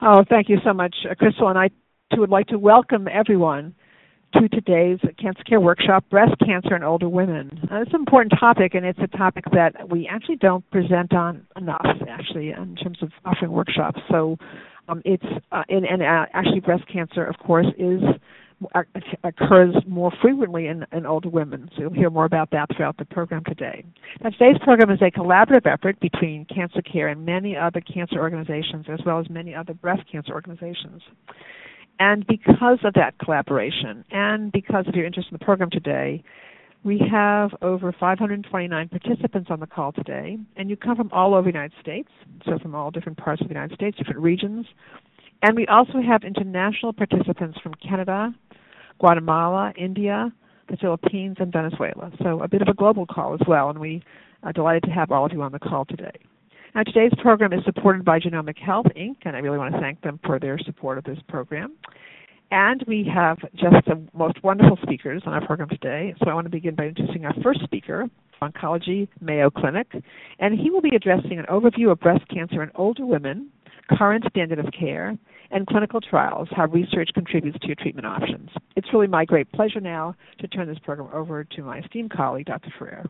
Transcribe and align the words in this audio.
Oh, 0.00 0.24
thank 0.28 0.48
you 0.48 0.58
so 0.64 0.72
much, 0.72 0.94
uh, 1.08 1.14
Crystal. 1.14 1.48
And 1.48 1.58
I 1.58 1.68
too 2.14 2.20
would 2.20 2.30
like 2.30 2.46
to 2.48 2.58
welcome 2.58 3.08
everyone 3.08 3.74
to 4.34 4.48
today's 4.48 4.98
Cancer 5.20 5.42
Care 5.44 5.60
Workshop, 5.60 6.04
Breast 6.10 6.34
Cancer 6.44 6.74
in 6.74 6.82
Older 6.82 7.08
Women. 7.08 7.68
Uh, 7.70 7.82
it's 7.82 7.92
an 7.92 8.00
important 8.00 8.32
topic, 8.38 8.74
and 8.74 8.86
it's 8.86 8.98
a 9.02 9.16
topic 9.16 9.44
that 9.52 9.90
we 9.90 10.08
actually 10.10 10.36
don't 10.36 10.68
present 10.70 11.12
on 11.12 11.46
enough, 11.56 11.86
actually, 12.08 12.50
in 12.50 12.76
terms 12.76 12.98
of 13.02 13.10
offering 13.24 13.52
workshops. 13.52 14.00
So 14.10 14.38
um, 14.88 15.02
it's, 15.04 15.24
uh, 15.52 15.62
and, 15.68 15.84
and 15.84 16.02
uh, 16.02 16.26
actually 16.32 16.60
breast 16.60 16.84
cancer, 16.90 17.24
of 17.24 17.36
course, 17.38 17.66
is 17.78 18.00
occurs 19.24 19.74
more 19.86 20.12
frequently 20.20 20.66
in, 20.66 20.84
in 20.92 21.06
older 21.06 21.28
women. 21.28 21.70
So 21.74 21.82
you'll 21.82 21.92
hear 21.94 22.10
more 22.10 22.24
about 22.24 22.50
that 22.50 22.68
throughout 22.76 22.96
the 22.96 23.04
program 23.04 23.44
today. 23.44 23.84
Now, 24.22 24.30
today's 24.30 24.58
program 24.62 24.90
is 24.90 25.00
a 25.02 25.10
collaborative 25.10 25.66
effort 25.66 26.00
between 26.00 26.44
Cancer 26.46 26.82
Care 26.82 27.08
and 27.08 27.24
many 27.24 27.56
other 27.56 27.80
cancer 27.80 28.18
organizations, 28.18 28.86
as 28.88 29.00
well 29.04 29.18
as 29.18 29.28
many 29.30 29.54
other 29.54 29.74
breast 29.74 30.02
cancer 30.10 30.32
organizations. 30.32 31.02
And 31.98 32.26
because 32.26 32.78
of 32.84 32.94
that 32.94 33.18
collaboration, 33.18 34.04
and 34.10 34.50
because 34.50 34.86
of 34.88 34.94
your 34.94 35.06
interest 35.06 35.28
in 35.30 35.38
the 35.38 35.44
program 35.44 35.70
today, 35.70 36.24
we 36.84 37.00
have 37.10 37.50
over 37.62 37.92
529 37.92 38.88
participants 38.88 39.50
on 39.50 39.60
the 39.60 39.66
call 39.66 39.92
today, 39.92 40.36
and 40.56 40.68
you 40.68 40.76
come 40.76 40.96
from 40.96 41.10
all 41.12 41.34
over 41.34 41.42
the 41.42 41.56
United 41.56 41.78
States, 41.80 42.08
so 42.44 42.58
from 42.58 42.74
all 42.74 42.90
different 42.90 43.18
parts 43.18 43.40
of 43.40 43.48
the 43.48 43.54
United 43.54 43.74
States, 43.74 43.96
different 43.96 44.18
regions. 44.18 44.66
And 45.42 45.56
we 45.56 45.66
also 45.66 46.00
have 46.00 46.22
international 46.22 46.92
participants 46.92 47.58
from 47.62 47.74
Canada, 47.74 48.32
Guatemala, 49.00 49.72
India, 49.76 50.32
the 50.68 50.76
Philippines, 50.76 51.36
and 51.40 51.52
Venezuela. 51.52 52.12
So 52.22 52.40
a 52.40 52.48
bit 52.48 52.62
of 52.62 52.68
a 52.68 52.74
global 52.74 53.06
call 53.06 53.34
as 53.34 53.40
well, 53.48 53.68
and 53.68 53.78
we 53.78 54.02
are 54.44 54.52
delighted 54.52 54.84
to 54.84 54.90
have 54.90 55.10
all 55.10 55.26
of 55.26 55.32
you 55.32 55.42
on 55.42 55.52
the 55.52 55.58
call 55.58 55.84
today. 55.84 56.12
Now, 56.74 56.84
today's 56.84 57.12
program 57.20 57.52
is 57.52 57.64
supported 57.64 58.04
by 58.04 58.18
Genomic 58.18 58.58
Health, 58.58 58.86
Inc., 58.96 59.16
and 59.24 59.36
I 59.36 59.40
really 59.40 59.58
want 59.58 59.74
to 59.74 59.80
thank 59.80 60.00
them 60.00 60.18
for 60.24 60.38
their 60.38 60.58
support 60.58 60.96
of 60.96 61.04
this 61.04 61.18
program. 61.28 61.74
And 62.50 62.84
we 62.86 63.08
have 63.12 63.38
just 63.54 63.84
the 63.86 64.00
most 64.14 64.42
wonderful 64.42 64.78
speakers 64.82 65.22
on 65.26 65.32
our 65.32 65.44
program 65.44 65.68
today. 65.68 66.14
So 66.22 66.30
I 66.30 66.34
want 66.34 66.46
to 66.46 66.50
begin 66.50 66.74
by 66.74 66.84
introducing 66.84 67.24
our 67.24 67.34
first 67.42 67.62
speaker, 67.64 68.08
Oncology 68.40 69.08
Mayo 69.20 69.50
Clinic, 69.50 69.88
and 70.38 70.58
he 70.58 70.70
will 70.70 70.80
be 70.80 70.94
addressing 70.94 71.38
an 71.38 71.46
overview 71.50 71.90
of 71.90 72.00
breast 72.00 72.26
cancer 72.28 72.62
in 72.62 72.70
older 72.74 73.04
women, 73.04 73.50
current 73.90 74.24
standard 74.30 74.58
of 74.58 74.66
care, 74.78 75.16
and 75.52 75.66
clinical 75.66 76.00
trials, 76.00 76.48
how 76.50 76.66
research 76.66 77.10
contributes 77.14 77.58
to 77.60 77.66
your 77.66 77.76
treatment 77.76 78.06
options. 78.06 78.50
It's 78.76 78.88
really 78.92 79.06
my 79.06 79.24
great 79.24 79.50
pleasure 79.52 79.80
now 79.80 80.14
to 80.40 80.48
turn 80.48 80.66
this 80.66 80.78
program 80.78 81.08
over 81.12 81.44
to 81.44 81.62
my 81.62 81.78
esteemed 81.78 82.10
colleague, 82.10 82.46
Dr. 82.46 82.72
Ferre. 82.78 83.04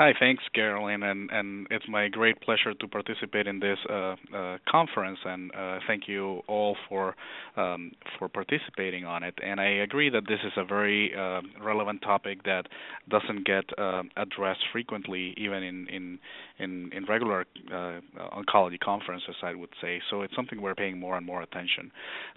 Hi, 0.00 0.14
thanks, 0.18 0.42
Carolyn, 0.54 1.02
and, 1.02 1.28
and 1.30 1.66
it's 1.70 1.84
my 1.86 2.08
great 2.08 2.40
pleasure 2.40 2.72
to 2.72 2.88
participate 2.88 3.46
in 3.46 3.60
this 3.60 3.76
uh, 3.86 4.16
uh, 4.34 4.56
conference, 4.66 5.18
and 5.26 5.54
uh, 5.54 5.78
thank 5.86 6.08
you 6.08 6.40
all 6.48 6.74
for 6.88 7.14
um, 7.58 7.92
for 8.18 8.26
participating 8.26 9.04
on 9.04 9.22
it. 9.22 9.34
And 9.44 9.60
I 9.60 9.68
agree 9.82 10.08
that 10.08 10.22
this 10.26 10.38
is 10.42 10.52
a 10.56 10.64
very 10.64 11.12
uh, 11.14 11.42
relevant 11.62 12.00
topic 12.00 12.44
that 12.44 12.62
doesn't 13.10 13.44
get 13.44 13.64
uh, 13.76 14.04
addressed 14.16 14.62
frequently, 14.72 15.34
even 15.36 15.62
in 15.62 15.86
in 15.88 16.18
in, 16.58 16.90
in 16.94 17.04
regular 17.04 17.44
uh, 17.70 18.00
oncology 18.32 18.80
conferences, 18.80 19.36
I 19.42 19.54
would 19.54 19.70
say. 19.82 20.00
So 20.08 20.22
it's 20.22 20.34
something 20.34 20.62
we're 20.62 20.74
paying 20.74 20.98
more 20.98 21.18
and 21.18 21.26
more 21.26 21.42
attention. 21.42 21.90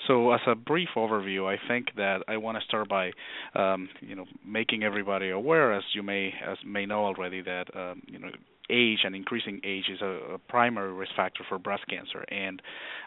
So 0.07 0.33
as 0.33 0.41
a 0.47 0.55
brief 0.55 0.89
overview, 0.97 1.45
I 1.49 1.57
think 1.69 1.87
that 1.95 2.23
I 2.27 2.35
want 2.35 2.57
to 2.57 2.63
start 2.65 2.89
by 2.89 3.11
um, 3.55 3.87
you 4.01 4.17
know 4.17 4.25
making 4.45 4.83
everybody 4.83 5.29
aware, 5.29 5.71
as 5.71 5.83
you 5.93 6.03
may 6.03 6.33
as 6.45 6.57
may 6.65 6.85
know 6.85 7.05
already 7.05 7.41
that 7.41 7.52
um, 7.75 8.01
you 8.07 8.19
know 8.19 8.29
age 8.69 8.99
and 9.03 9.15
increasing 9.15 9.59
age 9.63 9.85
is 9.91 10.01
a, 10.01 10.35
a, 10.35 10.37
primary 10.37 10.93
risk 10.93 11.11
factor 11.15 11.43
for 11.47 11.59
breast 11.59 11.83
cancer. 11.89 12.23
And 12.29 12.61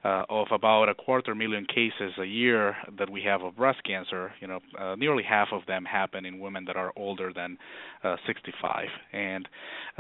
uh, 0.05 0.25
of 0.29 0.49
about 0.51 0.89
a 0.89 0.95
quarter 0.95 1.35
million 1.35 1.67
cases 1.67 2.13
a 2.21 2.25
year 2.25 2.77
that 2.99 3.11
we 3.11 3.23
have 3.23 3.43
of 3.43 3.57
breast 3.57 3.83
cancer, 3.85 4.33
you 4.41 4.47
know, 4.47 4.61
uh, 4.79 4.95
nearly 4.97 5.23
half 5.23 5.49
of 5.53 5.63
them 5.67 5.85
happen 5.85 6.25
in 6.25 6.39
women 6.39 6.65
that 6.67 6.77
are 6.77 6.93
older 6.97 7.33
than 7.33 7.57
uh, 8.05 8.17
65. 8.27 8.87
And 9.13 9.49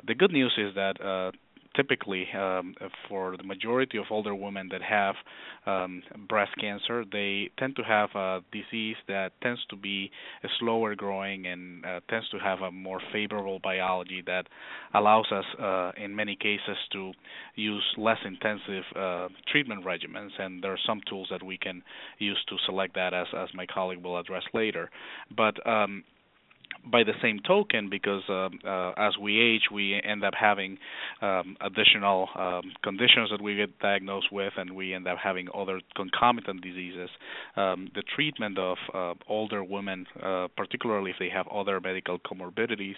the 0.06 0.14
good 0.14 0.32
news 0.32 0.52
is 0.58 0.74
that 0.74 1.00
uh, 1.00 1.32
typically 1.76 2.26
um, 2.32 2.74
for 3.08 3.36
the 3.36 3.42
majority 3.42 3.98
of 3.98 4.04
older 4.10 4.34
women 4.34 4.68
that 4.72 4.82
have 4.82 5.14
um, 5.66 6.02
breast 6.28 6.52
cancer, 6.60 7.04
they 7.10 7.50
tend 7.58 7.76
to 7.76 7.82
have 7.82 8.10
a 8.14 8.40
disease 8.52 8.96
that 9.08 9.32
tends 9.42 9.60
to 9.70 9.76
be 9.76 10.10
slower 10.58 10.94
growing 10.94 11.46
and 11.46 11.84
uh, 11.84 12.00
tends 12.08 12.28
to 12.30 12.38
have 12.38 12.60
a 12.60 12.70
more 12.70 13.00
favorable 13.12 13.58
biology 13.62 14.22
that 14.26 14.46
allows 14.94 15.26
us, 15.32 15.44
uh, 15.60 15.92
in 16.02 16.14
many 16.14 16.36
cases, 16.36 16.76
to 16.92 17.12
use 17.54 17.84
less 17.98 18.18
intensive 18.24 18.84
uh, 18.94 19.28
treatment 19.50 19.84
regimens. 19.84 20.30
And 20.38 20.62
there 20.62 20.72
are 20.72 20.78
some 20.86 21.00
tools 21.08 21.28
that 21.30 21.42
we 21.42 21.58
can 21.58 21.82
use 22.18 22.42
to 22.48 22.56
select 22.66 22.94
that, 22.94 23.12
as 23.12 23.26
as 23.36 23.48
my 23.54 23.66
colleague 23.66 24.02
will 24.02 24.18
address 24.18 24.42
later. 24.54 24.90
But 25.36 25.54
um, 25.66 26.04
by 26.84 27.02
the 27.02 27.12
same 27.22 27.40
token, 27.46 27.88
because 27.90 28.22
uh, 28.28 28.48
uh, 28.66 28.92
as 28.96 29.16
we 29.18 29.40
age, 29.40 29.62
we 29.72 30.00
end 30.02 30.24
up 30.24 30.34
having 30.38 30.78
um, 31.22 31.56
additional 31.60 32.28
um, 32.36 32.72
conditions 32.82 33.30
that 33.30 33.42
we 33.42 33.56
get 33.56 33.78
diagnosed 33.78 34.32
with, 34.32 34.52
and 34.56 34.74
we 34.74 34.94
end 34.94 35.06
up 35.08 35.18
having 35.22 35.48
other 35.54 35.80
concomitant 35.94 36.62
diseases. 36.62 37.10
Um, 37.56 37.88
the 37.94 38.02
treatment 38.14 38.58
of 38.58 38.76
uh, 38.94 39.14
older 39.28 39.64
women, 39.64 40.06
uh, 40.22 40.48
particularly 40.56 41.10
if 41.10 41.16
they 41.18 41.28
have 41.28 41.46
other 41.48 41.80
medical 41.80 42.18
comorbidities 42.18 42.96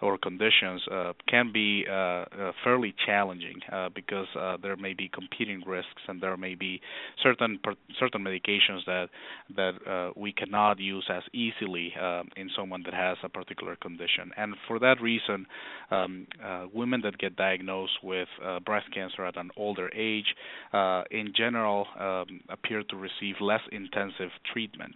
or 0.00 0.18
conditions, 0.18 0.82
uh, 0.90 1.12
can 1.28 1.52
be 1.52 1.84
uh, 1.90 2.24
fairly 2.64 2.94
challenging 3.06 3.60
because 3.94 4.26
there 4.62 4.76
may 4.76 4.94
be 4.94 5.08
competing 5.12 5.62
risks, 5.66 6.02
and 6.08 6.20
there 6.20 6.36
may 6.36 6.54
be 6.54 6.80
certain 7.22 7.58
certain 7.98 8.22
medications 8.22 8.84
that 8.86 9.08
that 9.54 10.12
we 10.16 10.32
cannot 10.32 10.78
use 10.78 11.08
as 11.12 11.22
easily 11.32 11.92
in 12.36 12.50
someone 12.56 12.82
that 12.84 12.94
has 12.94 13.17
a 13.22 13.28
particular 13.28 13.76
condition. 13.76 14.30
And 14.36 14.54
for 14.66 14.78
that 14.78 15.00
reason, 15.00 15.46
um, 15.90 16.26
uh, 16.44 16.66
women 16.72 17.00
that 17.02 17.18
get 17.18 17.36
diagnosed 17.36 17.98
with 18.02 18.28
uh, 18.44 18.60
breast 18.60 18.86
cancer 18.94 19.24
at 19.24 19.36
an 19.36 19.50
older 19.56 19.90
age, 19.94 20.34
uh, 20.72 21.02
in 21.10 21.32
general, 21.36 21.86
um, 21.98 22.40
appear 22.48 22.82
to 22.84 22.96
receive 22.96 23.36
less 23.40 23.60
intensive 23.72 24.30
treatment 24.52 24.94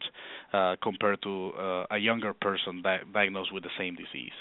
uh, 0.53 0.77
compared 0.83 1.22
to 1.22 1.50
uh, 1.59 1.84
a 1.91 1.99
younger 1.99 2.33
person 2.34 2.83
di- 2.83 3.00
diagnosed 3.12 3.53
with 3.53 3.62
the 3.62 3.71
same 3.78 3.94
disease. 3.97 4.33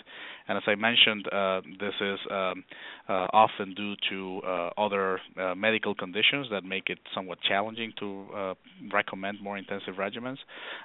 And 0.48 0.58
as 0.58 0.64
I 0.68 0.76
mentioned, 0.76 1.28
uh, 1.32 1.62
this 1.80 1.94
is 2.02 2.20
um, 2.30 2.64
uh, 3.08 3.28
often 3.34 3.74
due 3.74 3.96
to 4.10 4.42
uh, 4.46 4.70
other 4.78 5.20
medical 5.56 5.96
conditions 5.96 6.48
that 6.52 6.64
make 6.64 6.90
it 6.90 7.00
somewhat 7.14 7.40
challenging 7.48 7.94
to 8.00 8.56
recommend 8.92 9.42
more 9.42 9.58
intensive 9.58 9.96
regimens, 9.96 10.38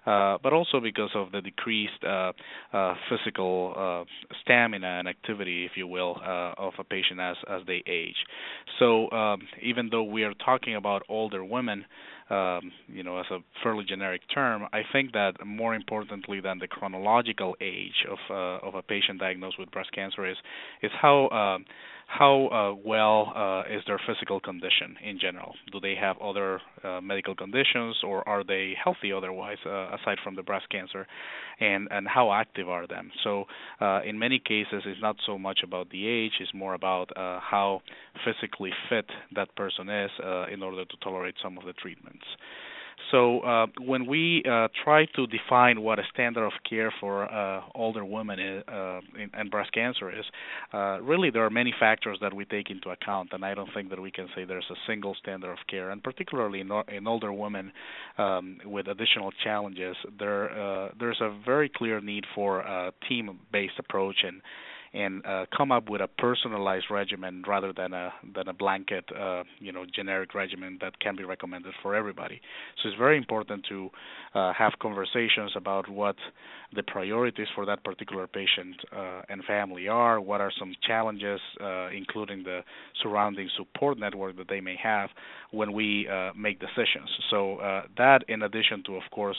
but 0.05 0.53
also 0.53 0.81
because 0.81 1.11
of 1.15 1.33
the 1.33 1.41
decreased 1.41 2.05
physical 3.09 4.06
stamina 4.43 4.99
and 4.99 5.09
activity, 5.09 5.65
if 5.65 5.72
you 5.77 5.87
will, 5.87 6.21
of 6.25 6.72
a 6.78 6.84
patient 6.84 7.21
as 7.21 7.37
as 7.49 7.62
they 7.66 7.83
age. 7.87 8.16
So 8.78 9.11
um, 9.11 9.43
even 9.62 9.89
though 9.91 10.05
we 10.05 10.25
are 10.25 10.34
talking 10.34 10.77
about 10.77 11.03
older 11.09 11.45
women, 11.45 11.84
um, 12.31 12.73
you 12.89 13.03
know, 13.03 13.19
as 13.19 13.27
a 13.31 13.39
fairly 13.63 13.84
generic 13.84 14.23
term, 14.34 14.65
I 14.73 14.83
think 14.93 15.13
that 15.13 15.34
more 15.45 15.75
importantly 15.75 16.41
than 16.41 16.59
the 16.59 16.67
chronological 16.67 17.57
age 17.61 18.05
of 18.11 18.19
uh, 18.31 18.67
of 18.67 18.75
a 18.75 18.83
patient 18.83 19.21
diagnosed 19.21 19.59
with 19.59 19.71
breast 19.71 19.93
cancer 19.93 20.27
is 20.27 20.37
is 20.83 20.91
how 21.01 21.27
uh, 21.27 21.59
how 22.07 22.47
uh, 22.47 22.81
well 22.85 23.33
uh, 23.35 23.75
is 23.75 23.83
their 23.87 24.01
physical 24.07 24.41
condition 24.41 24.97
in 25.05 25.19
general? 25.19 25.55
Do 25.73 25.81
they 25.81 25.95
have 26.01 26.17
other 26.19 26.61
uh, 26.83 27.01
medical 27.01 27.35
conditions, 27.35 27.97
or 28.05 28.27
are 28.29 28.45
they 28.45 28.75
healthy 28.83 29.13
otherwise, 29.13 29.59
aside 29.65 30.19
from 30.23 30.37
the 30.37 30.43
breast 30.43 30.69
cancer? 30.71 31.07
And 31.61 31.89
and 31.91 32.07
how 32.07 32.33
active 32.33 32.69
are 32.69 32.87
them? 32.87 33.11
So 33.25 33.45
in 34.05 34.19
many 34.19 34.39
cases, 34.39 34.83
it's 34.87 35.01
not 35.01 35.17
so 35.27 35.39
much 35.39 35.61
about 35.65 35.91
the 35.91 36.07
age; 36.07 36.33
it's 36.41 36.55
more 36.55 36.75
about 36.75 37.11
how 37.17 37.83
physically 38.25 38.73
fit 38.89 39.07
that 39.35 39.55
person 39.57 39.89
is 39.89 40.11
in 40.53 40.63
order 40.63 40.85
to 40.85 40.97
tolerate 41.03 41.35
some 41.43 41.59
of 41.59 41.65
the 41.65 41.73
treatments. 41.73 42.25
So 43.11 43.41
uh, 43.41 43.67
when 43.81 44.07
we 44.07 44.43
uh, 44.51 44.69
try 44.85 45.07
to 45.17 45.27
define 45.27 45.81
what 45.83 45.99
a 45.99 46.03
standard 46.13 46.45
of 46.45 46.53
care 46.69 46.93
for 47.01 47.33
uh, 47.33 47.63
older 47.75 48.05
women 48.05 48.41
is, 48.41 48.65
uh, 48.67 49.01
in, 49.19 49.31
and 49.35 49.51
breast 49.51 49.73
cancer 49.73 50.11
is, 50.11 50.25
uh, 50.73 51.01
really 51.01 51.31
there 51.31 51.45
are 51.45 51.51
many 51.51 51.73
factors 51.79 52.19
that 52.21 52.35
we 52.35 52.45
take 52.45 52.71
into 52.71 52.91
account, 52.91 53.31
and 53.33 53.45
I 53.45 53.55
don't 53.55 53.73
think 53.73 53.91
that 53.91 54.01
we 54.01 54.11
can 54.11 54.29
say 54.35 54.45
there's 54.45 54.71
a 54.71 54.77
single 54.87 55.15
standard 55.15 55.53
of 55.53 55.59
care. 55.69 55.91
And 55.91 56.03
particularly 56.03 56.61
in, 56.61 56.71
in 56.89 57.07
older 57.07 57.33
women 57.33 57.73
um, 58.19 58.59
with 58.65 58.89
additional 58.89 59.31
challenges, 59.45 59.97
there 60.19 60.51
uh, 60.51 60.89
there's 60.99 61.21
a 61.21 61.37
very 61.45 61.69
clear 61.69 62.01
need 62.01 62.25
for 62.35 62.61
a 62.61 62.93
team-based 63.09 63.79
approach 63.79 64.17
and 64.25 64.41
and 64.97 65.25
uh, 65.27 65.45
come 65.57 65.71
up 65.71 65.91
with 65.91 66.01
a 66.01 66.09
personalized 66.09 66.87
regimen 66.91 67.43
rather 67.47 67.72
than 67.72 67.93
a 67.93 68.13
than 68.34 68.48
a 68.48 68.53
blanket 68.53 69.04
uh, 69.15 69.45
you 69.59 69.71
know 69.71 69.84
generic 69.95 70.34
regimen 70.34 70.78
that 70.81 70.98
can 71.01 71.15
be 71.15 71.25
recommended 71.25 71.75
for 71.83 71.95
everybody. 71.95 72.41
So 72.83 72.89
it's 72.89 72.98
very 72.98 73.19
important 73.19 73.66
to 73.69 73.91
uh, 74.34 74.53
have 74.54 74.72
conversations 74.81 75.53
about 75.54 75.89
what 75.89 76.16
the 76.75 76.83
priorities 76.83 77.47
for 77.54 77.66
that 77.66 77.84
particular 77.84 78.27
patient 78.27 78.77
uh, 78.91 79.22
and 79.28 79.45
family 79.45 79.87
are. 79.87 80.21
What 80.21 80.41
are 80.41 80.53
some 80.59 80.75
challenges, 80.83 81.41
uh, 81.60 81.89
including 81.89 82.43
the 82.45 82.60
surrounding 83.03 83.51
support 83.57 83.98
network 83.98 84.37
that 84.39 84.48
they 84.48 84.60
may 84.60 84.77
have 84.83 85.10
when 85.51 85.72
we 85.72 86.09
uh, 86.09 86.31
make 86.34 86.59
decisions. 86.59 87.10
So 87.31 87.59
that, 87.98 88.25
in 88.28 88.43
addition 88.43 88.83
to, 88.87 88.97
of 88.97 89.03
course, 89.10 89.37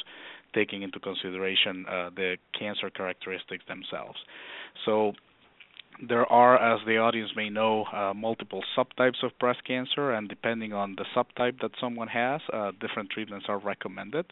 taking 0.53 0.81
into 0.83 0.99
consideration 0.99 1.85
the 2.15 2.37
cancer 2.57 2.89
characteristics 2.89 3.63
themselves. 3.67 4.17
So 4.85 5.13
there 6.05 6.31
are, 6.31 6.57
as 6.57 6.79
the 6.85 6.97
audience 6.97 7.31
may 7.35 7.49
know, 7.49 7.85
uh, 7.85 8.13
multiple 8.13 8.63
subtypes 8.77 9.23
of 9.23 9.31
breast 9.39 9.63
cancer, 9.65 10.11
and 10.11 10.29
depending 10.29 10.73
on 10.73 10.95
the 10.95 11.05
subtype 11.15 11.59
that 11.61 11.71
someone 11.81 12.07
has, 12.07 12.41
uh, 12.53 12.71
different 12.79 13.09
treatments 13.09 13.47
are 13.49 13.57
recommended. 13.57 14.25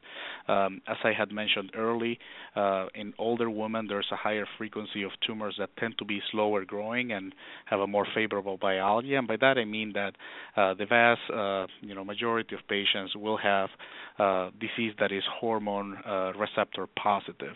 Um, 0.48 0.82
as 0.88 0.98
I 1.04 1.14
had 1.14 1.32
mentioned 1.32 1.72
early, 1.76 2.20
uh, 2.56 2.88
in 2.94 3.14
older 3.18 3.50
women, 3.50 3.88
there's 3.88 4.08
a 4.12 4.16
higher 4.16 4.46
frequency 4.58 5.04
of 5.04 5.12
tumors 5.26 5.56
that 5.58 5.76
tend 5.78 5.98
to 5.98 6.06
be 6.06 6.22
slower 6.32 6.66
growing 6.66 7.12
and 7.12 7.34
have 7.66 7.80
a 7.80 7.88
more 7.88 8.06
favorable 8.14 8.58
biology, 8.58 9.16
and 9.16 9.28
by 9.28 9.38
that 9.38 9.58
I 9.58 9.66
mean 9.66 9.94
that 9.94 10.16
uh, 10.56 10.76
the 10.76 10.86
vast, 10.86 11.22
uh, 11.34 11.66
you 11.82 11.96
know, 11.96 12.04
majority 12.04 12.54
of 12.54 12.62
patients 12.68 13.16
will 13.16 13.38
have 13.38 13.70
uh, 14.20 14.52
disease 14.60 14.94
that 15.00 15.12
is 15.12 15.24
hormone 15.40 15.98
receptor 16.38 16.88
positive, 17.02 17.56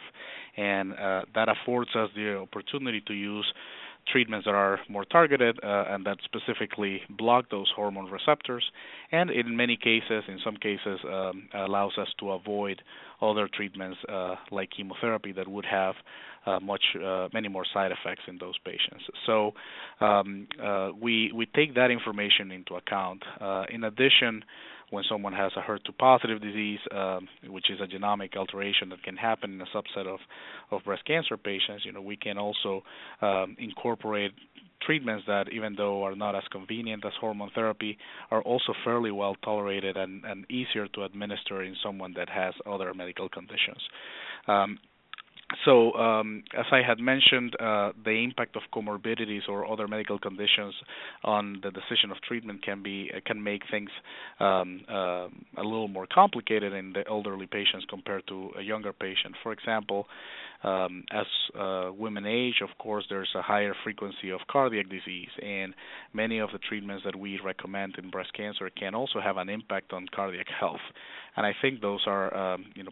and 0.58 0.92
that 1.36 1.48
affords 1.48 1.92
us 1.96 2.10
the 2.16 2.38
opportunity 2.38 3.02
to 3.06 3.14
use 3.14 3.46
treatments 4.12 4.46
that 4.46 4.56
are 4.56 4.80
more 4.90 5.06
targeted 5.06 5.60
uh, 5.64 5.86
and 5.90 6.06
that 6.06 6.18
specifically 6.24 7.02
block 7.10 7.46
those 7.50 7.72
hormone 7.76 8.10
receptors, 8.12 8.64
and 9.12 9.30
in 9.30 9.56
many 9.56 9.78
cases, 9.78 10.24
in 10.28 10.40
some 10.44 10.56
cases, 10.58 11.00
um, 11.08 11.48
allows 11.54 11.94
us 11.98 12.08
to 12.20 12.32
avoid 12.32 12.82
other 13.22 13.50
treatments 13.54 13.98
uh, 14.08 14.36
like 14.52 14.70
chemotherapy 14.76 15.32
that 15.32 15.48
would 15.48 15.66
have 15.66 15.96
uh, 16.46 16.60
much 16.60 16.82
uh, 17.04 17.28
many 17.34 17.48
more 17.48 17.66
side 17.74 17.92
effects 17.92 18.22
in 18.28 18.38
those 18.40 18.58
patients. 18.64 19.04
So 19.26 19.54
um, 20.00 20.48
uh, 20.64 20.90
we 21.00 21.32
we 21.34 21.46
take 21.46 21.76
that 21.76 21.92
information 21.92 22.52
into 22.52 22.76
account. 22.76 23.24
Uh, 23.40 23.66
in 23.70 23.84
addition 23.84 24.44
when 24.92 25.04
someone 25.10 25.34
has 25.34 25.52
a 25.56 25.62
HER2 25.62 25.98
positive 25.98 26.42
disease, 26.42 26.80
um, 26.96 27.28
which 27.48 27.70
is 27.70 27.80
a 27.82 27.88
genomic 27.88 28.36
alteration 28.36 28.90
that 28.90 29.04
can 29.04 29.16
happen 29.16 29.54
in 29.54 29.62
a 29.62 29.66
subset 29.66 30.08
of, 30.08 30.20
of 30.72 30.84
breast 30.84 31.06
cancer 31.06 31.38
patients, 31.38 31.86
you 31.86 31.92
know, 31.92 32.02
we 32.02 32.18
can 32.18 32.38
also 32.38 32.84
um, 33.22 33.56
incorporate 33.60 34.32
treatments 34.82 35.26
that, 35.28 35.52
even 35.52 35.76
though 35.76 36.04
are 36.04 36.16
not 36.16 36.36
as 36.36 36.44
convenient 36.52 37.06
as 37.06 37.12
hormone 37.20 37.52
therapy, 37.54 37.98
are 38.32 38.42
also 38.42 38.74
fairly 38.84 39.12
well 39.12 39.36
tolerated 39.44 39.98
and, 39.98 40.24
and 40.26 40.50
easier 40.50 40.88
to 40.88 41.04
administer 41.04 41.64
in 41.64 41.76
someone 41.84 42.14
that 42.16 42.30
has 42.30 42.54
other 42.66 42.94
medical 42.94 43.30
conditions. 43.30 43.82
Um, 44.48 44.80
so, 45.66 45.94
um, 45.94 46.44
as 46.58 46.66
I 46.72 46.82
had 46.88 47.00
mentioned, 47.00 47.56
uh, 47.60 47.92
the 48.04 48.24
impact 48.24 48.56
of 48.56 48.62
comorbidities 48.74 49.50
or 49.50 49.70
other 49.72 49.88
medical 49.88 50.20
conditions 50.20 50.76
on 51.24 51.60
the 51.64 51.72
decision 51.72 52.12
of 52.12 52.22
treatment 52.22 52.64
can 52.64 52.84
be 52.84 53.12
uh, 53.16 53.20
can 53.26 53.44
make 53.44 53.64
things 53.72 53.90
um, 54.40 54.82
uh, 54.88 55.28
a 55.58 55.64
little 55.64 55.88
more 55.88 56.08
complicated 56.14 56.74
in 56.74 56.94
the 56.94 57.04
elderly 57.10 57.48
patients 57.48 57.86
compared 57.90 58.28
to 58.28 58.52
a 58.60 58.62
younger 58.62 58.94
patient. 58.94 59.36
For 59.42 59.52
example, 59.52 60.06
um, 60.64 61.06
as 61.12 61.26
uh, 61.58 61.92
women 61.98 62.26
age, 62.26 62.62
of 62.62 62.70
course, 62.78 63.06
there's 63.10 63.30
a 63.36 63.42
higher 63.42 63.74
frequency 63.84 64.30
of 64.30 64.42
cardiac 64.52 64.90
disease, 64.90 65.30
and 65.42 65.74
many 66.14 66.40
of 66.40 66.50
the 66.52 66.60
treatments 66.60 67.04
that 67.06 67.16
we 67.16 67.40
recommend 67.44 67.96
in 67.98 68.10
breast 68.10 68.34
cancer 68.34 68.70
can 68.70 68.94
also 68.94 69.20
have 69.20 69.38
an 69.38 69.50
impact 69.50 69.94
on 69.94 70.06
cardiac 70.14 70.48
health. 70.60 70.82
And 71.38 71.46
I 71.46 71.54
think 71.62 71.80
those 71.80 72.02
are, 72.06 72.36
um, 72.36 72.66
you 72.76 72.84
know, 72.84 72.92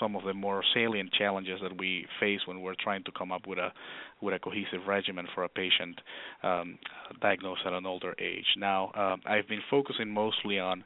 some 0.00 0.16
of 0.16 0.24
the 0.24 0.34
more 0.34 0.62
salient 0.74 1.12
challenges 1.12 1.60
that 1.62 1.76
we 1.78 2.06
face 2.20 2.40
when 2.46 2.60
we're 2.60 2.74
trying 2.78 3.04
to 3.04 3.12
come 3.16 3.32
up 3.32 3.46
with 3.46 3.58
a 3.58 3.72
with 4.20 4.34
a 4.34 4.38
cohesive 4.38 4.86
regimen 4.86 5.26
for 5.34 5.44
a 5.44 5.48
patient 5.48 6.00
um, 6.42 6.78
diagnosed 7.20 7.62
at 7.66 7.72
an 7.72 7.86
older 7.86 8.14
age. 8.20 8.46
Now, 8.56 8.92
uh, 8.94 9.16
I've 9.26 9.48
been 9.48 9.62
focusing 9.70 10.08
mostly 10.08 10.58
on 10.58 10.84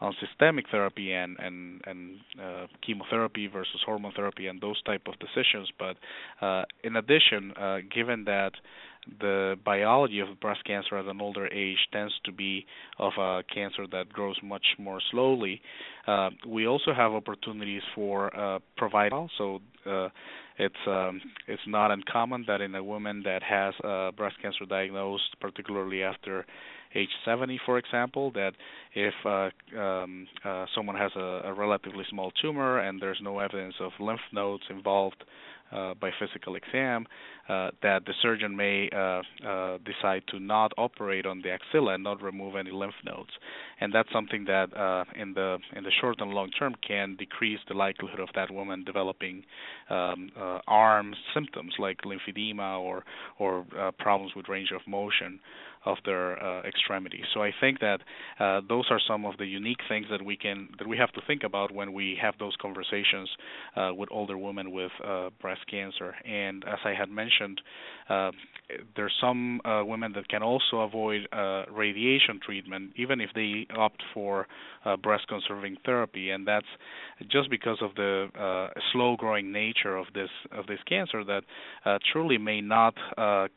on 0.00 0.14
systemic 0.20 0.66
therapy 0.70 1.12
and 1.12 1.36
and 1.38 1.80
and 1.86 2.16
uh, 2.40 2.66
chemotherapy 2.84 3.46
versus 3.46 3.80
hormone 3.86 4.12
therapy 4.14 4.48
and 4.48 4.60
those 4.60 4.82
type 4.82 5.02
of 5.06 5.14
decisions. 5.18 5.70
But 5.78 5.96
uh, 6.44 6.64
in 6.82 6.96
addition, 6.96 7.52
uh, 7.52 7.78
given 7.94 8.24
that 8.24 8.52
the 9.20 9.56
biology 9.64 10.20
of 10.20 10.28
breast 10.40 10.64
cancer 10.64 10.96
at 10.96 11.06
an 11.06 11.20
older 11.20 11.46
age 11.48 11.78
tends 11.92 12.12
to 12.24 12.32
be 12.32 12.64
of 12.98 13.12
a 13.18 13.42
cancer 13.52 13.86
that 13.90 14.08
grows 14.12 14.36
much 14.42 14.64
more 14.78 15.00
slowly. 15.10 15.60
Uh, 16.06 16.30
we 16.46 16.66
also 16.66 16.92
have 16.94 17.12
opportunities 17.12 17.82
for 17.94 18.34
uh, 18.36 18.58
providing. 18.76 19.28
So 19.38 19.60
uh, 19.86 20.08
it's 20.58 20.74
um, 20.86 21.20
it's 21.48 21.62
not 21.66 21.90
uncommon 21.90 22.44
that 22.46 22.60
in 22.60 22.74
a 22.74 22.84
woman 22.84 23.22
that 23.24 23.42
has 23.42 23.74
uh, 23.82 24.12
breast 24.12 24.36
cancer 24.40 24.64
diagnosed, 24.68 25.36
particularly 25.40 26.02
after 26.02 26.44
age 26.94 27.08
70, 27.24 27.58
for 27.64 27.78
example, 27.78 28.30
that 28.32 28.52
if 28.94 29.14
uh, 29.24 29.80
um, 29.80 30.26
uh, 30.44 30.66
someone 30.74 30.96
has 30.96 31.10
a, 31.16 31.42
a 31.46 31.54
relatively 31.54 32.04
small 32.10 32.30
tumor 32.42 32.80
and 32.80 33.00
there's 33.00 33.18
no 33.22 33.38
evidence 33.38 33.74
of 33.80 33.92
lymph 33.98 34.20
nodes 34.32 34.64
involved 34.70 35.24
uh, 35.72 35.94
by 35.94 36.10
physical 36.18 36.56
exam, 36.56 37.06
uh, 37.48 37.70
that 37.82 38.04
the 38.06 38.12
surgeon 38.22 38.56
may 38.56 38.88
uh, 38.94 39.22
uh, 39.46 39.78
decide 39.84 40.22
to 40.28 40.38
not 40.38 40.72
operate 40.78 41.26
on 41.26 41.42
the 41.42 41.50
axilla 41.50 41.94
and 41.94 42.04
not 42.04 42.22
remove 42.22 42.56
any 42.56 42.70
lymph 42.70 42.94
nodes, 43.04 43.30
and 43.80 43.92
that's 43.92 44.10
something 44.12 44.44
that 44.44 44.74
uh, 44.76 45.04
in 45.20 45.34
the 45.34 45.58
in 45.74 45.84
the 45.84 45.90
short 46.00 46.20
and 46.20 46.30
long 46.30 46.50
term 46.50 46.74
can 46.86 47.16
decrease 47.16 47.60
the 47.68 47.74
likelihood 47.74 48.20
of 48.20 48.28
that 48.34 48.50
woman 48.50 48.84
developing 48.84 49.42
um, 49.90 50.30
uh, 50.38 50.58
arm 50.66 51.14
symptoms 51.34 51.74
like 51.78 51.98
lymphedema 52.02 52.78
or 52.80 53.04
or 53.38 53.64
problems 53.98 54.32
with 54.36 54.48
range 54.48 54.70
of 54.74 54.80
motion 54.86 55.40
of 55.84 55.98
their 56.04 56.42
uh, 56.42 56.62
extremities. 56.62 57.24
So 57.34 57.42
I 57.42 57.50
think 57.60 57.80
that 57.80 58.00
uh, 58.38 58.60
those 58.68 58.84
are 58.90 59.00
some 59.06 59.24
of 59.24 59.36
the 59.38 59.46
unique 59.46 59.80
things 59.88 60.06
that 60.10 60.22
we 60.24 60.36
can 60.36 60.68
that 60.78 60.86
we 60.86 60.96
have 60.96 61.12
to 61.12 61.20
think 61.26 61.42
about 61.42 61.72
when 61.72 61.92
we 61.92 62.16
have 62.20 62.34
those 62.38 62.54
conversations 62.60 63.28
uh, 63.76 63.90
with 63.94 64.08
older 64.12 64.38
women 64.38 64.70
with 64.70 64.92
uh, 65.04 65.30
breast 65.40 65.62
cancer. 65.70 66.14
And 66.24 66.64
as 66.64 66.78
I 66.84 66.94
had 66.94 67.10
mentioned, 67.10 67.60
uh, 68.08 68.30
there's 68.96 69.14
some 69.20 69.60
uh, 69.64 69.82
women 69.84 70.12
that 70.14 70.28
can 70.28 70.42
also 70.42 70.78
avoid 70.78 71.28
radiation 71.70 72.40
treatment 72.44 72.92
even 72.96 73.20
if 73.20 73.30
they 73.34 73.66
opt 73.76 74.02
for 74.14 74.46
breast 75.02 75.26
conserving 75.28 75.76
therapy, 75.84 76.30
and 76.30 76.46
that's 76.46 76.66
just 77.30 77.50
because 77.50 77.78
of 77.82 77.94
the 77.94 78.68
slow 78.92 79.16
growing 79.16 79.52
nature 79.52 79.96
of 79.96 80.06
this 80.14 80.30
of 80.52 80.66
this 80.66 80.80
cancer 80.88 81.24
that 81.24 81.42
truly 82.12 82.38
may 82.38 82.60
not 82.60 82.94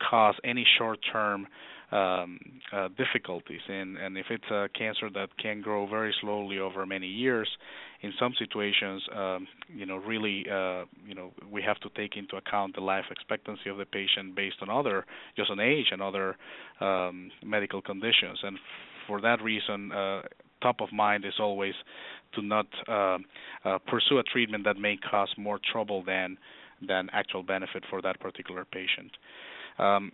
cause 0.10 0.36
any 0.44 0.66
short 0.78 1.00
term 1.12 1.48
um, 1.96 2.40
uh, 2.74 2.90
difficulties. 2.98 3.62
And, 3.68 3.98
and 3.98 4.18
if 4.18 4.26
it's 4.30 4.50
a 4.52 4.68
cancer 4.78 5.10
that 5.14 5.30
can 5.42 5.62
grow 5.62 5.88
very 5.88 6.14
slowly 6.22 6.60
over 6.60 6.86
many 6.86 7.08
years, 7.08 7.50
in 8.02 8.12
some 8.20 8.34
situations, 8.38 9.02
um, 9.16 9.48
you 9.74 9.86
know, 9.86 9.98
really, 9.98 10.46
uh, 10.52 10.84
you 11.08 11.16
know, 11.16 11.32
we 11.50 11.62
have 11.64 11.80
to 11.80 11.90
take 11.96 12.18
into 12.18 12.36
account 12.36 12.76
the 12.76 12.82
life 12.82 13.06
expectancy 13.10 13.70
of 13.70 13.78
the 13.78 13.86
patient 13.86 14.36
based 14.36 14.58
on 14.62 14.70
other, 14.70 15.06
just 15.36 15.50
on 15.50 15.60
age 15.60 15.88
and 15.92 16.02
other 16.02 16.36
um, 16.82 17.32
medical 17.44 17.82
conditions. 17.82 18.40
And 18.44 18.58
for 19.08 19.22
that 19.22 19.42
reason, 19.42 19.92
uh, 19.92 20.22
top 20.62 20.82
of 20.82 20.92
mind 20.92 21.26
is 21.26 21.36
always 21.40 21.74
to 22.34 22.42
not 22.42 22.68
uh, 22.88 23.18
uh, 23.64 23.78
pursue 23.88 24.20
a 24.20 24.24
treatment 24.24 24.66
that 24.66 24.78
may 24.78 24.98
cause 24.98 25.30
more 25.38 25.60
trouble 25.72 26.04
than 26.04 26.38
than 26.86 27.10
actual 27.14 27.42
benefit 27.42 27.84
for 27.90 28.02
that 28.02 28.20
particular 28.20 28.66
patient. 28.66 29.12
Um, 29.80 30.12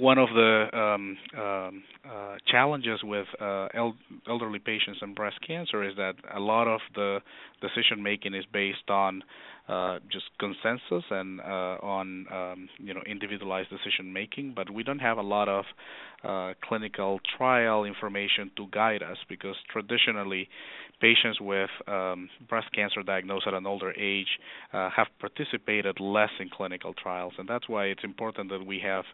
one 0.00 0.18
of 0.18 0.28
the 0.30 0.66
um, 0.72 1.16
um, 1.38 1.82
uh, 2.08 2.36
challenges 2.46 3.00
with 3.02 3.26
uh, 3.40 3.68
el- 3.74 3.96
elderly 4.28 4.58
patients 4.58 4.98
and 5.02 5.14
breast 5.14 5.36
cancer 5.46 5.82
is 5.84 5.94
that 5.96 6.14
a 6.34 6.40
lot 6.40 6.66
of 6.66 6.80
the 6.94 7.20
decision 7.60 8.02
making 8.02 8.34
is 8.34 8.44
based 8.52 8.88
on 8.88 9.22
just 10.10 10.26
consensus 10.38 11.04
and 11.10 11.40
uh, 11.40 11.76
on 11.82 12.26
um, 12.32 12.68
you 12.78 12.92
know 12.92 13.02
individualized 13.06 13.68
decision 13.70 14.12
making, 14.12 14.52
but 14.54 14.70
we 14.70 14.82
don't 14.82 14.98
have 14.98 15.18
a 15.18 15.22
lot 15.22 15.48
of 15.48 15.64
uh, 16.24 16.54
clinical 16.62 17.20
trial 17.38 17.84
information 17.84 18.50
to 18.56 18.66
guide 18.72 19.02
us 19.02 19.16
because 19.28 19.56
traditionally 19.72 20.48
patients 21.00 21.40
with 21.40 21.70
um, 21.86 22.28
breast 22.48 22.66
cancer 22.74 23.02
diagnosed 23.02 23.46
at 23.46 23.54
an 23.54 23.66
older 23.66 23.92
age 23.98 24.26
uh, 24.72 24.90
have 24.90 25.06
participated 25.18 25.98
less 25.98 26.30
in 26.40 26.48
clinical 26.50 26.92
trials, 26.92 27.32
and 27.38 27.48
that's 27.48 27.68
why 27.68 27.84
it's 27.84 28.04
important 28.04 28.50
that 28.50 28.66
we 28.66 28.80
have 28.84 29.04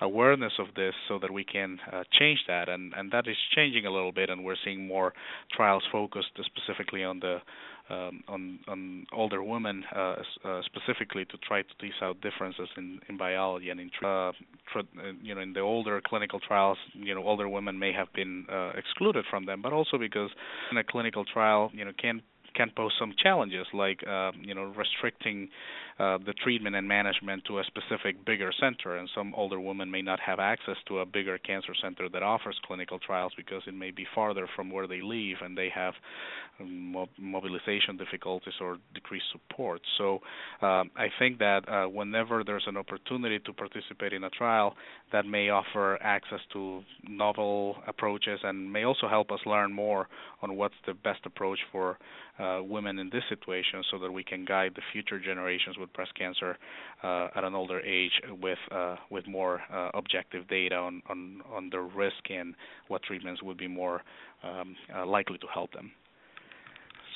awareness 0.00 0.52
of 0.58 0.68
this 0.74 0.94
so 1.08 1.18
that 1.18 1.30
we 1.30 1.44
can 1.44 1.78
uh, 1.92 2.04
change 2.18 2.38
that, 2.46 2.68
and 2.68 2.92
and 2.96 3.10
that 3.10 3.26
is 3.26 3.36
changing 3.54 3.84
a 3.84 3.90
little 3.90 4.12
bit, 4.12 4.30
and 4.30 4.44
we're 4.44 4.56
seeing 4.64 4.86
more 4.86 5.12
trials 5.52 5.82
focused 5.90 6.28
specifically 6.46 7.02
on 7.04 7.20
the 7.20 7.38
um, 7.90 8.22
on 8.28 8.58
on 8.66 9.06
older 9.12 9.42
women 9.42 9.84
uh, 9.94 10.16
uh, 10.44 10.62
specifically 10.64 11.24
to 11.26 11.36
try 11.38 11.62
to 11.62 11.68
tease 11.80 11.92
out 12.02 12.20
differences 12.20 12.68
in, 12.76 12.98
in 13.08 13.16
biology 13.16 13.70
and 13.70 13.80
in 13.80 13.90
uh, 14.04 14.32
you 15.22 15.34
know 15.34 15.40
in 15.40 15.52
the 15.52 15.60
older 15.60 16.00
clinical 16.06 16.40
trials 16.40 16.78
you 16.94 17.14
know 17.14 17.22
older 17.22 17.48
women 17.48 17.78
may 17.78 17.92
have 17.92 18.12
been 18.14 18.46
uh, 18.50 18.70
excluded 18.76 19.24
from 19.28 19.46
them 19.46 19.60
but 19.60 19.72
also 19.72 19.98
because 19.98 20.30
in 20.70 20.78
a 20.78 20.84
clinical 20.84 21.24
trial 21.24 21.70
you 21.74 21.84
know 21.84 21.92
can 22.00 22.22
can 22.54 22.70
pose 22.76 22.92
some 22.98 23.12
challenges 23.22 23.66
like 23.74 24.00
uh, 24.08 24.30
you 24.40 24.54
know 24.54 24.72
restricting 24.76 25.48
uh, 25.98 26.18
the 26.18 26.32
treatment 26.42 26.74
and 26.74 26.88
management 26.88 27.44
to 27.44 27.58
a 27.58 27.64
specific 27.64 28.24
bigger 28.24 28.50
center 28.60 28.96
and 28.96 29.08
some 29.14 29.32
older 29.36 29.60
women 29.60 29.90
may 29.90 30.02
not 30.02 30.18
have 30.20 30.40
access 30.40 30.76
to 30.88 30.98
a 30.98 31.06
bigger 31.06 31.38
cancer 31.38 31.72
center 31.80 32.08
that 32.08 32.22
offers 32.22 32.58
clinical 32.66 32.98
trials 32.98 33.32
because 33.36 33.62
it 33.66 33.74
may 33.74 33.90
be 33.90 34.06
farther 34.14 34.48
from 34.56 34.70
where 34.70 34.86
they 34.86 35.00
live 35.00 35.36
and 35.42 35.56
they 35.56 35.68
have 35.74 35.94
um, 36.60 37.06
mobilization 37.18 37.96
difficulties 37.96 38.54
or 38.60 38.78
decreased 38.92 39.26
support. 39.32 39.80
So 39.98 40.20
um, 40.62 40.90
I 40.96 41.08
think 41.18 41.38
that 41.38 41.68
uh, 41.68 41.86
whenever 41.88 42.44
there's 42.44 42.64
an 42.66 42.76
opportunity 42.76 43.38
to 43.40 43.52
participate 43.52 44.12
in 44.12 44.24
a 44.24 44.30
trial 44.30 44.74
that 45.12 45.26
may 45.26 45.48
offer 45.48 46.00
access 46.02 46.40
to 46.52 46.82
novel 47.08 47.76
approaches 47.86 48.40
and 48.42 48.72
may 48.72 48.84
also 48.84 49.08
help 49.08 49.30
us 49.30 49.40
learn 49.46 49.72
more 49.72 50.08
on 50.42 50.56
what's 50.56 50.74
the 50.86 50.94
best 50.94 51.20
approach 51.24 51.58
for 51.72 51.98
uh, 52.38 52.60
women 52.62 52.98
in 52.98 53.10
this 53.10 53.22
situation 53.28 53.82
so 53.90 53.98
that 53.98 54.10
we 54.10 54.24
can 54.24 54.44
guide 54.44 54.72
the 54.74 54.82
future 54.92 55.20
generations 55.20 55.76
with 55.84 55.92
breast 55.92 56.14
cancer 56.14 56.56
uh, 57.02 57.28
at 57.36 57.44
an 57.44 57.54
older 57.54 57.80
age 57.80 58.12
with 58.40 58.58
uh, 58.70 58.96
with 59.10 59.26
more 59.26 59.60
uh, 59.72 59.90
objective 59.94 60.48
data 60.48 60.76
on, 60.76 61.02
on, 61.08 61.42
on 61.52 61.70
the 61.70 61.80
risk 61.80 62.30
and 62.30 62.54
what 62.88 63.02
treatments 63.02 63.42
would 63.42 63.58
be 63.58 63.68
more 63.68 64.02
um, 64.42 64.74
uh, 64.94 65.06
likely 65.06 65.38
to 65.38 65.46
help 65.52 65.72
them. 65.72 65.92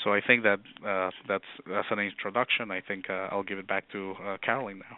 So 0.04 0.12
I 0.12 0.20
think 0.24 0.44
that 0.44 0.60
uh, 0.86 1.10
that's 1.26 1.44
that's 1.66 1.88
an 1.90 1.98
introduction. 1.98 2.70
I 2.70 2.80
think 2.80 3.10
I'll 3.10 3.42
give 3.42 3.58
it 3.58 3.66
back 3.66 3.90
to 3.92 4.14
Caroline 4.42 4.80
now. 4.80 4.96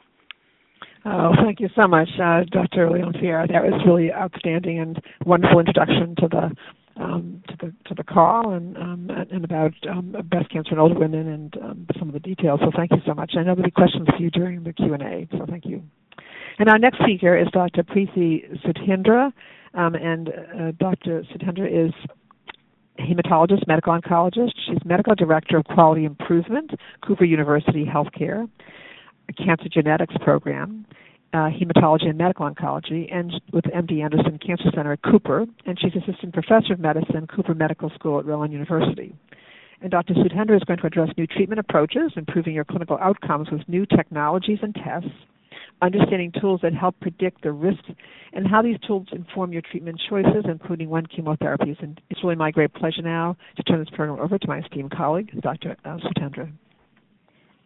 Oh, 1.04 1.32
thank 1.42 1.60
you 1.60 1.68
so 1.80 1.88
much, 1.88 2.08
Dr. 2.18 2.90
Leon-Ferre. 2.90 3.46
That 3.48 3.62
was 3.62 3.82
really 3.86 4.12
outstanding 4.12 4.80
and 4.80 5.00
wonderful 5.24 5.60
introduction 5.60 6.14
to 6.18 6.28
the 6.28 6.50
um, 6.96 7.42
to 7.48 7.56
the 7.60 7.72
to 7.86 7.94
the 7.94 8.04
call 8.04 8.52
and 8.52 8.76
um, 8.76 9.10
and 9.30 9.44
about 9.44 9.72
um, 9.88 10.14
breast 10.28 10.50
cancer 10.50 10.72
in 10.72 10.78
older 10.78 10.98
women 10.98 11.28
and 11.28 11.56
um, 11.62 11.86
some 11.98 12.08
of 12.08 12.14
the 12.14 12.20
details. 12.20 12.60
So 12.62 12.70
thank 12.76 12.90
you 12.90 13.00
so 13.06 13.14
much. 13.14 13.32
I 13.34 13.40
know 13.40 13.54
there'll 13.54 13.62
be 13.62 13.70
questions 13.70 14.08
for 14.08 14.22
you 14.22 14.30
during 14.30 14.62
the 14.64 14.72
Q 14.72 14.94
and 14.94 15.02
A. 15.02 15.28
So 15.32 15.46
thank 15.48 15.64
you. 15.64 15.82
And 16.58 16.68
our 16.68 16.78
next 16.78 16.98
speaker 16.98 17.36
is 17.36 17.48
Dr. 17.52 17.82
Preeti 17.82 18.44
Sudhindra, 18.64 19.32
um, 19.74 19.94
and 19.94 20.28
uh, 20.28 20.72
Dr. 20.78 21.22
Sudhindra 21.32 21.86
is 21.86 21.92
hematologist, 22.98 23.66
medical 23.66 23.98
oncologist. 23.98 24.52
She's 24.66 24.78
medical 24.84 25.14
director 25.14 25.56
of 25.56 25.64
quality 25.64 26.04
improvement, 26.04 26.72
Cooper 27.06 27.24
University 27.24 27.86
Healthcare, 27.86 28.48
a 29.28 29.32
cancer 29.32 29.68
genetics 29.72 30.14
program 30.20 30.84
uh, 31.32 31.48
hematology 31.48 32.08
and 32.08 32.18
medical 32.18 32.48
oncology, 32.48 33.12
and 33.14 33.32
with 33.52 33.64
MD 33.64 34.02
Anderson 34.02 34.38
Cancer 34.44 34.70
Center 34.74 34.92
at 34.92 35.02
Cooper, 35.02 35.46
and 35.66 35.78
she's 35.78 35.92
assistant 35.94 36.32
professor 36.32 36.72
of 36.72 36.80
medicine, 36.80 37.26
Cooper 37.26 37.54
Medical 37.54 37.90
School 37.90 38.18
at 38.18 38.26
Rowan 38.26 38.50
University. 38.50 39.14
And 39.80 39.90
Dr. 39.90 40.14
Sudhindra 40.14 40.56
is 40.56 40.64
going 40.64 40.78
to 40.80 40.86
address 40.86 41.08
new 41.16 41.26
treatment 41.26 41.60
approaches, 41.60 42.12
improving 42.16 42.54
your 42.54 42.64
clinical 42.64 42.98
outcomes 43.00 43.48
with 43.50 43.66
new 43.68 43.86
technologies 43.86 44.58
and 44.62 44.74
tests, 44.74 45.08
understanding 45.80 46.32
tools 46.38 46.60
that 46.62 46.74
help 46.74 46.98
predict 47.00 47.42
the 47.42 47.52
risks, 47.52 47.88
and 48.32 48.46
how 48.46 48.60
these 48.60 48.76
tools 48.86 49.06
inform 49.12 49.52
your 49.52 49.62
treatment 49.62 50.00
choices, 50.08 50.44
including 50.44 50.90
when 50.90 51.06
chemotherapies. 51.06 51.82
And 51.82 52.00
it's 52.10 52.22
really 52.22 52.36
my 52.36 52.50
great 52.50 52.74
pleasure 52.74 53.02
now 53.02 53.36
to 53.56 53.62
turn 53.62 53.78
this 53.78 53.88
program 53.94 54.20
over 54.20 54.38
to 54.38 54.48
my 54.48 54.58
esteemed 54.58 54.90
colleague, 54.90 55.30
Dr. 55.40 55.76
Uh, 55.84 55.96
Sudhindra. 55.98 56.52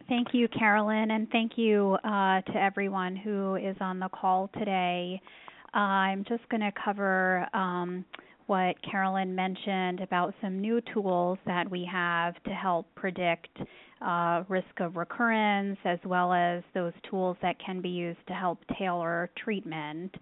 Thank 0.07 0.27
you, 0.33 0.47
Carolyn, 0.47 1.09
and 1.09 1.27
thank 1.31 1.53
you 1.57 1.97
uh, 2.03 2.41
to 2.41 2.53
everyone 2.55 3.15
who 3.15 3.55
is 3.55 3.75
on 3.81 3.97
the 3.99 4.09
call 4.09 4.51
today. 4.59 5.19
Uh, 5.73 5.79
I'm 5.79 6.23
just 6.29 6.47
going 6.49 6.61
to 6.61 6.71
cover 6.83 7.47
um, 7.55 8.05
what 8.45 8.75
Carolyn 8.83 9.33
mentioned 9.33 10.01
about 10.01 10.35
some 10.41 10.61
new 10.61 10.79
tools 10.93 11.39
that 11.47 11.69
we 11.71 11.89
have 11.91 12.35
to 12.43 12.51
help 12.51 12.85
predict 12.93 13.57
uh, 14.05 14.43
risk 14.47 14.79
of 14.79 14.95
recurrence, 14.95 15.79
as 15.85 15.97
well 16.05 16.31
as 16.31 16.61
those 16.75 16.93
tools 17.09 17.35
that 17.41 17.55
can 17.65 17.81
be 17.81 17.89
used 17.89 18.19
to 18.27 18.33
help 18.33 18.59
tailor 18.77 19.31
treatment. 19.43 20.13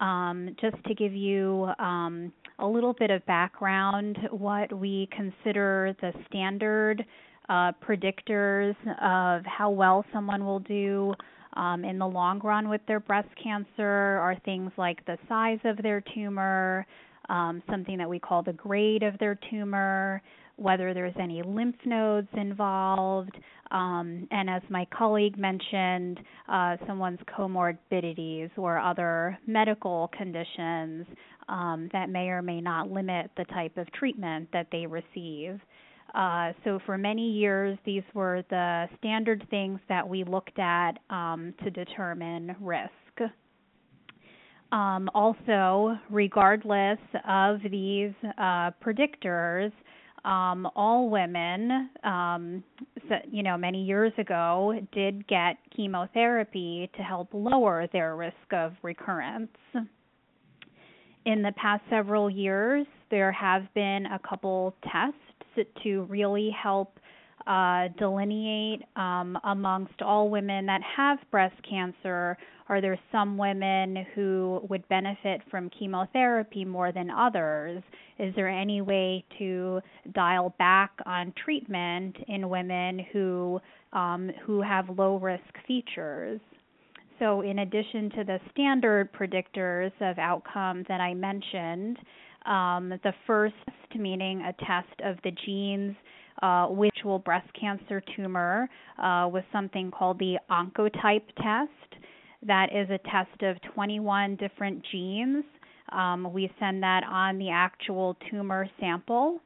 Um, 0.00 0.56
just 0.58 0.82
to 0.86 0.94
give 0.94 1.12
you 1.12 1.68
um, 1.78 2.32
a 2.60 2.66
little 2.66 2.94
bit 2.94 3.10
of 3.10 3.26
background, 3.26 4.16
what 4.30 4.72
we 4.72 5.06
consider 5.14 5.94
the 6.00 6.12
standard 6.28 7.04
uh, 7.48 7.72
predictors 7.86 8.74
of 9.00 9.44
how 9.44 9.70
well 9.70 10.04
someone 10.12 10.44
will 10.44 10.60
do 10.60 11.14
um, 11.54 11.84
in 11.84 11.98
the 11.98 12.06
long 12.06 12.40
run 12.40 12.68
with 12.68 12.80
their 12.86 13.00
breast 13.00 13.28
cancer 13.42 13.82
are 13.82 14.36
things 14.44 14.70
like 14.76 15.04
the 15.06 15.18
size 15.28 15.58
of 15.64 15.76
their 15.78 16.02
tumor, 16.14 16.86
um, 17.28 17.62
something 17.70 17.98
that 17.98 18.08
we 18.08 18.18
call 18.18 18.42
the 18.42 18.52
grade 18.52 19.02
of 19.02 19.18
their 19.18 19.38
tumor, 19.50 20.22
whether 20.56 20.92
there's 20.92 21.14
any 21.20 21.42
lymph 21.42 21.76
nodes 21.84 22.28
involved, 22.34 23.36
um, 23.70 24.26
and 24.30 24.48
as 24.48 24.62
my 24.70 24.86
colleague 24.96 25.38
mentioned, 25.38 26.20
uh, 26.48 26.76
someone's 26.86 27.20
comorbidities 27.36 28.50
or 28.56 28.78
other 28.78 29.38
medical 29.46 30.10
conditions 30.16 31.06
um, 31.48 31.88
that 31.92 32.08
may 32.08 32.28
or 32.28 32.42
may 32.42 32.60
not 32.60 32.90
limit 32.90 33.30
the 33.36 33.44
type 33.46 33.76
of 33.76 33.90
treatment 33.92 34.48
that 34.52 34.66
they 34.72 34.86
receive. 34.86 35.60
Uh, 36.14 36.52
so 36.64 36.78
for 36.86 36.96
many 36.96 37.30
years, 37.30 37.78
these 37.84 38.02
were 38.14 38.42
the 38.50 38.86
standard 38.98 39.46
things 39.50 39.78
that 39.88 40.08
we 40.08 40.24
looked 40.24 40.58
at 40.58 40.92
um, 41.10 41.52
to 41.62 41.70
determine 41.70 42.56
risk. 42.60 42.92
Um, 44.70 45.08
also, 45.14 45.98
regardless 46.10 46.98
of 47.26 47.60
these 47.70 48.12
uh, 48.38 48.70
predictors, 48.84 49.72
um, 50.24 50.68
all 50.76 51.08
women, 51.08 51.88
um, 52.04 52.62
so, 53.08 53.14
you 53.30 53.42
know, 53.42 53.56
many 53.56 53.84
years 53.84 54.12
ago, 54.18 54.78
did 54.92 55.26
get 55.26 55.56
chemotherapy 55.74 56.90
to 56.96 57.02
help 57.02 57.28
lower 57.32 57.86
their 57.92 58.16
risk 58.16 58.34
of 58.52 58.72
recurrence. 58.82 59.48
In 61.24 61.42
the 61.42 61.52
past 61.56 61.82
several 61.88 62.28
years, 62.28 62.86
there 63.10 63.32
have 63.32 63.72
been 63.74 64.06
a 64.06 64.18
couple 64.18 64.74
tests 64.82 65.18
to 65.82 66.02
really 66.04 66.50
help 66.50 66.98
uh, 67.46 67.88
delineate 67.98 68.82
um, 68.96 69.38
amongst 69.44 70.02
all 70.02 70.28
women 70.28 70.66
that 70.66 70.80
have 70.96 71.18
breast 71.30 71.56
cancer 71.68 72.36
are 72.68 72.82
there 72.82 72.98
some 73.10 73.38
women 73.38 74.06
who 74.14 74.60
would 74.68 74.86
benefit 74.88 75.40
from 75.50 75.70
chemotherapy 75.70 76.64
more 76.64 76.92
than 76.92 77.10
others? 77.10 77.82
Is 78.18 78.34
there 78.34 78.48
any 78.48 78.82
way 78.82 79.24
to 79.38 79.80
dial 80.12 80.54
back 80.58 80.92
on 81.06 81.32
treatment 81.42 82.16
in 82.28 82.48
women 82.48 83.00
who 83.12 83.60
um, 83.94 84.30
who 84.44 84.60
have 84.60 84.98
low 84.98 85.16
risk 85.16 85.42
features? 85.66 86.40
So, 87.18 87.40
in 87.40 87.60
addition 87.60 88.10
to 88.10 88.24
the 88.24 88.38
standard 88.52 89.10
predictors 89.12 89.92
of 90.00 90.18
outcome 90.18 90.84
that 90.88 91.00
I 91.00 91.14
mentioned, 91.14 91.96
um, 92.48 92.90
the 93.02 93.12
first, 93.26 93.54
meaning 93.94 94.40
a 94.40 94.52
test 94.64 95.00
of 95.04 95.16
the 95.24 95.32
genes 95.44 95.94
uh, 96.42 96.66
which 96.66 96.96
will 97.04 97.18
breast 97.18 97.48
cancer 97.58 98.02
tumor, 98.16 98.68
uh, 98.98 99.28
was 99.28 99.42
something 99.52 99.90
called 99.90 100.18
the 100.18 100.36
Oncotype 100.50 101.26
test. 101.42 102.02
That 102.46 102.68
is 102.72 102.88
a 102.90 102.98
test 103.10 103.42
of 103.42 103.56
21 103.74 104.36
different 104.36 104.84
genes. 104.92 105.44
Um, 105.90 106.32
we 106.32 106.50
send 106.60 106.82
that 106.82 107.02
on 107.04 107.38
the 107.38 107.50
actual 107.50 108.16
tumor 108.30 108.68
sample. 108.78 109.40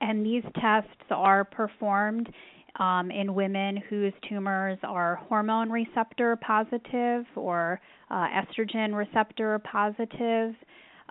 And 0.00 0.24
these 0.24 0.42
tests 0.60 0.90
are 1.10 1.44
performed 1.44 2.28
um, 2.78 3.10
in 3.10 3.34
women 3.34 3.82
whose 3.88 4.12
tumors 4.28 4.78
are 4.82 5.16
hormone 5.28 5.70
receptor 5.70 6.36
positive 6.36 7.24
or 7.36 7.80
uh, 8.10 8.26
estrogen 8.28 8.94
receptor 8.94 9.58
positive. 9.60 10.54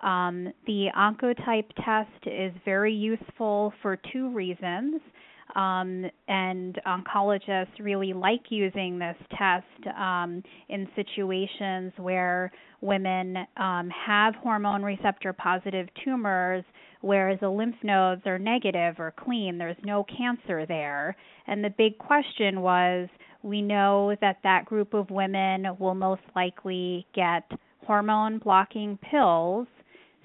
Um, 0.02 0.52
the 0.66 0.88
Oncotype 0.96 1.70
test 1.84 2.26
is 2.26 2.52
very 2.64 2.94
useful 2.94 3.72
for 3.82 3.98
two 4.12 4.30
reasons. 4.30 5.00
Um, 5.54 6.06
and 6.26 6.80
oncologists 6.84 7.78
really 7.78 8.12
like 8.12 8.40
using 8.48 8.98
this 8.98 9.16
test 9.38 9.96
um, 9.96 10.42
in 10.68 10.88
situations 10.96 11.92
where 11.96 12.50
women 12.80 13.36
um, 13.56 13.88
have 13.90 14.34
hormone 14.34 14.82
receptor 14.82 15.32
positive 15.32 15.86
tumors, 16.04 16.64
whereas 17.02 17.38
the 17.40 17.48
lymph 17.48 17.76
nodes 17.84 18.22
are 18.26 18.38
negative 18.38 18.96
or 18.98 19.14
clean, 19.16 19.56
there's 19.58 19.76
no 19.84 20.04
cancer 20.04 20.66
there. 20.66 21.14
And 21.46 21.62
the 21.62 21.70
big 21.70 21.98
question 21.98 22.60
was 22.60 23.08
we 23.42 23.62
know 23.62 24.16
that 24.20 24.38
that 24.42 24.64
group 24.64 24.92
of 24.92 25.10
women 25.10 25.66
will 25.78 25.94
most 25.94 26.22
likely 26.34 27.06
get 27.14 27.44
hormone 27.86 28.38
blocking 28.38 28.98
pills 29.10 29.68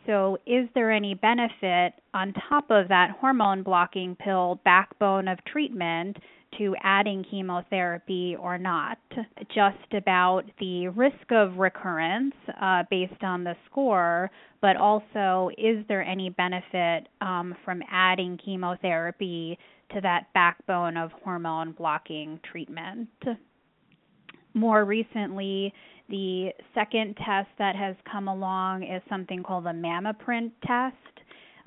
so, 0.06 0.38
is 0.46 0.68
there 0.75 0.91
any 0.91 1.13
benefit 1.13 1.94
on 2.13 2.34
top 2.50 2.70
of 2.70 2.88
that 2.88 3.12
hormone 3.20 3.63
blocking 3.63 4.15
pill 4.15 4.60
backbone 4.63 5.27
of 5.27 5.44
treatment 5.46 6.18
to 6.58 6.75
adding 6.84 7.25
chemotherapy 7.29 8.36
or 8.39 8.58
not? 8.58 8.98
Just 9.53 9.94
about 9.94 10.44
the 10.60 10.88
risk 10.89 11.32
of 11.32 11.58
recurrence 11.58 12.34
uh, 12.62 12.84
based 12.89 13.24
on 13.24 13.44
the 13.44 13.56
score, 13.70 14.32
but 14.62 14.77
also 14.77 15.50
is 15.58 15.86
there 15.88 16.03
any 16.03 16.29
benefit 16.29 17.08
um, 17.22 17.56
from 17.63 17.82
adding 17.91 18.38
chemotherapy 18.44 19.58
to 19.94 20.01
that 20.01 20.27
backbone 20.34 20.98
of 20.98 21.12
hormone 21.24 21.72
blocking 21.72 22.39
treatment? 22.50 23.10
More 24.53 24.84
recently, 24.84 25.74
the 26.09 26.49
second 26.73 27.15
test 27.17 27.49
that 27.57 27.75
has 27.75 27.95
come 28.11 28.27
along 28.27 28.83
is 28.83 29.01
something 29.09 29.43
called 29.43 29.65
the 29.65 29.69
MammaPrint 29.69 30.51
test. 30.65 30.95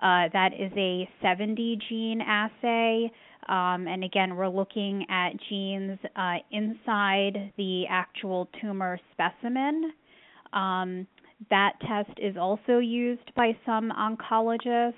Uh, 0.03 0.29
that 0.33 0.51
is 0.59 0.73
a 0.77 1.09
70 1.23 1.79
gene 1.89 2.21
assay. 2.21 3.11
Um, 3.49 3.87
and 3.89 4.05
again, 4.05 4.37
we're 4.37 4.49
looking 4.49 5.07
at 5.09 5.31
genes 5.49 5.99
uh, 6.17 6.37
inside 6.51 7.53
the 7.57 7.85
actual 7.89 8.49
tumor 8.61 8.99
specimen. 9.13 9.93
Um, 10.53 11.07
that 11.51 11.73
test 11.87 12.19
is 12.19 12.37
also 12.37 12.79
used 12.79 13.33
by 13.37 13.57
some 13.65 13.91
oncologists. 13.91 14.95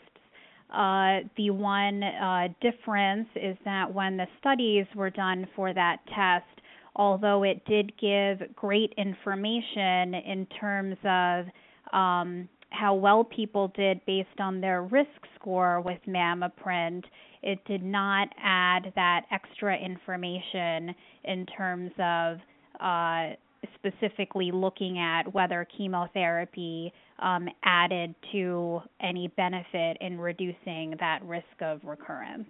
Uh, 0.70 1.26
the 1.36 1.50
one 1.50 2.02
uh, 2.02 2.48
difference 2.60 3.28
is 3.36 3.56
that 3.64 3.92
when 3.92 4.16
the 4.16 4.26
studies 4.40 4.86
were 4.94 5.10
done 5.10 5.46
for 5.54 5.72
that 5.72 5.98
test, 6.14 6.60
although 6.96 7.42
it 7.42 7.64
did 7.66 7.92
give 7.98 8.54
great 8.54 8.92
information 8.96 10.14
in 10.14 10.46
terms 10.60 10.96
of 11.04 11.46
um, 11.92 12.48
how 12.70 12.94
well 12.94 13.24
people 13.24 13.72
did 13.76 14.00
based 14.06 14.40
on 14.40 14.60
their 14.60 14.82
risk 14.82 15.08
score 15.38 15.80
with 15.80 15.98
MammaPrint, 16.08 17.04
it 17.42 17.64
did 17.66 17.82
not 17.82 18.28
add 18.42 18.92
that 18.96 19.22
extra 19.30 19.76
information 19.76 20.94
in 21.24 21.46
terms 21.46 21.90
of 21.98 22.38
uh, 22.80 23.34
specifically 23.74 24.50
looking 24.52 24.98
at 24.98 25.32
whether 25.32 25.66
chemotherapy 25.76 26.92
um, 27.20 27.48
added 27.64 28.14
to 28.32 28.80
any 29.00 29.28
benefit 29.36 29.96
in 30.00 30.18
reducing 30.18 30.94
that 30.98 31.20
risk 31.24 31.44
of 31.60 31.80
recurrence. 31.84 32.48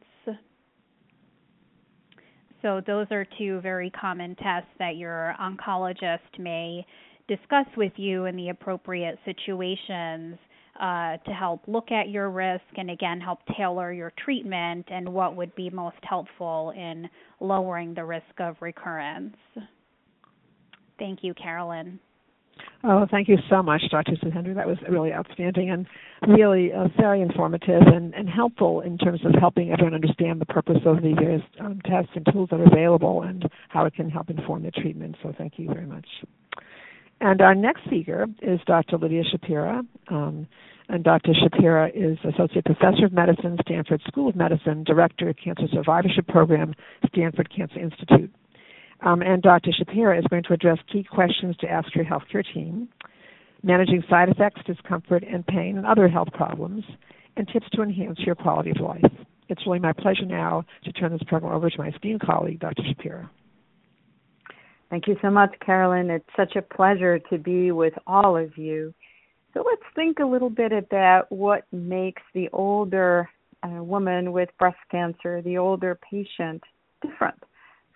So, 2.65 2.81
those 2.87 3.07
are 3.11 3.27
two 3.37 3.61
very 3.61 3.91
common 3.91 4.35
tests 4.37 4.71
that 4.79 4.97
your 4.97 5.35
oncologist 5.39 6.39
may 6.39 6.87
discuss 7.29 7.67
with 7.77 7.93
you 7.97 8.25
in 8.25 8.37
the 8.37 8.49
appropriate 8.49 9.19
situations 9.27 10.39
uh, 10.81 11.19
to 11.19 11.31
help 11.31 11.61
look 11.67 11.93
at 11.93 12.09
your 12.09 12.31
risk 12.31 12.65
and 12.79 12.91
again 12.91 13.21
help 13.21 13.41
tailor 13.55 13.93
your 13.93 14.15
treatment 14.25 14.87
and 14.91 15.07
what 15.07 15.37
would 15.37 15.55
be 15.55 15.69
most 15.69 15.99
helpful 16.05 16.73
in 16.75 17.07
lowering 17.39 17.93
the 17.93 18.03
risk 18.03 18.25
of 18.39 18.57
recurrence. 18.61 19.37
Thank 20.99 21.19
you, 21.23 21.35
Carolyn. 21.35 22.01
Oh, 22.87 23.07
thank 23.11 23.29
you 23.29 23.39
so 23.49 23.63
much, 23.63 23.81
Dr. 23.91 24.13
Sudhindra. 24.13 24.55
That 24.55 24.67
was 24.67 24.77
really 24.91 25.11
outstanding 25.11 25.71
and 25.71 25.87
really 26.29 26.71
uh, 26.71 26.89
very 26.99 27.23
informative 27.23 27.81
and, 27.81 28.15
and 28.15 28.29
helpful 28.29 28.83
in 28.83 28.99
terms 28.99 29.21
of 29.25 29.33
helping 29.41 29.73
everyone 29.73 29.95
understand 29.95 30.39
the 30.39 30.45
purpose 30.45 30.81
of 30.85 30.97
the 30.97 31.15
various 31.19 31.43
um, 31.61 31.81
tests 31.87 32.11
and 32.15 32.27
tools 32.31 32.51
that 32.51 32.61
are 32.61 32.67
available 32.67 33.23
and 33.23 33.49
how 33.71 33.87
it 33.87 33.95
can 33.95 34.11
help 34.11 34.29
inform 34.29 34.65
the 34.65 34.71
treatment. 34.71 35.17
So 35.23 35.33
thank 35.39 35.55
you 35.57 35.73
very 35.73 35.87
much. 35.87 36.07
And 37.23 37.41
our 37.41 37.55
next 37.55 37.85
speaker 37.87 38.27
is 38.43 38.61
Dr. 38.67 38.99
Lidia 38.99 39.23
Schapira. 39.33 39.81
Um, 40.09 40.47
and 40.91 41.03
Dr. 41.03 41.33
Schapira 41.33 41.91
is 41.95 42.19
Associate 42.35 42.65
Professor 42.67 43.07
of 43.07 43.15
Medicine, 43.15 43.57
Stanford 43.63 44.03
School 44.07 44.29
of 44.29 44.37
Medicine, 44.37 44.85
Director 44.85 45.31
of 45.31 45.37
Cancer 45.43 45.69
Survivorship 45.73 46.27
Program, 46.27 46.75
Stanford 47.09 47.49
Cancer 47.55 47.81
Institute. 47.81 48.31
Um, 49.01 49.23
and 49.23 49.43
Dr. 49.43 49.71
Schapira 49.71 50.19
is 50.19 50.25
going 50.31 50.45
to 50.45 50.53
address 50.53 50.79
key 50.91 51.05
questions 51.05 51.57
to 51.59 51.69
ask 51.69 51.95
your 51.95 52.05
healthcare 52.05 52.45
team, 52.55 52.89
managing 53.63 54.03
side 54.09 54.29
effects, 54.29 54.61
discomfort, 54.67 55.25
and 55.31 55.47
pain, 55.47 55.77
and 55.77 55.87
other 55.87 56.09
health 56.09 56.29
problems, 56.33 56.85
and 57.37 57.49
tips 57.49 57.67
to 57.73 57.83
enhance 57.83 58.19
your 58.21 58.35
quality 58.35 58.71
of 58.71 58.81
life. 58.81 59.13
It's 59.49 59.67
really 59.67 59.79
my 59.81 59.93
pleasure 59.93 60.25
now 60.25 60.65
to 60.85 60.93
turn 60.93 61.13
this 61.13 61.23
program 61.27 61.53
over 61.53 61.69
to 61.69 61.79
my 61.79 61.89
esteemed 61.89 62.23
colleague, 62.23 62.61
Dr. 62.61 62.83
Schapira. 62.83 63.29
Thank 64.91 65.07
you 65.07 65.17
so 65.21 65.31
much, 65.31 65.55
Carolyn. 65.65 66.11
It's 66.11 66.29
such 66.37 66.57
a 66.57 66.63
pleasure 66.63 67.19
to 67.31 67.39
be 67.39 67.73
with 67.73 67.95
all 68.07 68.37
of 68.37 68.57
you. 68.57 68.95
So 69.53 69.65
let's 69.67 69.83
think 69.95 70.19
a 70.19 70.27
little 70.27 70.51
bit 70.51 70.73
about 70.73 71.31
what 71.31 71.65
makes 71.73 72.23
the 72.33 72.49
older 72.53 73.29
uh, 73.63 73.83
woman 73.83 74.33
with 74.33 74.51
breast 74.59 74.79
cancer, 74.91 75.43
the 75.43 75.59
older 75.59 75.99
patient, 76.11 76.63
different 77.03 77.43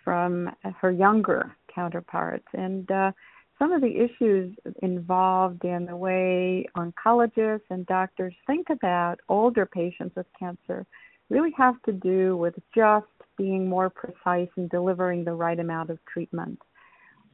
from 0.09 0.49
her 0.81 0.91
younger 0.91 1.55
counterparts. 1.75 2.47
And 2.55 2.91
uh, 2.91 3.13
some 3.59 3.73
of 3.73 3.83
the 3.83 3.95
issues 3.95 4.57
involved 4.81 5.67
in 5.67 5.85
the 5.85 5.97
way 5.97 6.65
oncologists 6.79 7.69
and 7.69 7.85
doctors 7.85 8.33
think 8.47 8.69
about 8.71 9.21
older 9.29 9.67
patients 9.67 10.17
with 10.17 10.25
cancer 10.39 10.87
really 11.29 11.51
have 11.59 11.75
to 11.83 11.93
do 11.93 12.39
with 12.39 12.55
just 12.75 13.05
being 13.37 13.69
more 13.69 13.91
precise 13.91 14.49
in 14.57 14.67
delivering 14.69 15.25
the 15.25 15.35
right 15.35 15.61
amount 15.61 15.91
of 15.91 15.99
treatment. 16.11 16.59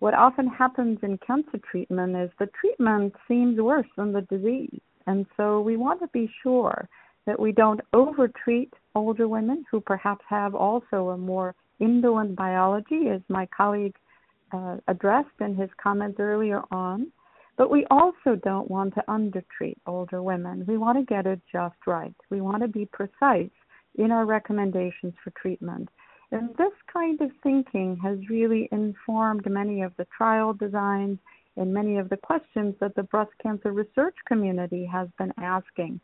What 0.00 0.14
often 0.14 0.48
happens 0.48 0.98
in 1.04 1.16
cancer 1.18 1.60
treatment 1.70 2.16
is 2.16 2.30
the 2.40 2.50
treatment 2.60 3.14
seems 3.28 3.60
worse 3.60 3.86
than 3.96 4.12
the 4.12 4.22
disease. 4.22 4.80
And 5.06 5.26
so 5.36 5.60
we 5.60 5.76
want 5.76 6.00
to 6.00 6.08
be 6.08 6.28
sure 6.42 6.88
that 7.24 7.38
we 7.38 7.52
don't 7.52 7.82
overtreat 7.92 8.74
older 8.96 9.28
women 9.28 9.64
who 9.70 9.80
perhaps 9.80 10.24
have 10.28 10.56
also 10.56 11.10
a 11.10 11.16
more 11.16 11.54
indolent 11.84 12.34
biology, 12.36 13.08
as 13.08 13.20
my 13.28 13.46
colleague 13.46 13.96
uh, 14.52 14.76
addressed 14.88 15.40
in 15.40 15.54
his 15.54 15.70
comments 15.82 16.18
earlier 16.20 16.62
on. 16.70 17.12
But 17.56 17.70
we 17.70 17.86
also 17.90 18.34
don't 18.42 18.70
want 18.70 18.94
to 18.94 19.10
undertreat 19.10 19.78
older 19.86 20.22
women. 20.22 20.64
We 20.66 20.76
want 20.76 20.98
to 20.98 21.04
get 21.04 21.26
it 21.26 21.40
just 21.52 21.76
right. 21.86 22.14
We 22.30 22.40
want 22.40 22.62
to 22.62 22.68
be 22.68 22.86
precise 22.86 23.50
in 23.96 24.10
our 24.10 24.26
recommendations 24.26 25.14
for 25.22 25.30
treatment. 25.40 25.88
And 26.32 26.48
this 26.56 26.72
kind 26.92 27.20
of 27.20 27.30
thinking 27.42 27.96
has 28.02 28.18
really 28.28 28.68
informed 28.72 29.48
many 29.48 29.82
of 29.82 29.92
the 29.96 30.06
trial 30.16 30.52
designs 30.52 31.18
and 31.56 31.72
many 31.72 31.98
of 31.98 32.08
the 32.08 32.16
questions 32.16 32.74
that 32.80 32.96
the 32.96 33.04
breast 33.04 33.30
cancer 33.40 33.72
research 33.72 34.16
community 34.26 34.84
has 34.84 35.08
been 35.16 35.32
asking. 35.38 36.00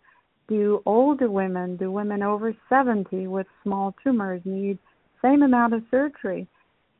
Do 0.49 0.83
older 0.87 1.31
women, 1.31 1.77
do 1.77 1.91
women 1.91 2.23
over 2.23 2.55
70 2.69 3.27
with 3.27 3.47
small 3.65 3.95
tumors 4.05 4.43
need 4.45 4.79
same 5.23 5.43
amount 5.43 5.75
of 5.75 5.83
surgery? 5.91 6.47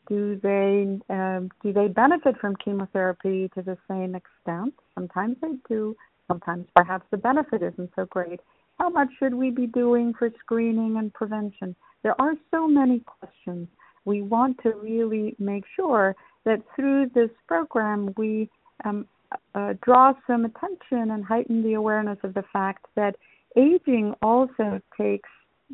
Do 0.09 0.41
they 0.43 0.99
um, 1.09 1.51
do 1.63 1.73
they 1.73 1.89
benefit 1.89 2.37
from 2.39 2.57
chemotherapy 2.57 3.51
to 3.55 3.63
the 3.63 3.79
same 3.89 4.15
extent? 4.15 4.75
Sometimes 4.95 5.37
they 5.41 5.53
do. 5.69 5.97
Sometimes 6.27 6.67
perhaps 6.75 7.05
the 7.11 7.17
benefit 7.17 7.63
isn't 7.63 7.91
so 7.97 8.07
great. 8.07 8.41
How 8.79 8.89
much 8.89 9.09
should 9.19 9.35
we 9.35 9.51
be 9.51 9.67
doing 9.67 10.15
for 10.19 10.31
screening 10.41 10.97
and 10.97 11.13
prevention? 11.13 11.77
There 12.03 12.21
are 12.21 12.35
so 12.51 12.67
many 12.67 13.01
questions. 13.01 13.69
We 14.05 14.23
want 14.23 14.59
to 14.63 14.71
really 14.71 15.37
make 15.39 15.65
sure 15.77 16.17
that 16.45 16.63
through 16.75 17.11
this 17.15 17.31
program 17.47 18.15
we 18.17 18.49
um, 18.85 19.07
uh, 19.55 19.75
draw 19.83 20.15
some 20.27 20.45
attention 20.45 21.11
and 21.11 21.25
heighten 21.25 21.63
the 21.63 21.75
awareness 21.75 22.19
of 22.23 22.35
the 22.35 22.45
fact 22.53 22.87
that 22.97 23.17
aging 23.57 24.15
also 24.23 24.81
takes 24.97 25.29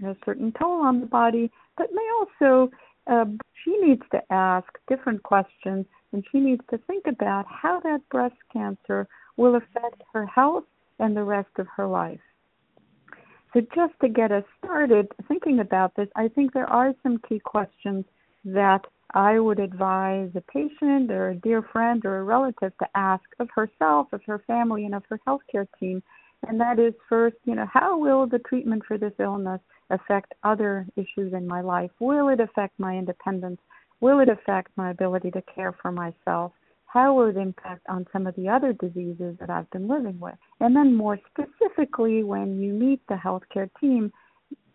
a 0.05 0.17
certain 0.25 0.53
toll 0.59 0.83
on 0.83 1.01
the 1.01 1.07
body, 1.07 1.51
but 1.77 1.89
may 1.93 2.09
also 2.19 2.71
uh, 3.07 3.25
she 3.63 3.77
needs 3.79 4.03
to 4.11 4.21
ask 4.33 4.67
different 4.89 5.23
questions 5.23 5.87
and 6.13 6.25
she 6.33 6.41
needs 6.41 6.63
to 6.71 6.79
think 6.87 7.07
about 7.07 7.45
how 7.49 7.81
that 7.81 8.01
breast 8.11 8.37
cancer 8.53 9.07
will 9.37 9.57
affect 9.57 10.03
her 10.13 10.27
health 10.27 10.65
and 10.99 11.17
the 11.17 11.23
rest 11.23 11.51
of 11.59 11.67
her 11.77 11.87
life. 11.87 12.21
So, 13.53 13.61
just 13.75 13.95
to 14.01 14.09
get 14.09 14.33
us 14.33 14.45
started 14.59 15.09
thinking 15.29 15.61
about 15.61 15.95
this, 15.97 16.09
I 16.17 16.29
think 16.29 16.53
there 16.53 16.69
are 16.69 16.95
some 17.03 17.19
key 17.29 17.39
questions 17.39 18.05
that 18.45 18.85
I 19.15 19.39
would 19.39 19.61
advise 19.61 20.31
a 20.35 20.41
patient 20.41 21.11
or 21.11 21.31
a 21.31 21.35
dear 21.37 21.63
friend 21.63 22.05
or 22.05 22.19
a 22.19 22.25
relative 22.25 22.73
to 22.79 22.87
ask 22.95 23.25
of 23.39 23.49
herself, 23.55 24.09
of 24.13 24.21
her 24.27 24.43
family, 24.47 24.85
and 24.85 24.95
of 24.95 25.05
her 25.09 25.21
healthcare 25.27 25.67
team 25.79 26.03
And 26.47 26.61
that 26.61 26.79
is 26.79 26.95
first, 27.09 27.37
you 27.45 27.55
know, 27.55 27.67
how 27.73 27.99
will 27.99 28.27
the 28.27 28.39
treatment 28.41 28.83
for 28.87 28.99
this 28.99 29.13
illness 29.19 29.61
affect 29.91 30.35
other 30.43 30.87
issues 30.97 31.33
in 31.33 31.47
my 31.47 31.61
life? 31.61 31.91
Will 31.99 32.29
it 32.29 32.41
affect 32.41 32.79
my 32.79 32.97
independence? 32.97 33.61
Will 34.01 34.21
it 34.21 34.29
affect 34.29 34.71
my 34.77 34.91
ability 34.91 35.31
to 35.33 35.43
care 35.43 35.75
for 35.81 35.91
myself? 35.91 36.53
How 36.87 37.15
will 37.15 37.29
it 37.29 37.37
impact 37.37 37.85
on 37.89 38.07
some 38.13 38.27
of 38.27 38.37
the 38.37 38.49
other 38.49 38.73
diseases 38.73 39.37
that 39.41 39.51
I've 39.51 39.71
been 39.71 39.89
living 39.89 40.19
with? 40.21 40.37
And 40.61 40.75
then, 40.75 40.95
more 40.95 41.19
specifically, 41.31 42.23
when 42.23 42.61
you 42.61 42.73
meet 42.73 43.01
the 43.09 43.15
healthcare 43.15 43.69
team, 43.81 44.13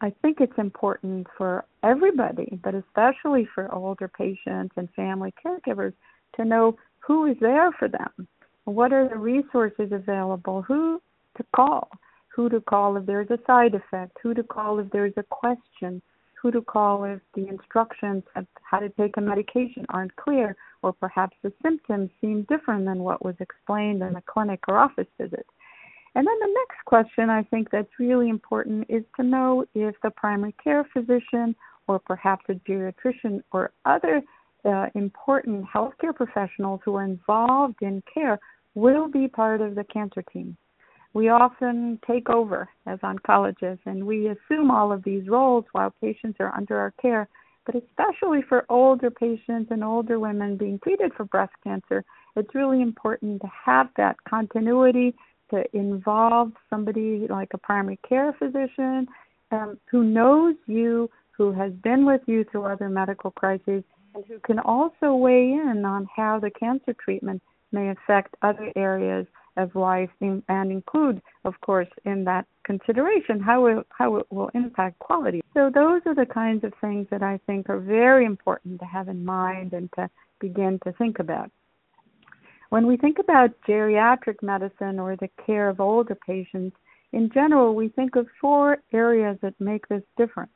I 0.01 0.13
think 0.21 0.41
it's 0.41 0.57
important 0.57 1.27
for 1.37 1.65
everybody, 1.83 2.59
but 2.63 2.75
especially 2.75 3.47
for 3.55 3.73
older 3.73 4.07
patients 4.07 4.73
and 4.75 4.89
family 4.95 5.33
caregivers, 5.43 5.93
to 6.35 6.45
know 6.45 6.77
who 6.99 7.25
is 7.25 7.37
there 7.39 7.71
for 7.73 7.87
them. 7.87 8.27
What 8.65 8.93
are 8.93 9.07
the 9.07 9.17
resources 9.17 9.91
available? 9.91 10.61
Who 10.63 11.01
to 11.37 11.45
call? 11.55 11.89
Who 12.35 12.49
to 12.49 12.61
call 12.61 12.97
if 12.97 13.05
there's 13.05 13.29
a 13.29 13.39
side 13.45 13.75
effect? 13.75 14.17
Who 14.23 14.33
to 14.33 14.43
call 14.43 14.79
if 14.79 14.89
there's 14.91 15.13
a 15.17 15.23
question? 15.23 16.01
Who 16.41 16.51
to 16.51 16.61
call 16.61 17.03
if 17.03 17.19
the 17.35 17.47
instructions 17.47 18.23
of 18.35 18.47
how 18.63 18.79
to 18.79 18.89
take 18.89 19.17
a 19.17 19.21
medication 19.21 19.85
aren't 19.89 20.15
clear, 20.15 20.55
or 20.81 20.93
perhaps 20.93 21.37
the 21.43 21.53
symptoms 21.61 22.09
seem 22.19 22.43
different 22.49 22.85
than 22.85 22.99
what 22.99 23.23
was 23.23 23.35
explained 23.39 24.01
in 24.01 24.15
a 24.15 24.21
clinic 24.21 24.61
or 24.67 24.77
office 24.77 25.07
visit? 25.19 25.45
And 26.15 26.27
then 26.27 26.39
the 26.39 26.47
next 26.47 26.83
question 26.85 27.29
I 27.29 27.43
think 27.43 27.69
that's 27.69 27.99
really 27.99 28.29
important 28.29 28.85
is 28.89 29.03
to 29.17 29.23
know 29.23 29.65
if 29.73 29.95
the 30.01 30.09
primary 30.11 30.55
care 30.61 30.85
physician 30.91 31.55
or 31.87 31.99
perhaps 31.99 32.45
a 32.49 32.53
geriatrician 32.53 33.43
or 33.51 33.71
other 33.85 34.21
uh, 34.65 34.87
important 34.95 35.65
healthcare 35.65 36.15
professionals 36.15 36.81
who 36.83 36.95
are 36.95 37.05
involved 37.05 37.77
in 37.81 38.03
care 38.13 38.39
will 38.75 39.07
be 39.07 39.27
part 39.27 39.61
of 39.61 39.75
the 39.75 39.83
cancer 39.85 40.23
team. 40.33 40.55
We 41.13 41.29
often 41.29 41.99
take 42.07 42.29
over 42.29 42.69
as 42.85 42.99
oncologists 42.99 43.85
and 43.85 44.05
we 44.05 44.29
assume 44.29 44.71
all 44.71 44.91
of 44.91 45.03
these 45.03 45.27
roles 45.27 45.65
while 45.73 45.93
patients 46.01 46.37
are 46.39 46.55
under 46.55 46.77
our 46.77 46.91
care. 47.01 47.27
But 47.65 47.75
especially 47.75 48.41
for 48.47 48.65
older 48.69 49.11
patients 49.11 49.69
and 49.71 49.83
older 49.83 50.19
women 50.19 50.57
being 50.57 50.79
treated 50.79 51.13
for 51.13 51.25
breast 51.25 51.53
cancer, 51.63 52.03
it's 52.35 52.55
really 52.55 52.81
important 52.81 53.41
to 53.41 53.47
have 53.65 53.89
that 53.97 54.15
continuity 54.27 55.13
to 55.51 55.63
involve 55.73 56.53
somebody 56.69 57.27
like 57.29 57.49
a 57.53 57.57
primary 57.57 57.99
care 58.07 58.33
physician 58.39 59.07
um, 59.51 59.77
who 59.89 60.03
knows 60.03 60.55
you, 60.65 61.09
who 61.31 61.51
has 61.51 61.73
been 61.83 62.05
with 62.05 62.21
you 62.25 62.45
through 62.45 62.63
other 62.63 62.89
medical 62.89 63.31
crises, 63.31 63.83
and 64.15 64.23
who 64.27 64.39
can 64.39 64.59
also 64.59 65.13
weigh 65.13 65.51
in 65.51 65.83
on 65.85 66.07
how 66.15 66.39
the 66.39 66.49
cancer 66.51 66.95
treatment 67.03 67.41
may 67.71 67.89
affect 67.89 68.35
other 68.41 68.71
areas 68.75 69.27
of 69.57 69.75
life 69.75 70.09
and 70.21 70.43
include, 70.49 71.21
of 71.45 71.59
course, 71.61 71.87
in 72.05 72.23
that 72.25 72.45
consideration 72.63 73.39
how 73.39 73.65
it, 73.65 73.85
how 73.89 74.15
it 74.17 74.25
will 74.31 74.49
impact 74.53 74.99
quality. 74.99 75.41
So 75.53 75.69
those 75.73 76.01
are 76.05 76.15
the 76.15 76.25
kinds 76.25 76.63
of 76.63 76.73
things 76.79 77.07
that 77.11 77.23
I 77.23 77.39
think 77.45 77.69
are 77.69 77.79
very 77.79 78.25
important 78.25 78.79
to 78.79 78.85
have 78.85 79.09
in 79.09 79.25
mind 79.25 79.73
and 79.73 79.89
to 79.95 80.09
begin 80.39 80.79
to 80.85 80.93
think 80.93 81.19
about. 81.19 81.51
When 82.69 82.87
we 82.87 82.95
think 82.95 83.19
about 83.19 83.49
geriatric 83.67 84.41
medicine 84.41 84.99
or 84.99 85.17
the 85.17 85.29
care 85.45 85.67
of 85.67 85.81
older 85.81 86.15
patients, 86.15 86.77
in 87.11 87.29
general, 87.33 87.75
we 87.75 87.89
think 87.89 88.15
of 88.15 88.27
four 88.39 88.77
areas 88.93 89.37
that 89.41 89.59
make 89.59 89.87
this 89.89 90.03
different. 90.17 90.51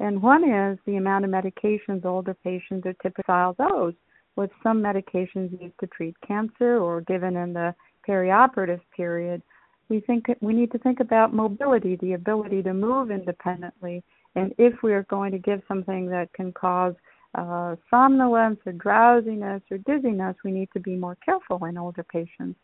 And 0.00 0.20
one 0.20 0.42
is 0.42 0.78
the 0.86 0.96
amount 0.96 1.24
of 1.24 1.30
medications 1.30 2.04
older 2.04 2.34
patients 2.42 2.86
are 2.86 2.94
typically 2.94 3.34
those, 3.58 3.94
with 4.34 4.50
some 4.62 4.82
medications 4.82 5.60
used 5.60 5.78
to 5.78 5.86
treat 5.88 6.16
cancer 6.26 6.78
or 6.78 7.02
given 7.02 7.36
in 7.36 7.52
the 7.52 7.74
perioperative 8.10 8.80
period. 8.96 9.42
We 9.88 10.00
think 10.00 10.26
we 10.40 10.52
need 10.52 10.72
to 10.72 10.78
think 10.78 11.00
about 11.00 11.34
mobility, 11.34 11.96
the 11.96 12.14
ability 12.14 12.62
to 12.64 12.74
move 12.74 13.10
independently, 13.10 14.02
and 14.34 14.54
if 14.58 14.82
we 14.82 14.92
are 14.92 15.04
going 15.04 15.32
to 15.32 15.38
give 15.38 15.62
something 15.66 16.06
that 16.06 16.32
can 16.32 16.52
cause 16.52 16.94
uh, 17.34 17.76
somnolence 17.90 18.58
or 18.66 18.72
drowsiness 18.72 19.62
or 19.70 19.78
dizziness, 19.78 20.36
we 20.44 20.50
need 20.50 20.68
to 20.72 20.80
be 20.80 20.96
more 20.96 21.16
careful 21.24 21.64
in 21.64 21.78
older 21.78 22.04
patients. 22.04 22.58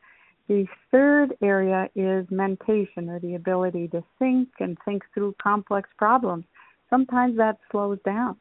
The 0.48 0.66
third 0.92 1.36
area 1.42 1.88
is 1.96 2.26
mentation 2.30 3.08
or 3.08 3.18
the 3.18 3.34
ability 3.34 3.88
to 3.88 4.04
think 4.18 4.48
and 4.60 4.78
think 4.84 5.02
through 5.12 5.34
complex 5.42 5.88
problems. 5.98 6.44
Sometimes 6.88 7.36
that 7.36 7.58
slows 7.72 7.98
down, 8.04 8.36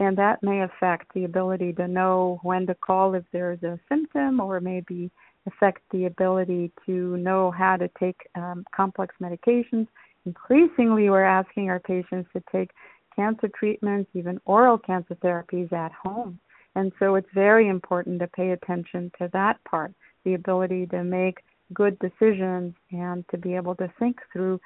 and 0.00 0.18
that 0.18 0.42
may 0.42 0.62
affect 0.62 1.14
the 1.14 1.24
ability 1.24 1.72
to 1.74 1.86
know 1.86 2.40
when 2.42 2.66
to 2.66 2.74
call 2.74 3.14
if 3.14 3.24
there's 3.32 3.62
a 3.62 3.78
symptom 3.88 4.40
or 4.40 4.60
maybe 4.60 5.12
affect 5.46 5.82
the 5.90 6.06
ability 6.06 6.72
to 6.86 7.16
know 7.18 7.50
how 7.50 7.76
to 7.76 7.88
take 8.00 8.16
um, 8.34 8.64
complex 8.74 9.14
medications. 9.20 9.86
Increasingly, 10.26 11.10
we're 11.10 11.24
asking 11.24 11.68
our 11.68 11.80
patients 11.80 12.30
to 12.32 12.42
take 12.50 12.70
cancer 13.14 13.48
treatments, 13.58 14.10
even 14.14 14.40
oral 14.44 14.78
cancer 14.78 15.14
therapies 15.16 15.72
at 15.72 15.92
home. 15.92 16.38
And 16.74 16.92
so 16.98 17.14
it's 17.14 17.28
very 17.34 17.68
important 17.68 18.20
to 18.20 18.26
pay 18.28 18.50
attention 18.50 19.12
to 19.18 19.28
that 19.32 19.62
part 19.64 19.92
the 20.24 20.34
ability 20.34 20.86
to 20.86 21.04
make 21.04 21.38
good 21.72 21.98
decisions 21.98 22.74
and 22.90 23.24
to 23.30 23.38
be 23.38 23.54
able 23.54 23.74
to 23.76 23.92
think 23.98 24.18
through 24.32 24.60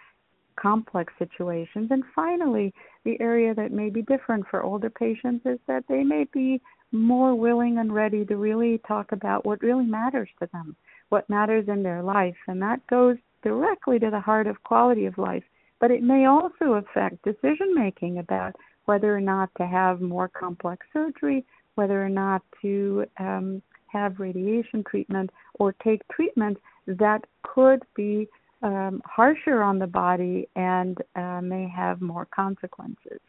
complex 0.61 1.13
situations. 1.19 1.89
And 1.91 2.03
finally, 2.15 2.73
the 3.05 3.21
area 3.21 3.55
that 3.55 3.73
may 3.73 3.91
be 3.91 4.03
different 4.03 4.47
for 4.51 4.63
older 4.63 4.91
patients 4.91 5.47
is 5.47 5.59
that 5.67 5.85
they 5.89 6.03
may 6.03 6.27
be 6.33 6.61
more 6.93 7.35
willing 7.35 7.79
and 7.79 7.95
ready 7.95 8.25
to 8.25 8.37
really 8.37 8.81
talk 8.87 9.13
about 9.13 9.45
what 9.45 9.63
really 9.63 9.85
matters 9.85 10.29
to 10.41 10.49
them, 10.53 10.77
what 11.09 11.29
matters 11.29 11.69
in 11.69 11.83
their 11.83 12.03
life. 12.03 12.37
And 12.47 12.61
that 12.63 12.87
goes 12.87 13.17
directly 13.43 13.99
to 13.99 14.11
the 14.11 14.21
heart 14.21 14.47
of 14.47 14.63
quality 14.63 15.07
of 15.07 15.19
life 15.19 15.45
but 15.81 15.91
it 15.91 16.03
may 16.03 16.27
also 16.27 16.75
affect 16.75 17.23
decision 17.25 17.75
making 17.75 18.19
about 18.19 18.55
whether 18.87 19.15
or 19.15 19.21
not 19.21 19.51
to 19.59 19.67
have 19.67 20.01
more 20.01 20.29
complex 20.29 20.87
surgery, 20.93 21.45
whether 21.75 22.05
or 22.05 22.09
not 22.09 22.43
to 22.63 23.05
um, 23.19 23.63
have 23.87 24.19
radiation 24.19 24.83
treatment 24.85 25.31
or 25.55 25.75
take 25.85 26.07
treatment 26.09 26.59
that 26.87 27.25
could 27.43 27.83
be 27.95 28.29
um, 28.63 29.01
harsher 29.05 29.63
on 29.63 29.79
the 29.79 29.87
body 29.87 30.49
and 30.57 30.99
uh, 31.15 31.41
may 31.41 31.69
have 31.69 32.01
more 32.01 32.27
consequences. 32.35 33.21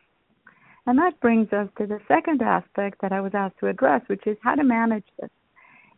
And 0.90 0.98
that 0.98 1.20
brings 1.20 1.54
us 1.54 1.70
to 1.78 1.86
the 1.86 2.00
second 2.08 2.42
aspect 2.42 3.00
that 3.02 3.12
I 3.12 3.22
was 3.22 3.34
asked 3.36 3.60
to 3.60 3.68
address, 3.68 4.02
which 4.08 4.26
is 4.26 4.38
how 4.42 4.56
to 4.56 4.64
manage 4.64 5.06
this. 5.20 5.30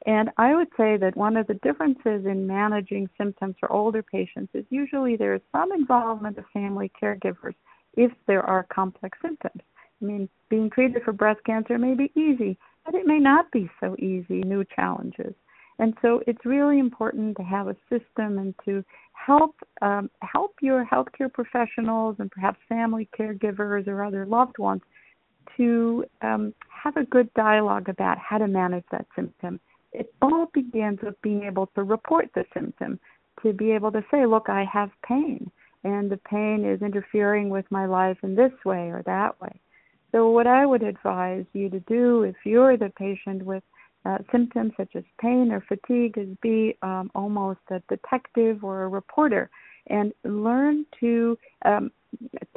And 0.06 0.32
I 0.36 0.54
would 0.54 0.68
say 0.76 0.98
that 0.98 1.16
one 1.16 1.38
of 1.38 1.48
the 1.48 1.54
differences 1.54 2.26
in 2.26 2.46
managing 2.46 3.08
symptoms 3.18 3.56
for 3.58 3.72
older 3.72 4.04
patients 4.04 4.52
is 4.54 4.66
usually 4.70 5.16
there 5.16 5.34
is 5.34 5.42
some 5.54 5.72
involvement 5.72 6.38
of 6.38 6.44
family 6.52 6.92
caregivers 7.02 7.56
if 7.96 8.12
there 8.28 8.44
are 8.44 8.64
complex 8.64 9.18
symptoms. 9.22 9.62
I 10.02 10.06
mean, 10.06 10.28
being 10.50 10.70
treated 10.70 11.04
for 11.04 11.14
breast 11.14 11.40
cancer 11.46 11.78
may 11.78 11.94
be 11.94 12.12
easy, 12.14 12.58
but 12.84 12.94
it 12.94 13.08
may 13.08 13.20
not 13.20 13.50
be 13.50 13.72
so 13.80 13.96
easy, 13.98 14.42
new 14.42 14.66
challenges. 14.76 15.34
And 15.82 15.94
so 16.02 16.22
it's 16.26 16.46
really 16.46 16.80
important 16.80 17.36
to 17.38 17.44
have 17.44 17.68
a 17.68 17.76
system 17.90 18.38
and 18.38 18.56
to 18.64 18.84
help 19.14 19.56
um, 19.82 20.10
help 20.22 20.54
your 20.62 20.86
healthcare 20.86 21.32
professionals 21.32 22.16
and 22.20 22.32
perhaps 22.32 22.60
family 22.70 23.10
caregivers 23.20 23.88
or 23.88 24.04
other 24.04 24.26
loved 24.26 24.58
ones 24.58 24.82
to 25.58 26.06
um, 26.22 26.54
have 26.70 26.96
a 26.96 27.04
good 27.04 27.34
dialogue 27.34 27.90
about 27.90 28.18
how 28.18 28.38
to 28.38 28.48
manage 28.48 28.86
that 28.92 29.06
symptom 29.16 29.60
it 29.92 30.14
all 30.22 30.48
begins 30.54 31.00
with 31.04 31.22
being 31.22 31.44
able 31.44 31.68
to 31.76 31.84
report 31.84 32.30
the 32.34 32.46
symptom, 32.54 33.00
to 33.44 33.54
be 33.54 33.72
able 33.72 33.92
to 33.92 34.04
say, 34.12 34.26
look, 34.26 34.48
I 34.50 34.66
have 34.72 34.90
pain, 35.06 35.52
and 35.84 36.10
the 36.10 36.18
pain 36.18 36.66
is 36.66 36.82
interfering 36.82 37.50
with 37.50 37.66
my 37.70 37.86
life 37.86 38.18
in 38.24 38.36
this 38.36 38.54
way 38.66 38.90
or 38.90 39.04
that 39.06 39.40
way. 39.42 39.60
So, 40.12 40.30
what 40.30 40.48
I 40.48 40.66
would 40.66 40.84
advise 40.84 41.46
you 41.54 41.70
to 41.70 41.80
do 41.82 42.24
if 42.24 42.36
you're 42.44 42.78
the 42.78 42.92
patient 42.98 43.44
with 43.44 43.64
uh, 44.06 44.18
symptoms 44.32 44.74
such 44.78 44.96
as 44.96 45.04
pain 45.20 45.52
or 45.52 45.62
fatigue 45.62 46.18
is 46.18 46.28
be 46.42 46.76
um, 46.82 47.12
almost 47.14 47.60
a 47.70 47.82
detective 47.88 48.64
or 48.64 48.84
a 48.84 48.88
reporter 48.88 49.50
and 49.88 50.14
learn 50.24 50.86
to 51.00 51.38
um, 51.66 51.92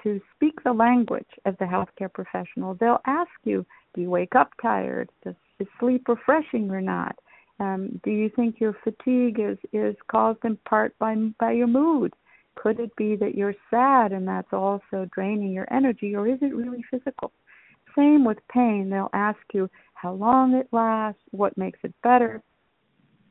to 0.02 0.20
speak 0.34 0.62
the 0.64 0.72
language 0.72 1.28
of 1.44 1.56
the 1.58 1.64
healthcare 1.64 2.12
professional. 2.12 2.74
They'll 2.74 3.00
ask 3.06 3.30
you, 3.44 3.64
do 3.94 4.00
you 4.00 4.10
wake 4.10 4.34
up 4.34 4.50
tired? 4.60 5.10
Does 5.24 5.34
is 5.60 5.68
sleep 5.78 6.08
refreshing 6.08 6.70
or 6.70 6.80
not? 6.80 7.16
Um, 7.60 8.00
do 8.02 8.10
you 8.10 8.28
think 8.34 8.60
your 8.60 8.76
fatigue 8.82 9.38
is, 9.38 9.58
is 9.72 9.94
caused 10.08 10.44
in 10.44 10.56
part 10.68 10.98
by 10.98 11.14
by 11.38 11.52
your 11.52 11.68
mood? 11.68 12.14
Could 12.56 12.80
it 12.80 12.94
be 12.96 13.16
that 13.16 13.34
you're 13.34 13.54
sad 13.70 14.12
and 14.12 14.26
that's 14.26 14.52
also 14.52 15.08
draining 15.12 15.52
your 15.52 15.72
energy, 15.72 16.14
or 16.14 16.26
is 16.26 16.38
it 16.40 16.54
really 16.54 16.84
physical? 16.90 17.32
Same 17.96 18.24
with 18.24 18.38
pain. 18.48 18.90
They'll 18.90 19.10
ask 19.12 19.38
you 19.52 19.70
how 20.04 20.12
long 20.12 20.52
it 20.52 20.68
lasts, 20.70 21.22
what 21.30 21.56
makes 21.56 21.78
it 21.82 21.94
better. 22.02 22.42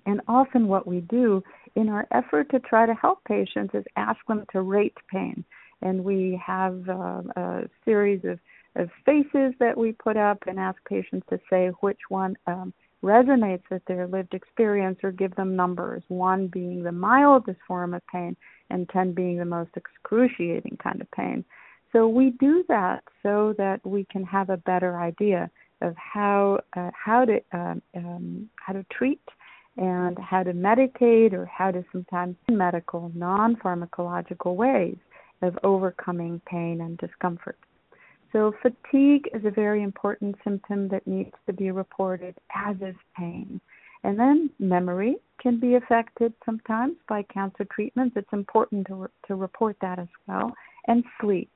And 0.08 0.22
often, 0.28 0.68
what 0.68 0.88
we 0.88 1.02
do 1.02 1.44
in 1.76 1.88
our 1.88 2.08
effort 2.12 2.50
to 2.50 2.60
try 2.60 2.88
to 2.88 2.96
help 2.96 3.24
patients 3.26 3.76
is 3.76 3.86
ask 3.96 4.18
them 4.28 4.44
to 4.52 4.64
rate 4.64 4.98
pain. 5.10 5.46
And 5.84 6.04
we 6.04 6.42
have 6.44 6.90
uh, 6.90 7.22
a 7.36 7.62
series 7.86 8.22
of, 8.26 8.40
of 8.76 8.90
faces 9.06 9.54
that 9.60 9.78
we 9.78 9.92
put 9.92 10.18
up 10.18 10.40
and 10.48 10.60
ask 10.60 10.78
patients 10.90 11.28
to 11.30 11.40
say 11.48 11.70
which 11.82 12.00
one 12.10 12.36
um, 12.48 12.74
resonates 13.04 13.64
with 13.70 13.86
their 13.86 14.08
lived 14.08 14.34
experience 14.34 14.98
or 15.04 15.12
give 15.12 15.36
them 15.36 15.56
numbers, 15.56 16.02
one 16.08 16.48
being 16.48 16.82
the 16.82 16.92
mildest 16.92 17.60
form 17.68 17.94
of 17.94 18.02
pain 18.12 18.36
and 18.72 18.90
10 18.90 19.14
being 19.14 19.38
the 19.38 19.46
most 19.46 19.72
excruciating 19.76 20.78
kind 20.82 21.02
of 21.02 21.12
pain. 21.12 21.46
So 21.92 22.08
we 22.08 22.32
do 22.40 22.66
that 22.68 23.04
so 23.22 23.54
that 23.60 23.80
we 23.86 24.06
can 24.12 24.24
have 24.24 24.50
a 24.50 24.58
better 24.58 25.00
idea 25.00 25.52
of 25.84 25.96
how 25.98 26.60
uh, 26.76 26.90
how 26.94 27.26
to 27.26 27.40
um, 27.52 27.82
um, 27.96 28.50
how 28.56 28.74
to 28.74 28.84
treat 28.92 29.22
and 29.78 30.18
how 30.20 30.44
to 30.44 30.54
medicate 30.54 31.34
or 31.34 31.46
how 31.46 31.72
to 31.72 31.84
sometimes 31.92 32.36
medical 32.50 33.12
non-pharmacological 33.16 34.56
ways 34.56 34.98
of 35.42 35.58
overcoming 35.64 36.42
pain 36.46 36.82
and 36.82 36.98
discomfort. 36.98 37.58
So 38.32 38.54
fatigue 38.62 39.30
is 39.34 39.46
a 39.46 39.52
very 39.52 39.84
important 39.84 40.36
symptom 40.44 40.88
that 40.90 41.06
needs 41.06 41.34
to 41.46 41.54
be 41.54 41.72
reported 41.72 42.36
as 42.56 42.76
is 42.82 42.96
pain. 43.18 43.62
And 44.04 44.20
then 44.20 44.50
memory 44.60 45.16
can 45.40 45.60
be 45.60 45.76
affected 45.76 46.34
sometimes 46.46 46.96
by 47.08 47.24
cancer 47.24 47.66
treatments. 47.74 48.16
It's 48.18 48.34
important 48.34 48.88
to, 48.88 48.96
re- 48.96 49.08
to 49.28 49.36
report 49.36 49.78
that 49.82 50.00
as 50.00 50.08
well. 50.28 50.52
And 50.88 51.04
sleep. 51.22 51.52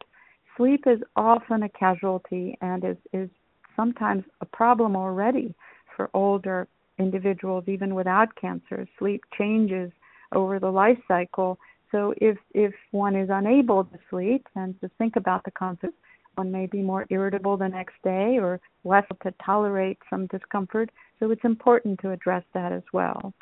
Sleep 0.56 0.84
is 0.88 1.00
often 1.16 1.64
a 1.64 1.70
casualty 1.70 2.58
and 2.62 2.84
is, 2.84 2.98
is 3.12 3.30
sometimes 3.78 4.26
a 4.42 4.46
problem 4.46 4.98
already 4.98 5.56
for 5.96 6.10
older 6.14 6.68
individuals, 7.00 7.64
even 7.68 7.96
without 7.96 8.36
cancer. 8.36 8.86
Sleep 9.00 9.24
changes 9.38 9.92
over 10.34 10.60
the 10.60 10.70
life 10.70 10.98
cycle. 11.08 11.58
So 11.92 12.14
if 12.18 12.38
if 12.54 12.74
one 12.92 13.16
is 13.16 13.30
unable 13.32 13.86
to 13.86 13.98
sleep, 14.10 14.46
and 14.56 14.80
to 14.82 14.90
think 14.98 15.16
about 15.16 15.46
the 15.46 15.52
concept, 15.52 15.94
one 16.36 16.52
may 16.52 16.66
be 16.66 16.82
more 16.82 17.06
irritable 17.10 17.56
the 17.56 17.70
next 17.70 17.96
day 18.04 18.38
or 18.40 18.60
less 18.84 19.06
to 19.24 19.34
tolerate 19.44 19.98
some 20.10 20.28
discomfort. 20.28 20.92
So 21.20 21.32
it's 21.32 21.46
important 21.46 22.00
to 22.02 22.12
address 22.12 22.44
that 22.54 22.72
as 22.72 22.84
well. 22.92 23.34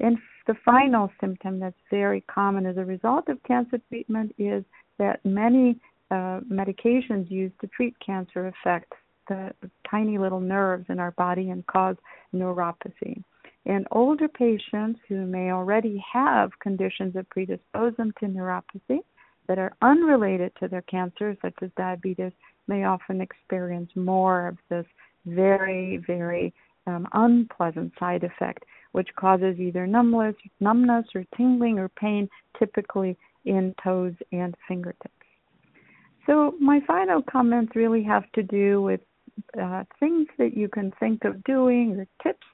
And 0.00 0.18
the 0.46 0.54
final 0.64 1.10
symptom 1.20 1.58
that's 1.60 1.76
very 1.90 2.20
common 2.22 2.66
as 2.66 2.76
a 2.76 2.84
result 2.84 3.28
of 3.28 3.42
cancer 3.44 3.78
treatment 3.88 4.34
is 4.38 4.64
that 4.98 5.24
many 5.24 5.80
uh, 6.10 6.40
medications 6.50 7.30
used 7.30 7.58
to 7.60 7.66
treat 7.68 7.94
cancer 8.04 8.48
affect 8.48 8.92
the 9.28 9.52
tiny 9.88 10.18
little 10.18 10.40
nerves 10.40 10.86
in 10.88 10.98
our 10.98 11.12
body 11.12 11.50
and 11.50 11.66
cause 11.66 11.96
neuropathy. 12.34 13.22
In 13.64 13.86
older 13.90 14.28
patients 14.28 15.00
who 15.08 15.24
may 15.26 15.50
already 15.50 16.02
have 16.12 16.50
conditions 16.60 17.14
that 17.14 17.30
predispose 17.30 17.96
them 17.96 18.12
to 18.20 18.26
neuropathy 18.26 19.00
that 19.48 19.58
are 19.58 19.72
unrelated 19.80 20.52
to 20.60 20.68
their 20.68 20.82
cancer, 20.82 21.36
such 21.40 21.54
as 21.62 21.70
diabetes, 21.76 22.32
may 22.66 22.84
often 22.84 23.20
experience 23.20 23.90
more 23.94 24.48
of 24.48 24.58
this 24.68 24.86
very, 25.26 26.02
very 26.06 26.52
um, 26.86 27.06
unpleasant 27.12 27.92
side 27.98 28.24
effect, 28.24 28.64
which 28.92 29.08
causes 29.16 29.58
either 29.58 29.86
numbness, 29.86 30.34
numbness 30.60 31.06
or 31.14 31.24
tingling 31.36 31.78
or 31.78 31.88
pain, 31.88 32.28
typically 32.58 33.16
in 33.44 33.74
toes 33.82 34.14
and 34.32 34.54
fingertips. 34.68 35.10
So 36.26 36.54
my 36.58 36.80
final 36.86 37.22
comments 37.22 37.76
really 37.76 38.02
have 38.04 38.30
to 38.32 38.42
do 38.42 38.80
with 38.82 39.00
uh, 39.60 39.84
things 40.00 40.28
that 40.38 40.56
you 40.56 40.68
can 40.68 40.92
think 41.00 41.24
of 41.24 41.42
doing, 41.44 41.96
the 41.96 42.06
tips 42.22 42.46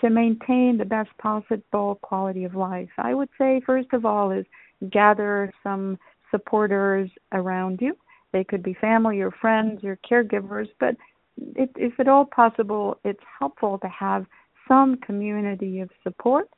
to 0.00 0.10
maintain 0.10 0.76
the 0.78 0.84
best 0.84 1.10
possible 1.18 1.98
quality 2.02 2.44
of 2.44 2.54
life. 2.54 2.90
I 2.98 3.14
would 3.14 3.30
say, 3.38 3.60
first 3.66 3.92
of 3.92 4.04
all, 4.04 4.30
is 4.30 4.46
gather 4.90 5.52
some 5.62 5.98
supporters 6.30 7.10
around 7.32 7.80
you. 7.80 7.96
They 8.32 8.44
could 8.44 8.62
be 8.62 8.74
family 8.74 9.20
or 9.20 9.30
friends 9.30 9.82
or 9.84 9.98
caregivers, 10.08 10.68
but 10.78 10.96
it, 11.56 11.70
if 11.76 11.98
at 11.98 12.08
all 12.08 12.26
possible, 12.26 12.98
it's 13.04 13.22
helpful 13.38 13.78
to 13.78 13.88
have 13.88 14.26
some 14.66 14.96
community 14.98 15.80
of 15.80 15.90
support. 16.02 16.48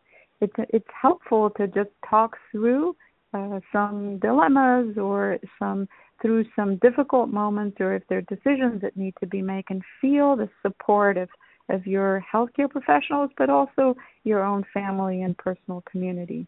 It's 0.41 0.53
it's 0.59 0.89
helpful 1.01 1.51
to 1.51 1.67
just 1.69 1.91
talk 2.09 2.37
through 2.51 2.97
uh, 3.35 3.61
some 3.73 4.19
dilemmas 4.19 4.97
or 4.99 5.39
some 5.59 5.87
through 6.21 6.45
some 6.55 6.77
difficult 6.77 7.29
moments 7.31 7.77
or 7.81 7.95
if 7.95 8.03
there 8.09 8.19
are 8.19 8.37
decisions 8.37 8.81
that 8.83 8.97
need 8.97 9.15
to 9.21 9.27
be 9.27 9.43
made 9.43 9.65
and 9.71 9.83
feel 10.01 10.37
the 10.37 10.49
support 10.63 11.17
of, 11.17 11.29
of 11.69 11.87
your 11.87 12.25
healthcare 12.33 12.69
professionals, 12.69 13.31
but 13.39 13.49
also 13.49 13.97
your 14.25 14.45
own 14.45 14.65
family 14.73 15.23
and 15.23 15.37
personal 15.39 15.83
community. 15.91 16.47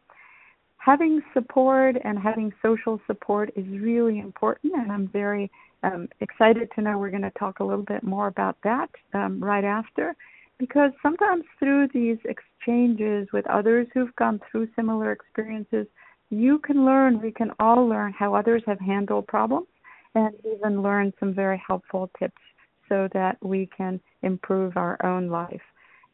Having 0.78 1.22
support 1.32 1.96
and 2.04 2.18
having 2.18 2.52
social 2.60 3.00
support 3.06 3.52
is 3.54 3.66
really 3.68 4.18
important, 4.18 4.74
and 4.74 4.90
I'm 4.90 5.08
very 5.08 5.50
um, 5.84 6.08
excited 6.20 6.70
to 6.74 6.82
know 6.82 6.98
we're 6.98 7.10
going 7.10 7.22
to 7.22 7.30
talk 7.38 7.60
a 7.60 7.64
little 7.64 7.84
bit 7.84 8.02
more 8.02 8.26
about 8.26 8.56
that 8.64 8.90
um, 9.14 9.42
right 9.42 9.64
after. 9.64 10.14
Because 10.58 10.90
sometimes 11.02 11.44
through 11.58 11.88
these 11.94 12.18
exchanges 12.24 13.28
with 13.32 13.46
others 13.46 13.86
who've 13.94 14.14
gone 14.16 14.40
through 14.50 14.68
similar 14.76 15.12
experiences, 15.12 15.86
you 16.32 16.58
can 16.60 16.86
learn, 16.86 17.20
we 17.20 17.30
can 17.30 17.50
all 17.60 17.86
learn 17.86 18.12
how 18.18 18.34
others 18.34 18.62
have 18.66 18.80
handled 18.80 19.26
problems 19.26 19.66
and 20.14 20.34
even 20.46 20.80
learn 20.80 21.12
some 21.20 21.34
very 21.34 21.62
helpful 21.64 22.10
tips 22.18 22.40
so 22.88 23.06
that 23.12 23.36
we 23.42 23.68
can 23.76 24.00
improve 24.22 24.76
our 24.78 24.96
own 25.04 25.28
life. 25.28 25.60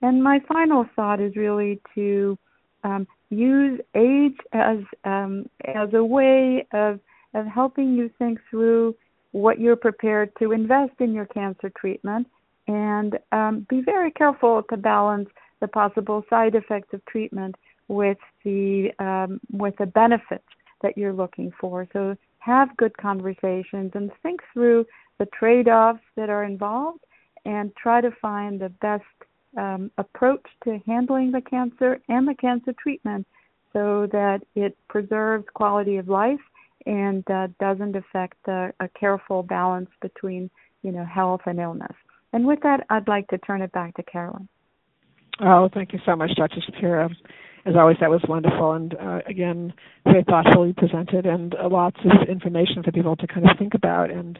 And 0.02 0.22
my 0.22 0.40
final 0.48 0.85
thought 0.96 1.20
is 1.20 1.37
really 1.37 1.81
to 1.94 2.37
um, 2.83 3.07
use 3.31 3.81
age 3.94 4.37
as 4.52 4.78
um, 5.04 5.46
as 5.64 5.94
a 5.94 6.04
way 6.04 6.66
of 6.72 6.98
of 7.35 7.46
helping 7.46 7.94
you 7.94 8.11
think 8.18 8.40
through 8.50 8.96
what 9.33 9.61
you're 9.61 9.76
prepared 9.76 10.33
to 10.40 10.52
invest 10.52 10.94
in 10.98 11.12
your 11.12 11.26
cancer 11.26 11.70
treatment, 11.78 12.26
and 12.66 13.18
um, 13.31 13.66
be 13.68 13.83
very 13.83 14.11
careful 14.11 14.62
to 14.70 14.76
balance 14.76 15.28
the 15.61 15.68
possible 15.68 16.24
side 16.31 16.54
effects 16.57 16.92
of 16.92 17.04
treatment 17.07 17.54
with 17.88 18.18
the 18.44 18.90
um, 18.98 19.40
with 19.51 19.77
the 19.79 19.87
benefits 19.87 20.44
that 20.83 20.96
you're 20.96 21.12
looking 21.12 21.53
for. 21.61 21.88
So 21.92 22.16
have 22.38 22.77
good 22.77 22.96
conversations 22.96 23.92
and 23.94 24.11
think 24.22 24.40
through 24.53 24.87
the 25.18 25.27
trade-offs 25.38 26.01
that 26.16 26.31
are 26.31 26.44
involved, 26.44 27.01
and 27.44 27.74
try 27.74 28.01
to 28.01 28.11
find 28.22 28.61
the 28.61 28.68
best 28.68 29.03
um, 29.57 29.90
approach 29.98 30.44
to 30.64 30.79
handling 30.87 31.33
the 31.33 31.40
cancer 31.40 32.01
and 32.09 32.29
the 32.29 32.35
cancer 32.35 32.72
treatment, 32.81 33.27
so 33.72 34.07
that 34.12 34.40
it 34.55 34.77
preserves 34.88 35.44
quality 35.55 35.96
of 35.96 36.09
life 36.09 36.40
and 36.87 37.29
uh, 37.31 37.48
doesn't 37.59 37.96
affect 37.96 38.37
a 38.46 38.88
careful 38.98 39.42
balance 39.42 39.90
between 40.01 40.51
you 40.83 40.92
know 40.92 41.05
health 41.05 41.40
and 41.46 41.59
illness. 41.59 41.96
And 42.33 42.46
with 42.46 42.61
that, 42.62 42.85
I'd 42.90 43.09
like 43.09 43.27
to 43.29 43.38
turn 43.38 43.62
it 43.62 43.72
back 43.72 43.96
to 43.96 44.03
Carolyn. 44.03 44.48
Oh, 45.40 45.68
thank 45.72 45.92
you 45.92 45.98
so 46.05 46.14
much, 46.14 46.31
Dr. 46.37 46.61
Shapiro 46.61 47.09
as 47.68 47.74
always, 47.76 47.96
that 48.00 48.09
was 48.09 48.22
wonderful, 48.28 48.72
and 48.72 48.94
uh, 48.94 49.20
again, 49.26 49.74
very 50.04 50.24
thoughtfully 50.24 50.72
presented, 50.72 51.26
and 51.26 51.54
uh, 51.54 51.68
lots 51.68 51.98
of 52.04 52.28
information 52.28 52.83
for 52.83 52.92
people 52.92 53.14
to 53.16 53.26
kind 53.26 53.48
of 53.48 53.59
think 53.59 53.74
about 53.74 54.11
and 54.11 54.38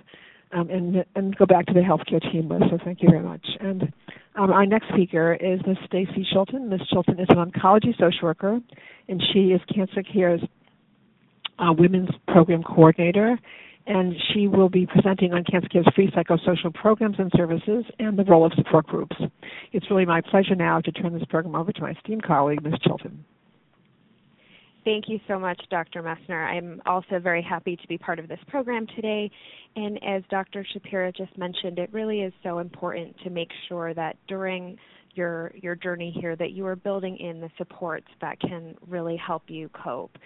um, 0.53 0.71
and 0.71 1.05
and 1.15 1.37
go 1.37 1.45
back 1.45 1.67
to 1.67 1.75
the 1.75 1.81
healthcare 1.81 2.23
team 2.33 2.49
with. 2.49 2.63
So 2.71 2.79
thank 2.83 3.03
you 3.03 3.11
very 3.11 3.23
much. 3.23 3.47
And 3.61 3.93
um, 4.35 4.51
our 4.51 4.65
next 4.65 4.89
speaker 4.89 5.35
is 5.35 5.61
Ms. 5.67 5.77
Stacy 5.87 6.27
Chilton. 6.33 6.71
Ms. 6.71 6.81
Chilton 6.91 7.21
is 7.21 7.27
an 7.29 7.37
oncology 7.37 7.93
social 7.99 8.23
worker, 8.23 8.61
and 9.09 9.23
she 9.33 9.51
is 9.51 9.61
Cancer 9.75 10.03
Care's 10.03 10.41
uh, 11.59 11.73
Women's 11.77 12.11
Program 12.29 12.63
Coordinator 12.63 13.39
and 13.89 14.15
she 14.33 14.47
will 14.47 14.69
be 14.69 14.87
presenting 14.87 15.33
on 15.33 15.43
Cancer 15.45 15.69
Care's 15.69 15.89
free 15.95 16.11
psychosocial 16.11 16.73
programs 16.75 17.17
and 17.19 17.33
services 17.35 17.85
and 17.99 18.19
the 18.19 18.25
role 18.25 18.45
of 18.45 18.53
support 18.55 18.87
groups. 18.87 19.17
It's 19.73 19.91
really 19.91 20.05
my 20.05 20.21
pleasure 20.21 20.55
now 20.55 20.81
to 20.81 20.93
turn 20.93 21.15
this 21.15 21.25
program 21.29 21.57
over 21.57 21.73
to 21.73 21.81
my 21.81 21.93
esteemed 21.93 22.23
colleague, 22.23 22.63
Ms. 22.63 22.75
Chilton. 22.85 23.25
Thank 24.85 25.09
you 25.09 25.19
so 25.27 25.39
much, 25.39 25.61
Dr. 25.71 26.03
Messner. 26.03 26.47
I'm 26.47 26.81
also 26.87 27.19
very 27.19 27.43
happy 27.43 27.77
to 27.77 27.89
be 27.89 27.99
part 27.99 28.19
of 28.19 28.29
this 28.29 28.39
program 28.49 28.87
today. 28.95 29.31
And 29.75 29.99
as 30.03 30.23
Dr. 30.31 30.65
Shapiro 30.73 31.11
just 31.11 31.37
mentioned, 31.37 31.79
it 31.79 31.93
really 31.93 32.21
is 32.21 32.33
so 32.43 32.59
important 32.59 33.17
to 33.25 33.31
make 33.31 33.51
sure 33.69 33.93
that 33.95 34.17
during 34.29 34.79
your 35.15 35.53
your 35.57 35.75
journey 35.75 36.15
here 36.21 36.37
that 36.37 36.53
you 36.53 36.65
are 36.67 36.77
building 36.77 37.17
in 37.17 37.41
the 37.41 37.51
supports 37.59 38.07
that 38.21 38.39
can 38.41 38.77
really 38.87 39.17
help 39.17 39.43
you 39.49 39.69
cope. 39.71 40.17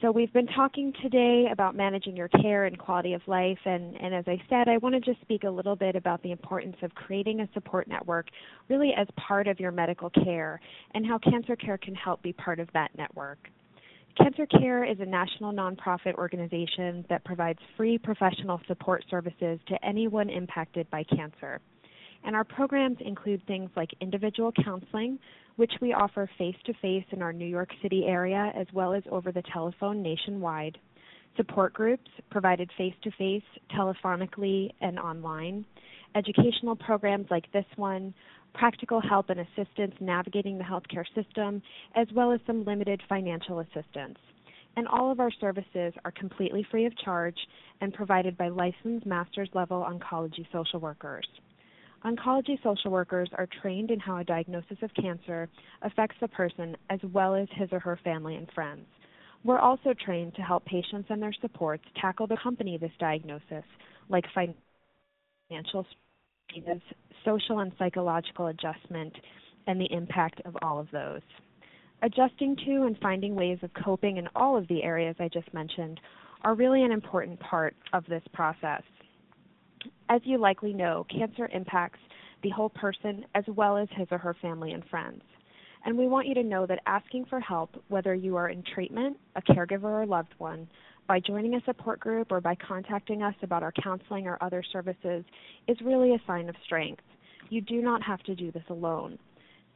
So 0.00 0.10
we've 0.10 0.32
been 0.32 0.46
talking 0.46 0.94
today 1.02 1.48
about 1.52 1.74
managing 1.74 2.16
your 2.16 2.28
care 2.28 2.64
and 2.64 2.78
quality 2.78 3.12
of 3.12 3.20
life, 3.26 3.58
and, 3.66 3.94
and 4.00 4.14
as 4.14 4.24
I 4.26 4.40
said, 4.48 4.66
I 4.66 4.78
want 4.78 4.94
to 4.94 5.00
just 5.00 5.20
speak 5.20 5.44
a 5.44 5.50
little 5.50 5.76
bit 5.76 5.94
about 5.94 6.22
the 6.22 6.30
importance 6.30 6.76
of 6.80 6.94
creating 6.94 7.40
a 7.40 7.48
support 7.52 7.86
network 7.86 8.28
really 8.70 8.92
as 8.96 9.06
part 9.18 9.46
of 9.46 9.60
your 9.60 9.72
medical 9.72 10.08
care 10.08 10.58
and 10.94 11.04
how 11.04 11.18
Cancer 11.18 11.54
Care 11.54 11.76
can 11.76 11.94
help 11.94 12.22
be 12.22 12.32
part 12.32 12.60
of 12.60 12.68
that 12.72 12.92
network. 12.96 13.50
Cancer 14.16 14.46
Care 14.46 14.84
is 14.84 14.98
a 15.00 15.04
national 15.04 15.52
nonprofit 15.52 16.14
organization 16.14 17.04
that 17.10 17.22
provides 17.26 17.58
free 17.76 17.98
professional 17.98 18.58
support 18.68 19.04
services 19.10 19.60
to 19.68 19.84
anyone 19.84 20.30
impacted 20.30 20.90
by 20.90 21.04
cancer. 21.14 21.60
And 22.24 22.34
our 22.34 22.44
programs 22.44 22.98
include 23.00 23.46
things 23.46 23.70
like 23.76 23.90
individual 24.00 24.52
counseling, 24.64 25.18
which 25.60 25.74
we 25.82 25.92
offer 25.92 26.26
face 26.38 26.56
to 26.64 26.72
face 26.80 27.04
in 27.10 27.20
our 27.20 27.34
New 27.34 27.44
York 27.44 27.68
City 27.82 28.06
area 28.06 28.50
as 28.56 28.66
well 28.72 28.94
as 28.94 29.02
over 29.10 29.30
the 29.30 29.42
telephone 29.52 30.02
nationwide. 30.02 30.78
Support 31.36 31.74
groups 31.74 32.10
provided 32.30 32.70
face 32.78 32.94
to 33.02 33.10
face, 33.18 33.42
telephonically, 33.76 34.70
and 34.80 34.98
online. 34.98 35.66
Educational 36.16 36.74
programs 36.74 37.26
like 37.30 37.44
this 37.52 37.66
one, 37.76 38.14
practical 38.54 39.02
help 39.02 39.28
and 39.28 39.40
assistance 39.40 39.94
navigating 40.00 40.56
the 40.56 40.64
healthcare 40.64 41.04
system, 41.14 41.60
as 41.94 42.06
well 42.14 42.32
as 42.32 42.40
some 42.46 42.64
limited 42.64 43.02
financial 43.06 43.58
assistance. 43.60 44.16
And 44.78 44.88
all 44.88 45.12
of 45.12 45.20
our 45.20 45.30
services 45.42 45.92
are 46.06 46.12
completely 46.12 46.66
free 46.70 46.86
of 46.86 46.96
charge 46.96 47.36
and 47.82 47.92
provided 47.92 48.38
by 48.38 48.48
licensed 48.48 49.04
master's 49.04 49.50
level 49.52 49.86
oncology 49.86 50.50
social 50.54 50.80
workers. 50.80 51.28
Oncology 52.04 52.62
social 52.62 52.90
workers 52.90 53.28
are 53.36 53.48
trained 53.60 53.90
in 53.90 54.00
how 54.00 54.16
a 54.16 54.24
diagnosis 54.24 54.78
of 54.82 54.90
cancer 54.94 55.48
affects 55.82 56.16
the 56.20 56.28
person 56.28 56.74
as 56.88 57.00
well 57.12 57.34
as 57.34 57.46
his 57.54 57.68
or 57.72 57.78
her 57.78 57.98
family 58.02 58.36
and 58.36 58.48
friends. 58.54 58.86
We're 59.44 59.58
also 59.58 59.94
trained 60.04 60.34
to 60.36 60.42
help 60.42 60.64
patients 60.64 61.08
and 61.10 61.20
their 61.22 61.34
supports 61.40 61.84
tackle 62.00 62.26
the 62.26 62.38
company 62.42 62.78
this 62.78 62.92
diagnosis, 62.98 63.64
like 64.08 64.24
financial 64.34 65.86
social 67.24 67.60
and 67.60 67.72
psychological 67.78 68.46
adjustment, 68.46 69.14
and 69.66 69.78
the 69.78 69.92
impact 69.92 70.40
of 70.46 70.56
all 70.62 70.80
of 70.80 70.88
those. 70.90 71.20
Adjusting 72.02 72.56
to 72.64 72.84
and 72.84 72.96
finding 73.02 73.34
ways 73.34 73.58
of 73.62 73.70
coping 73.84 74.16
in 74.16 74.26
all 74.34 74.56
of 74.56 74.66
the 74.68 74.82
areas 74.82 75.16
I 75.20 75.28
just 75.28 75.52
mentioned 75.52 76.00
are 76.42 76.54
really 76.54 76.82
an 76.82 76.92
important 76.92 77.38
part 77.40 77.76
of 77.92 78.06
this 78.06 78.22
process. 78.32 78.82
As 80.10 80.20
you 80.24 80.38
likely 80.38 80.72
know, 80.72 81.06
cancer 81.08 81.48
impacts 81.52 82.00
the 82.42 82.50
whole 82.50 82.68
person 82.68 83.24
as 83.36 83.44
well 83.46 83.76
as 83.76 83.86
his 83.92 84.08
or 84.10 84.18
her 84.18 84.34
family 84.42 84.72
and 84.72 84.84
friends. 84.90 85.22
And 85.84 85.96
we 85.96 86.08
want 86.08 86.26
you 86.26 86.34
to 86.34 86.42
know 86.42 86.66
that 86.66 86.82
asking 86.86 87.26
for 87.26 87.38
help, 87.38 87.80
whether 87.86 88.12
you 88.12 88.34
are 88.34 88.48
in 88.48 88.64
treatment, 88.74 89.16
a 89.36 89.42
caregiver, 89.42 89.84
or 89.84 90.06
loved 90.06 90.34
one, 90.38 90.68
by 91.06 91.20
joining 91.20 91.54
a 91.54 91.64
support 91.64 92.00
group 92.00 92.32
or 92.32 92.40
by 92.40 92.56
contacting 92.56 93.22
us 93.22 93.36
about 93.42 93.62
our 93.62 93.72
counseling 93.84 94.26
or 94.26 94.36
other 94.40 94.64
services, 94.72 95.24
is 95.68 95.80
really 95.80 96.12
a 96.12 96.22
sign 96.26 96.48
of 96.48 96.56
strength. 96.64 97.04
You 97.48 97.60
do 97.60 97.80
not 97.80 98.02
have 98.02 98.20
to 98.24 98.34
do 98.34 98.50
this 98.50 98.64
alone. 98.68 99.16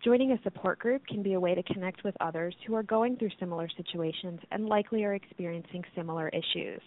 Joining 0.03 0.33
a 0.33 0.42
support 0.42 0.81
group 0.81 1.07
can 1.07 1.23
be 1.23 1.35
a 1.35 1.40
way 1.40 1.55
to 1.55 1.62
connect 1.62 2.03
with 2.03 2.16
others 2.20 2.57
who 2.66 2.75
are 2.75 2.83
going 2.83 3.16
through 3.16 3.31
similar 3.38 3.68
situations 3.77 4.40
and 4.51 4.66
likely 4.66 5.05
are 5.05 5.14
experiencing 5.14 5.85
similar 5.94 6.29
issues. 6.31 6.81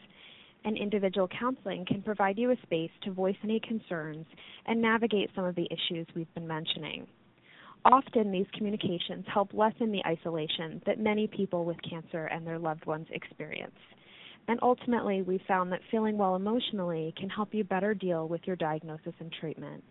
And 0.66 0.78
individual 0.78 1.28
counseling 1.28 1.86
can 1.86 2.02
provide 2.02 2.38
you 2.38 2.52
a 2.52 2.56
space 2.64 2.92
to 3.04 3.12
voice 3.12 3.38
any 3.44 3.60
concerns 3.60 4.26
and 4.66 4.82
navigate 4.82 5.30
some 5.36 5.46
of 5.46 5.56
the 5.56 5.68
issues 5.72 6.08
we've 6.16 6.34
been 6.34 6.48
mentioning. 6.48 7.08
Often, 7.86 8.32
these 8.32 8.48
communications 8.54 9.26
help 9.32 9.54
lessen 9.54 9.92
the 9.92 10.06
isolation 10.06 10.82
that 10.86 11.00
many 11.00 11.28
people 11.28 11.64
with 11.64 11.78
cancer 11.90 12.26
and 12.26 12.46
their 12.46 12.60
loved 12.60 12.86
ones 12.86 13.08
experience. 13.12 13.76
And 14.50 14.60
ultimately, 14.62 15.22
we 15.22 15.42
found 15.48 15.72
that 15.72 15.82
feeling 15.92 16.18
well 16.18 16.36
emotionally 16.36 17.14
can 17.18 17.30
help 17.30 17.54
you 17.54 17.64
better 17.64 17.94
deal 17.94 18.28
with 18.28 18.42
your 18.46 18.56
diagnosis 18.56 19.14
and 19.20 19.32
treatment. 19.40 19.84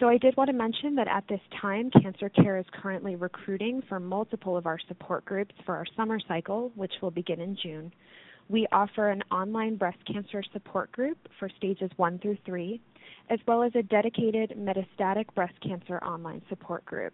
So 0.00 0.06
I 0.06 0.16
did 0.16 0.36
want 0.36 0.48
to 0.48 0.54
mention 0.54 0.94
that 0.94 1.08
at 1.08 1.24
this 1.28 1.40
time, 1.60 1.90
Cancer 2.02 2.28
Care 2.28 2.58
is 2.58 2.66
currently 2.72 3.16
recruiting 3.16 3.82
for 3.88 3.98
multiple 3.98 4.56
of 4.56 4.66
our 4.66 4.78
support 4.86 5.24
groups 5.24 5.54
for 5.66 5.74
our 5.74 5.86
summer 5.96 6.20
cycle, 6.28 6.70
which 6.76 6.92
will 7.02 7.10
begin 7.10 7.40
in 7.40 7.56
June. 7.60 7.92
We 8.48 8.66
offer 8.72 9.10
an 9.10 9.22
online 9.30 9.76
breast 9.76 9.98
cancer 10.10 10.42
support 10.54 10.90
group 10.92 11.18
for 11.38 11.50
stages 11.58 11.90
1 11.96 12.18
through 12.20 12.38
3, 12.46 12.80
as 13.28 13.38
well 13.46 13.62
as 13.62 13.72
a 13.74 13.82
dedicated 13.82 14.54
metastatic 14.58 15.26
breast 15.34 15.52
cancer 15.60 15.98
online 15.98 16.40
support 16.48 16.84
group. 16.86 17.12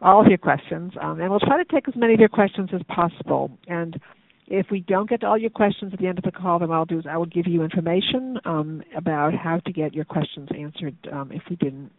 all 0.00 0.20
of 0.20 0.28
your 0.28 0.38
questions. 0.38 0.92
Um, 1.00 1.20
and 1.20 1.30
we'll 1.30 1.40
try 1.40 1.62
to 1.62 1.64
take 1.64 1.88
as 1.88 1.96
many 1.96 2.14
of 2.14 2.20
your 2.20 2.28
questions 2.28 2.70
as 2.72 2.82
possible. 2.88 3.50
And 3.66 4.00
if 4.46 4.66
we 4.70 4.80
don't 4.80 5.10
get 5.10 5.22
to 5.22 5.26
all 5.26 5.38
your 5.38 5.50
questions 5.50 5.92
at 5.92 5.98
the 5.98 6.06
end 6.06 6.18
of 6.18 6.24
the 6.24 6.30
call, 6.30 6.60
then 6.60 6.68
what 6.68 6.76
I'll 6.76 6.84
do 6.84 6.98
is 6.98 7.06
I 7.10 7.16
will 7.16 7.26
give 7.26 7.48
you 7.48 7.62
information 7.62 8.38
um, 8.44 8.82
about 8.96 9.34
how 9.34 9.58
to 9.58 9.72
get 9.72 9.94
your 9.94 10.04
questions 10.04 10.48
answered 10.56 10.96
um, 11.12 11.32
if 11.32 11.42
we 11.50 11.56
didn't 11.56 11.90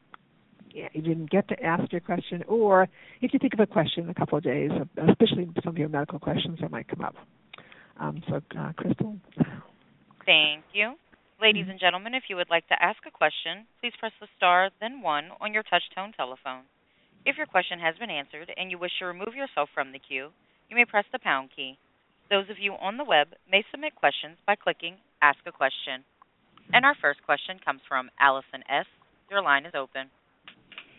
you 0.94 1.02
didn't 1.02 1.30
get 1.30 1.48
to 1.50 1.64
ask 1.64 1.92
your 1.92 2.02
question, 2.02 2.44
or 2.48 2.88
if 3.22 3.34
you 3.34 3.40
think 3.40 3.54
of 3.54 3.60
a 3.60 3.68
question 3.68 4.04
in 4.04 4.10
a 4.10 4.14
couple 4.14 4.38
of 4.38 4.44
days, 4.44 4.72
especially 5.10 5.50
some 5.64 5.72
of 5.74 5.78
your 5.78 5.90
medical 5.90 6.20
questions 6.20 6.60
that 6.62 6.72
might 6.72 6.88
come 6.88 7.02
up. 7.02 7.16
Um, 8.00 8.22
so, 8.30 8.42
uh, 8.58 8.74
Crystal. 8.74 9.18
Thank 10.26 10.64
you. 10.74 10.94
Ladies 11.42 11.66
and 11.70 11.80
gentlemen, 11.80 12.14
if 12.14 12.24
you 12.30 12.36
would 12.36 12.50
like 12.50 12.68
to 12.68 12.84
ask 12.84 12.98
a 13.08 13.12
question, 13.12 13.66
please 13.80 13.94
press 14.00 14.12
the 14.20 14.28
star, 14.38 14.70
then 14.82 15.02
one 15.02 15.30
on 15.40 15.54
your 15.54 15.64
touch-tone 15.64 16.14
telephone. 16.18 16.64
If 17.26 17.38
your 17.38 17.46
question 17.46 17.80
has 17.80 17.96
been 17.98 18.10
answered 18.10 18.52
and 18.58 18.72
you 18.72 18.78
wish 18.78 18.92
to 19.00 19.06
remove 19.06 19.36
yourself 19.36 19.70
from 19.74 19.92
the 19.92 20.00
queue, 20.00 20.30
you 20.70 20.76
may 20.76 20.86
press 20.86 21.06
the 21.12 21.20
pound 21.20 21.50
key. 21.56 21.78
Those 22.30 22.50
of 22.50 22.60
you 22.60 22.74
on 22.74 22.98
the 22.98 23.04
web 23.04 23.28
may 23.50 23.64
submit 23.72 23.96
questions 23.96 24.38
by 24.46 24.56
clicking 24.56 24.96
Ask 25.22 25.40
a 25.46 25.52
Question. 25.52 26.04
And 26.74 26.86
our 26.86 26.96
first 27.02 27.24
question 27.24 27.60
comes 27.64 27.82
from 27.88 28.10
Allison 28.20 28.64
S. 28.70 28.86
Your 29.30 29.42
line 29.42 29.66
is 29.66 29.74
open. 29.76 30.10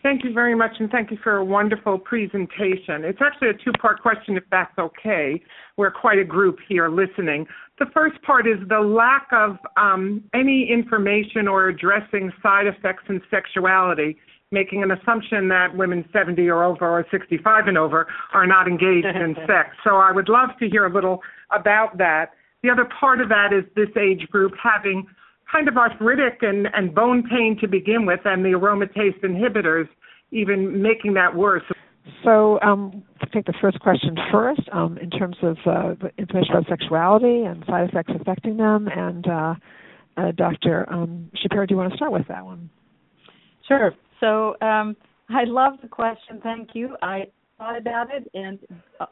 Thank 0.01 0.23
you 0.23 0.31
very 0.31 0.55
much, 0.55 0.71
and 0.79 0.89
thank 0.89 1.11
you 1.11 1.17
for 1.21 1.37
a 1.37 1.43
wonderful 1.43 1.97
presentation. 1.99 3.03
It's 3.03 3.19
actually 3.21 3.49
a 3.49 3.53
two 3.53 3.73
part 3.81 4.01
question, 4.01 4.37
if 4.37 4.43
that's 4.49 4.77
okay. 4.77 5.41
We're 5.75 5.91
quite 5.91 6.19
a 6.19 6.23
group 6.23 6.57
here 6.69 6.87
listening. 6.87 7.47
The 7.79 7.85
first 7.93 8.21
part 8.21 8.47
is 8.47 8.57
the 8.69 8.79
lack 8.79 9.27
of 9.33 9.57
um, 9.75 10.23
any 10.33 10.69
information 10.71 11.49
or 11.49 11.67
addressing 11.67 12.31
side 12.41 12.67
effects 12.67 13.03
in 13.09 13.21
sexuality, 13.29 14.17
making 14.51 14.83
an 14.83 14.91
assumption 14.91 15.49
that 15.49 15.75
women 15.75 16.05
70 16.13 16.47
or 16.47 16.63
over 16.63 16.87
or 16.87 17.05
65 17.11 17.67
and 17.67 17.77
over 17.77 18.07
are 18.33 18.47
not 18.47 18.67
engaged 18.69 19.05
in 19.05 19.35
sex. 19.47 19.75
So 19.83 19.97
I 19.97 20.13
would 20.13 20.29
love 20.29 20.49
to 20.59 20.69
hear 20.69 20.85
a 20.85 20.93
little 20.93 21.21
about 21.51 21.97
that. 21.97 22.31
The 22.63 22.69
other 22.69 22.87
part 22.99 23.19
of 23.19 23.27
that 23.29 23.51
is 23.51 23.65
this 23.75 23.89
age 23.97 24.27
group 24.29 24.53
having 24.61 25.07
kind 25.51 25.67
of 25.67 25.77
arthritic 25.77 26.39
and, 26.41 26.67
and 26.73 26.93
bone 26.93 27.23
pain 27.29 27.57
to 27.61 27.67
begin 27.67 28.05
with, 28.05 28.19
and 28.25 28.43
the 28.43 28.49
aromatase 28.49 29.19
inhibitors 29.23 29.87
even 30.31 30.81
making 30.81 31.13
that 31.15 31.35
worse. 31.35 31.63
So, 32.23 32.59
um, 32.61 33.03
to 33.21 33.27
take 33.27 33.45
the 33.45 33.53
first 33.61 33.79
question 33.79 34.17
first, 34.31 34.61
um, 34.71 34.97
in 34.97 35.09
terms 35.09 35.37
of 35.41 35.57
uh, 35.65 36.07
information 36.17 36.55
about 36.55 36.67
sexuality 36.67 37.43
and 37.43 37.63
side 37.67 37.89
effects 37.89 38.11
affecting 38.19 38.57
them, 38.57 38.87
and 38.87 39.27
uh, 39.27 39.55
uh, 40.17 40.31
Dr. 40.35 40.91
Um, 40.91 41.29
Schapira, 41.35 41.67
do 41.67 41.73
you 41.73 41.77
want 41.77 41.91
to 41.91 41.97
start 41.97 42.11
with 42.11 42.27
that 42.27 42.43
one? 42.43 42.69
Sure. 43.67 43.93
So, 44.19 44.55
um, 44.61 44.95
I 45.29 45.43
love 45.45 45.73
the 45.81 45.87
question. 45.87 46.39
Thank 46.41 46.69
you. 46.73 46.95
I 47.01 47.27
thought 47.57 47.77
about 47.77 48.07
it, 48.13 48.29
and 48.33 48.59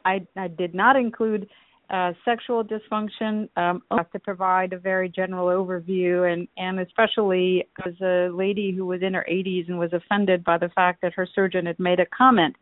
I, 0.04 0.26
I 0.36 0.48
did 0.48 0.74
not 0.74 0.96
include 0.96 1.48
uh, 1.90 2.12
sexual 2.24 2.62
dysfunction, 2.62 3.48
um, 3.56 3.82
I 3.90 3.96
have 3.96 4.10
to 4.10 4.18
provide 4.18 4.72
a 4.72 4.78
very 4.78 5.08
general 5.08 5.46
overview, 5.46 6.30
and 6.30 6.46
and 6.56 6.80
especially 6.80 7.66
as 7.86 7.94
a 8.02 8.28
lady 8.32 8.72
who 8.72 8.84
was 8.84 9.02
in 9.02 9.14
her 9.14 9.26
80s 9.30 9.68
and 9.68 9.78
was 9.78 9.92
offended 9.92 10.44
by 10.44 10.58
the 10.58 10.68
fact 10.70 11.00
that 11.02 11.14
her 11.14 11.26
surgeon 11.34 11.66
had 11.66 11.78
made 11.78 11.98
a 11.98 12.06
comment 12.06 12.56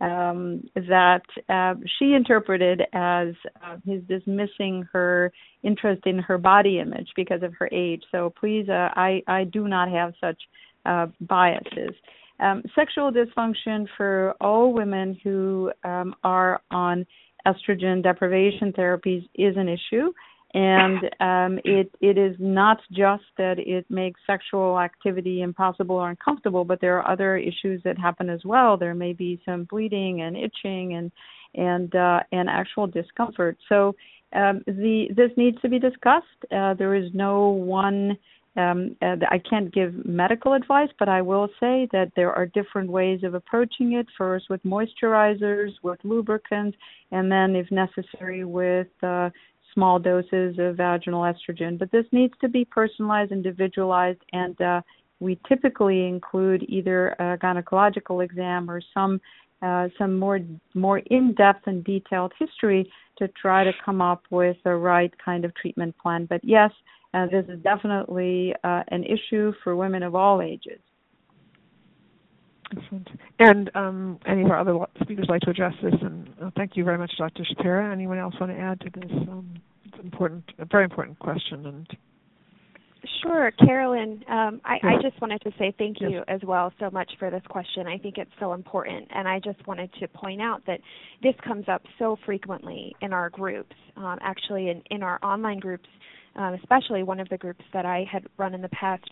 um, 0.00 0.62
that 0.74 1.22
uh, 1.48 1.74
she 1.98 2.14
interpreted 2.14 2.82
as 2.92 3.28
uh, 3.64 3.76
his 3.84 4.02
dismissing 4.04 4.86
her 4.92 5.32
interest 5.64 6.06
in 6.06 6.18
her 6.20 6.38
body 6.38 6.78
image 6.78 7.08
because 7.16 7.42
of 7.42 7.54
her 7.58 7.68
age. 7.72 8.02
So 8.12 8.32
please, 8.38 8.68
uh, 8.68 8.90
I 8.94 9.22
I 9.26 9.44
do 9.44 9.66
not 9.66 9.90
have 9.90 10.14
such 10.20 10.40
uh, 10.86 11.06
biases. 11.22 11.94
Um, 12.40 12.62
sexual 12.76 13.10
dysfunction 13.10 13.88
for 13.96 14.34
all 14.40 14.72
women 14.72 15.18
who 15.24 15.72
um, 15.82 16.14
are 16.22 16.60
on 16.70 17.04
estrogen 17.46 18.02
deprivation 18.02 18.72
therapies 18.72 19.28
is 19.34 19.56
an 19.56 19.68
issue 19.68 20.12
and 20.54 20.98
um, 21.20 21.60
it 21.64 21.90
it 22.00 22.18
is 22.18 22.36
not 22.38 22.78
just 22.92 23.24
that 23.36 23.58
it 23.58 23.86
makes 23.90 24.20
sexual 24.26 24.78
activity 24.78 25.42
impossible 25.42 25.96
or 25.96 26.10
uncomfortable, 26.10 26.64
but 26.64 26.80
there 26.80 26.98
are 26.98 27.10
other 27.10 27.36
issues 27.36 27.82
that 27.84 27.98
happen 27.98 28.28
as 28.30 28.40
well. 28.44 28.76
There 28.76 28.94
may 28.94 29.12
be 29.12 29.40
some 29.44 29.64
bleeding 29.64 30.22
and 30.22 30.36
itching 30.36 30.94
and 30.94 31.12
and 31.54 31.94
uh, 31.94 32.20
and 32.32 32.48
actual 32.48 32.86
discomfort. 32.86 33.58
So 33.68 33.94
um, 34.34 34.62
the 34.66 35.08
this 35.16 35.30
needs 35.36 35.60
to 35.62 35.68
be 35.68 35.78
discussed. 35.78 36.26
Uh, 36.50 36.74
there 36.74 36.94
is 36.94 37.10
no 37.14 37.48
one. 37.48 38.16
Um, 38.58 38.96
uh, 39.00 39.16
I 39.30 39.38
can't 39.38 39.72
give 39.72 40.04
medical 40.04 40.52
advice, 40.54 40.90
but 40.98 41.08
I 41.08 41.22
will 41.22 41.48
say 41.60 41.88
that 41.92 42.10
there 42.16 42.32
are 42.32 42.46
different 42.46 42.90
ways 42.90 43.20
of 43.22 43.34
approaching 43.34 43.92
it. 43.92 44.06
First, 44.16 44.50
with 44.50 44.62
moisturizers, 44.64 45.70
with 45.82 46.00
lubricants, 46.02 46.76
and 47.12 47.30
then, 47.30 47.54
if 47.54 47.70
necessary, 47.70 48.44
with 48.44 48.88
uh, 49.02 49.30
small 49.74 49.98
doses 49.98 50.56
of 50.58 50.76
vaginal 50.76 51.22
estrogen. 51.22 51.78
But 51.78 51.92
this 51.92 52.06
needs 52.10 52.34
to 52.40 52.48
be 52.48 52.64
personalized, 52.64 53.32
individualized, 53.32 54.22
and 54.32 54.60
uh, 54.60 54.80
we 55.20 55.38
typically 55.48 56.06
include 56.06 56.64
either 56.68 57.10
a 57.20 57.38
gynecological 57.38 58.24
exam 58.24 58.70
or 58.70 58.80
some 58.92 59.20
uh, 59.60 59.88
some 59.98 60.18
more 60.18 60.40
more 60.74 60.98
in-depth 60.98 61.66
and 61.66 61.82
detailed 61.84 62.32
history 62.38 62.90
to 63.18 63.28
try 63.28 63.64
to 63.64 63.72
come 63.84 64.00
up 64.00 64.22
with 64.30 64.56
the 64.64 64.74
right 64.74 65.12
kind 65.24 65.44
of 65.44 65.52
treatment 65.54 65.94
plan. 65.98 66.26
But 66.26 66.40
yes, 66.44 66.70
uh, 67.14 67.26
this 67.26 67.44
is 67.48 67.60
definitely 67.62 68.54
uh, 68.64 68.82
an 68.88 69.04
issue 69.04 69.52
for 69.64 69.76
women 69.76 70.02
of 70.02 70.14
all 70.14 70.42
ages. 70.42 70.80
Excellent. 72.76 73.08
And 73.38 73.70
um, 73.74 74.18
any 74.26 74.42
of 74.42 74.50
our 74.50 74.60
other 74.60 74.78
speakers 75.00 75.26
like 75.28 75.40
to 75.42 75.50
address 75.50 75.74
this? 75.82 75.94
And 76.02 76.28
uh, 76.42 76.50
thank 76.56 76.76
you 76.76 76.84
very 76.84 76.98
much, 76.98 77.12
Dr. 77.16 77.44
Schapira. 77.44 77.90
Anyone 77.90 78.18
else 78.18 78.34
want 78.38 78.52
to 78.52 78.58
add 78.58 78.80
to 78.80 78.90
this? 79.00 79.10
Um, 79.10 79.54
it's 79.86 79.98
important, 80.04 80.44
a 80.58 80.66
very 80.66 80.84
important 80.84 81.18
question. 81.18 81.64
And 81.64 81.86
Sure, 83.22 83.50
Carolyn. 83.52 84.22
Um, 84.28 84.60
I, 84.64 84.78
I, 84.82 85.02
just 85.02 85.20
wanted 85.20 85.40
to 85.42 85.52
say 85.58 85.72
thank 85.78 86.00
you 86.00 86.10
yes. 86.10 86.24
as 86.28 86.40
well 86.44 86.72
so 86.80 86.90
much 86.90 87.10
for 87.18 87.30
this 87.30 87.42
question. 87.48 87.86
I 87.86 87.96
think 87.96 88.18
it's 88.18 88.30
so 88.40 88.52
important, 88.52 89.06
and 89.10 89.28
I 89.28 89.38
just 89.38 89.64
wanted 89.66 89.90
to 90.00 90.08
point 90.08 90.40
out 90.42 90.62
that 90.66 90.80
this 91.22 91.34
comes 91.46 91.68
up 91.68 91.82
so 91.98 92.18
frequently 92.26 92.94
in 93.00 93.12
our 93.12 93.30
groups. 93.30 93.74
Um, 93.96 94.18
actually, 94.20 94.70
in, 94.70 94.82
in 94.90 95.02
our 95.02 95.18
online 95.22 95.58
groups, 95.58 95.88
um, 96.38 96.54
especially 96.54 97.02
one 97.02 97.18
of 97.18 97.28
the 97.28 97.36
groups 97.36 97.64
that 97.72 97.84
I 97.84 98.06
had 98.10 98.24
run 98.38 98.54
in 98.54 98.62
the 98.62 98.68
past, 98.68 99.02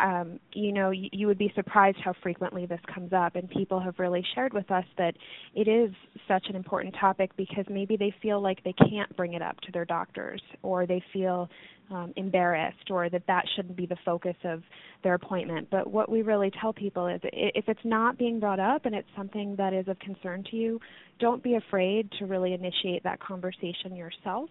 um, 0.00 0.38
you 0.52 0.72
know, 0.72 0.90
you, 0.90 1.08
you 1.12 1.26
would 1.26 1.36
be 1.36 1.52
surprised 1.56 1.98
how 2.02 2.14
frequently 2.22 2.64
this 2.64 2.80
comes 2.94 3.12
up. 3.12 3.34
And 3.34 3.50
people 3.50 3.80
have 3.80 3.98
really 3.98 4.24
shared 4.34 4.54
with 4.54 4.70
us 4.70 4.84
that 4.96 5.14
it 5.54 5.66
is 5.66 5.90
such 6.28 6.46
an 6.48 6.54
important 6.54 6.94
topic 6.98 7.36
because 7.36 7.64
maybe 7.68 7.96
they 7.96 8.14
feel 8.22 8.40
like 8.40 8.62
they 8.62 8.74
can't 8.88 9.14
bring 9.16 9.34
it 9.34 9.42
up 9.42 9.60
to 9.62 9.72
their 9.72 9.84
doctors, 9.84 10.40
or 10.62 10.86
they 10.86 11.02
feel 11.12 11.48
um, 11.90 12.12
embarrassed, 12.14 12.90
or 12.90 13.10
that 13.10 13.22
that 13.26 13.44
shouldn't 13.56 13.76
be 13.76 13.86
the 13.86 13.96
focus 14.04 14.36
of 14.44 14.62
their 15.02 15.14
appointment. 15.14 15.66
But 15.70 15.90
what 15.90 16.08
we 16.08 16.22
really 16.22 16.52
tell 16.60 16.72
people 16.72 17.08
is 17.08 17.20
if 17.24 17.68
it's 17.68 17.84
not 17.84 18.16
being 18.16 18.38
brought 18.38 18.60
up 18.60 18.86
and 18.86 18.94
it's 18.94 19.08
something 19.16 19.56
that 19.56 19.74
is 19.74 19.88
of 19.88 19.98
concern 19.98 20.44
to 20.52 20.56
you, 20.56 20.80
don't 21.18 21.42
be 21.42 21.56
afraid 21.56 22.10
to 22.20 22.26
really 22.26 22.54
initiate 22.54 23.02
that 23.02 23.18
conversation 23.18 23.96
yourself 23.96 24.50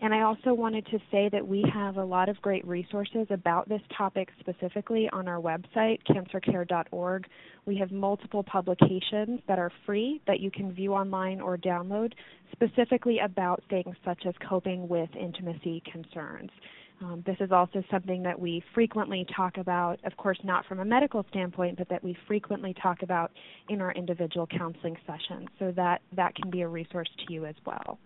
and 0.00 0.14
I 0.14 0.22
also 0.22 0.54
wanted 0.54 0.86
to 0.86 0.98
say 1.10 1.28
that 1.32 1.46
we 1.46 1.64
have 1.74 1.96
a 1.96 2.04
lot 2.04 2.28
of 2.28 2.40
great 2.40 2.64
resources 2.66 3.26
about 3.30 3.68
this 3.68 3.80
topic 3.96 4.28
specifically 4.38 5.08
on 5.12 5.26
our 5.26 5.40
website, 5.40 5.98
cancercare.org. 6.08 7.26
We 7.66 7.76
have 7.78 7.90
multiple 7.90 8.44
publications 8.44 9.40
that 9.48 9.58
are 9.58 9.72
free 9.84 10.20
that 10.26 10.38
you 10.38 10.50
can 10.52 10.72
view 10.72 10.94
online 10.94 11.40
or 11.40 11.56
download, 11.56 12.12
specifically 12.52 13.18
about 13.18 13.62
things 13.70 13.96
such 14.04 14.24
as 14.26 14.34
coping 14.48 14.88
with 14.88 15.10
intimacy 15.18 15.82
concerns. 15.90 16.50
Um, 17.00 17.22
this 17.26 17.36
is 17.40 17.52
also 17.52 17.82
something 17.90 18.22
that 18.24 18.38
we 18.38 18.62
frequently 18.74 19.26
talk 19.34 19.56
about, 19.56 19.98
of 20.04 20.16
course, 20.16 20.38
not 20.42 20.66
from 20.66 20.80
a 20.80 20.84
medical 20.84 21.24
standpoint, 21.30 21.78
but 21.78 21.88
that 21.88 22.02
we 22.02 22.16
frequently 22.26 22.74
talk 22.80 23.02
about 23.02 23.30
in 23.68 23.80
our 23.80 23.92
individual 23.92 24.46
counseling 24.46 24.96
sessions. 25.06 25.48
So 25.58 25.72
that, 25.76 26.02
that 26.14 26.34
can 26.34 26.50
be 26.50 26.62
a 26.62 26.68
resource 26.68 27.08
to 27.26 27.32
you 27.32 27.46
as 27.46 27.54
well. 27.64 27.98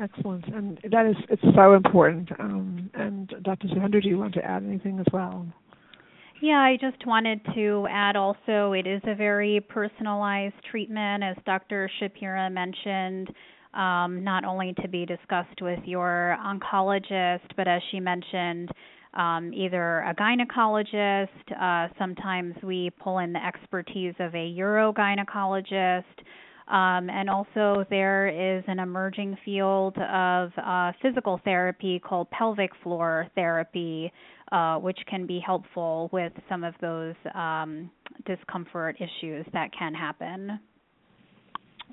Excellent, 0.00 0.46
and 0.48 0.78
that 0.90 1.06
is 1.06 1.16
it's 1.30 1.42
so 1.54 1.74
important. 1.74 2.30
Um, 2.38 2.90
and 2.94 3.32
Dr. 3.42 3.68
Sudhindra, 3.68 4.02
do 4.02 4.08
you 4.08 4.18
want 4.18 4.34
to 4.34 4.44
add 4.44 4.62
anything 4.62 4.98
as 4.98 5.06
well? 5.12 5.46
Yeah, 6.42 6.58
I 6.58 6.76
just 6.78 7.06
wanted 7.06 7.40
to 7.54 7.86
add 7.90 8.14
also 8.14 8.72
it 8.72 8.86
is 8.86 9.00
a 9.06 9.14
very 9.14 9.60
personalized 9.68 10.54
treatment, 10.70 11.24
as 11.24 11.36
Dr. 11.46 11.90
Schapira 11.98 12.52
mentioned, 12.52 13.34
um, 13.72 14.22
not 14.22 14.44
only 14.44 14.74
to 14.82 14.88
be 14.88 15.06
discussed 15.06 15.62
with 15.62 15.80
your 15.86 16.36
oncologist, 16.44 17.48
but 17.56 17.66
as 17.66 17.80
she 17.90 18.00
mentioned, 18.00 18.70
um, 19.14 19.50
either 19.54 20.00
a 20.00 20.14
gynecologist. 20.14 21.28
Uh, 21.58 21.88
sometimes 21.98 22.54
we 22.62 22.90
pull 23.02 23.18
in 23.18 23.32
the 23.32 23.44
expertise 23.44 24.14
of 24.20 24.34
a 24.34 24.54
urogynecologist. 24.58 26.04
Um, 26.68 27.08
and 27.10 27.30
also, 27.30 27.84
there 27.90 28.26
is 28.26 28.64
an 28.66 28.80
emerging 28.80 29.36
field 29.44 29.96
of 29.98 30.50
uh, 30.56 30.92
physical 31.00 31.40
therapy 31.44 32.00
called 32.00 32.28
pelvic 32.30 32.70
floor 32.82 33.28
therapy, 33.36 34.12
uh, 34.50 34.76
which 34.78 34.98
can 35.08 35.26
be 35.26 35.40
helpful 35.44 36.10
with 36.12 36.32
some 36.48 36.64
of 36.64 36.74
those 36.80 37.14
um, 37.34 37.88
discomfort 38.24 38.96
issues 38.96 39.46
that 39.52 39.70
can 39.78 39.94
happen. 39.94 40.58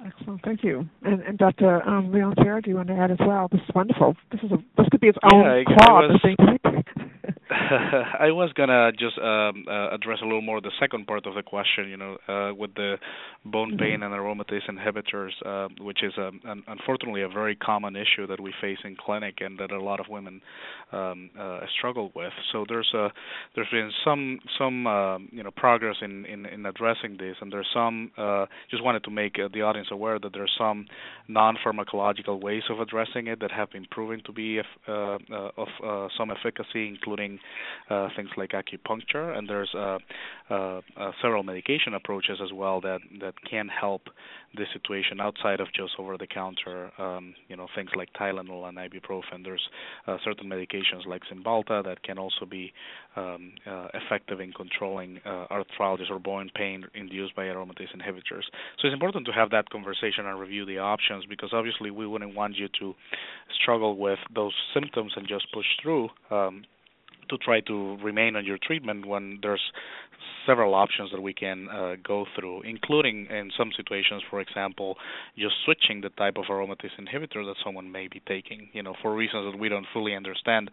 Excellent, 0.05 0.41
thank 0.43 0.63
you. 0.63 0.87
And, 1.03 1.21
and 1.21 1.37
Dr. 1.37 1.87
Um, 1.87 2.11
Leon-Ferre, 2.11 2.61
do 2.61 2.69
you 2.69 2.75
want 2.75 2.89
to 2.89 2.95
add 2.95 3.11
as 3.11 3.17
well? 3.19 3.47
This 3.51 3.61
is 3.61 3.75
wonderful. 3.75 4.15
This 4.31 4.41
is 4.43 4.51
a 4.51 4.57
this 4.77 4.87
could 4.91 5.01
be 5.01 5.07
its 5.07 5.17
own 5.31 5.43
yeah, 5.43 5.61
I, 5.61 5.63
club. 5.63 7.03
I 8.19 8.31
was 8.31 8.51
gonna 8.53 8.91
just 8.91 9.17
um, 9.19 9.65
uh, 9.69 9.93
address 9.93 10.19
a 10.21 10.25
little 10.25 10.41
more 10.41 10.61
the 10.61 10.71
second 10.79 11.07
part 11.07 11.25
of 11.25 11.35
the 11.35 11.43
question. 11.43 11.89
You 11.89 11.97
know, 11.97 12.17
uh, 12.27 12.53
with 12.53 12.73
the 12.75 12.97
bone 13.45 13.71
mm-hmm. 13.71 13.79
pain 13.79 14.03
and 14.03 14.13
aromatase 14.13 14.69
inhibitors, 14.69 15.31
uh, 15.45 15.67
which 15.81 16.03
is 16.03 16.13
um, 16.17 16.41
an, 16.45 16.63
unfortunately 16.67 17.21
a 17.21 17.29
very 17.29 17.55
common 17.55 17.95
issue 17.95 18.27
that 18.27 18.39
we 18.39 18.53
face 18.61 18.79
in 18.83 18.95
clinic 18.95 19.35
and 19.41 19.59
that 19.59 19.71
a 19.71 19.81
lot 19.81 19.99
of 19.99 20.07
women 20.09 20.41
um, 20.91 21.29
uh, 21.39 21.61
struggle 21.77 22.11
with. 22.15 22.33
So 22.51 22.65
there's 22.67 22.91
a 22.93 23.09
there's 23.55 23.69
been 23.71 23.91
some 24.03 24.39
some 24.57 24.87
uh, 24.87 25.17
you 25.31 25.43
know 25.43 25.51
progress 25.51 25.97
in, 26.01 26.25
in 26.25 26.45
in 26.45 26.65
addressing 26.65 27.17
this, 27.17 27.35
and 27.41 27.51
there's 27.51 27.67
some. 27.73 28.11
Uh, 28.17 28.45
just 28.71 28.83
wanted 28.83 29.03
to 29.03 29.11
make 29.11 29.37
uh, 29.37 29.49
the 29.53 29.61
audience 29.61 29.82
aware 29.91 30.19
that 30.19 30.33
there's 30.33 30.53
some 30.57 30.85
non-pharmacological 31.27 32.41
ways 32.41 32.63
of 32.69 32.79
addressing 32.79 33.27
it 33.27 33.39
that 33.39 33.51
have 33.51 33.71
been 33.71 33.85
proven 33.89 34.21
to 34.25 34.31
be 34.31 34.59
uh, 34.59 34.91
uh, 34.91 35.17
of 35.57 35.67
uh, 35.83 36.07
some 36.17 36.31
efficacy, 36.31 36.87
including 36.87 37.39
things 38.15 38.29
like 38.37 38.51
acupuncture, 38.51 39.37
and 39.37 39.47
there's 39.47 39.73
uh, 40.49 40.81
uh, 40.97 41.11
several 41.21 41.43
medication 41.43 41.93
approaches 41.93 42.39
as 42.43 42.51
well 42.53 42.81
that 42.81 42.99
that 43.21 43.33
can 43.49 43.67
help 43.67 44.01
the 44.55 44.65
situation 44.71 45.19
outside 45.19 45.59
of 45.59 45.67
just 45.73 45.93
over-the-counter, 45.97 46.91
um, 47.01 47.33
you 47.47 47.55
know, 47.55 47.67
things 47.75 47.89
like 47.95 48.09
Tylenol 48.13 48.67
and 48.67 48.77
ibuprofen. 48.77 49.43
There's 49.43 49.67
uh, 50.05 50.17
certain 50.23 50.47
medications 50.47 51.07
like 51.07 51.23
Cymbalta 51.31 51.83
that 51.83 52.03
can 52.03 52.19
also 52.19 52.45
be 52.49 52.71
um, 53.15 53.53
uh, 53.65 53.87
effective 53.93 54.39
in 54.39 54.51
controlling 54.53 55.19
uh, 55.25 55.47
arthritis 55.49 56.07
or 56.11 56.19
bone 56.19 56.51
pain 56.55 56.85
induced 56.93 57.35
by 57.35 57.45
aromatase 57.45 57.95
inhibitors. 57.95 58.43
So 58.79 58.85
it's 58.87 58.93
important 58.93 59.25
to 59.25 59.31
have 59.31 59.49
that 59.51 59.69
conversation 59.69 60.25
and 60.25 60.39
review 60.39 60.65
the 60.65 60.77
options 60.77 61.25
because 61.25 61.49
obviously 61.53 61.89
we 61.89 62.05
wouldn't 62.05 62.35
want 62.35 62.55
you 62.55 62.67
to 62.79 62.93
struggle 63.61 63.97
with 63.97 64.19
those 64.35 64.53
symptoms 64.73 65.13
and 65.15 65.27
just 65.27 65.51
push 65.51 65.65
through. 65.81 66.09
Um, 66.29 66.65
to 67.29 67.37
try 67.37 67.61
to 67.61 67.97
remain 68.03 68.35
on 68.35 68.45
your 68.45 68.57
treatment 68.61 69.05
when 69.05 69.39
there's 69.41 69.61
several 70.45 70.73
options 70.73 71.11
that 71.11 71.21
we 71.21 71.33
can 71.33 71.67
uh, 71.69 71.95
go 72.03 72.25
through, 72.37 72.61
including 72.63 73.27
in 73.29 73.51
some 73.57 73.71
situations, 73.75 74.21
for 74.29 74.41
example, 74.41 74.97
just 75.37 75.55
switching 75.65 76.01
the 76.01 76.09
type 76.09 76.35
of 76.37 76.45
aromatase 76.45 76.95
inhibitor 76.99 77.45
that 77.45 77.55
someone 77.63 77.91
may 77.91 78.07
be 78.07 78.21
taking. 78.27 78.69
You 78.73 78.83
know, 78.83 78.95
for 79.01 79.15
reasons 79.15 79.51
that 79.51 79.59
we 79.59 79.69
don't 79.69 79.85
fully 79.93 80.15
understand, 80.15 80.69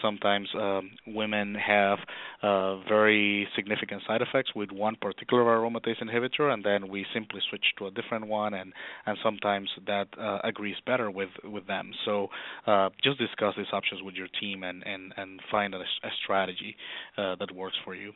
sometimes 0.00 0.48
um, 0.54 0.90
women 1.06 1.54
have 1.54 1.98
uh, 2.42 2.78
very 2.88 3.48
significant 3.54 4.02
side 4.06 4.22
effects 4.22 4.50
with 4.54 4.70
one 4.70 4.96
particular 5.00 5.44
aromatase 5.44 6.02
inhibitor, 6.02 6.52
and 6.52 6.64
then 6.64 6.88
we 6.88 7.06
simply 7.14 7.40
switch 7.48 7.64
to 7.78 7.86
a 7.86 7.90
different 7.90 8.26
one, 8.26 8.54
and 8.54 8.72
and 9.06 9.18
sometimes 9.22 9.68
that 9.86 10.08
uh, 10.18 10.38
agrees 10.44 10.76
better 10.86 11.10
with 11.10 11.30
with 11.44 11.66
them. 11.66 11.90
So 12.04 12.28
uh, 12.66 12.90
just 13.02 13.18
discuss 13.18 13.54
these 13.56 13.66
options 13.72 14.02
with 14.02 14.14
your 14.14 14.28
team 14.40 14.62
and 14.62 14.82
and 14.86 15.12
and 15.16 15.40
find 15.50 15.74
a, 15.74 15.78
a 15.78 16.10
strategy 16.22 16.76
uh, 17.16 17.36
that 17.36 17.54
works 17.54 17.76
for 17.84 17.94
you. 17.94 18.12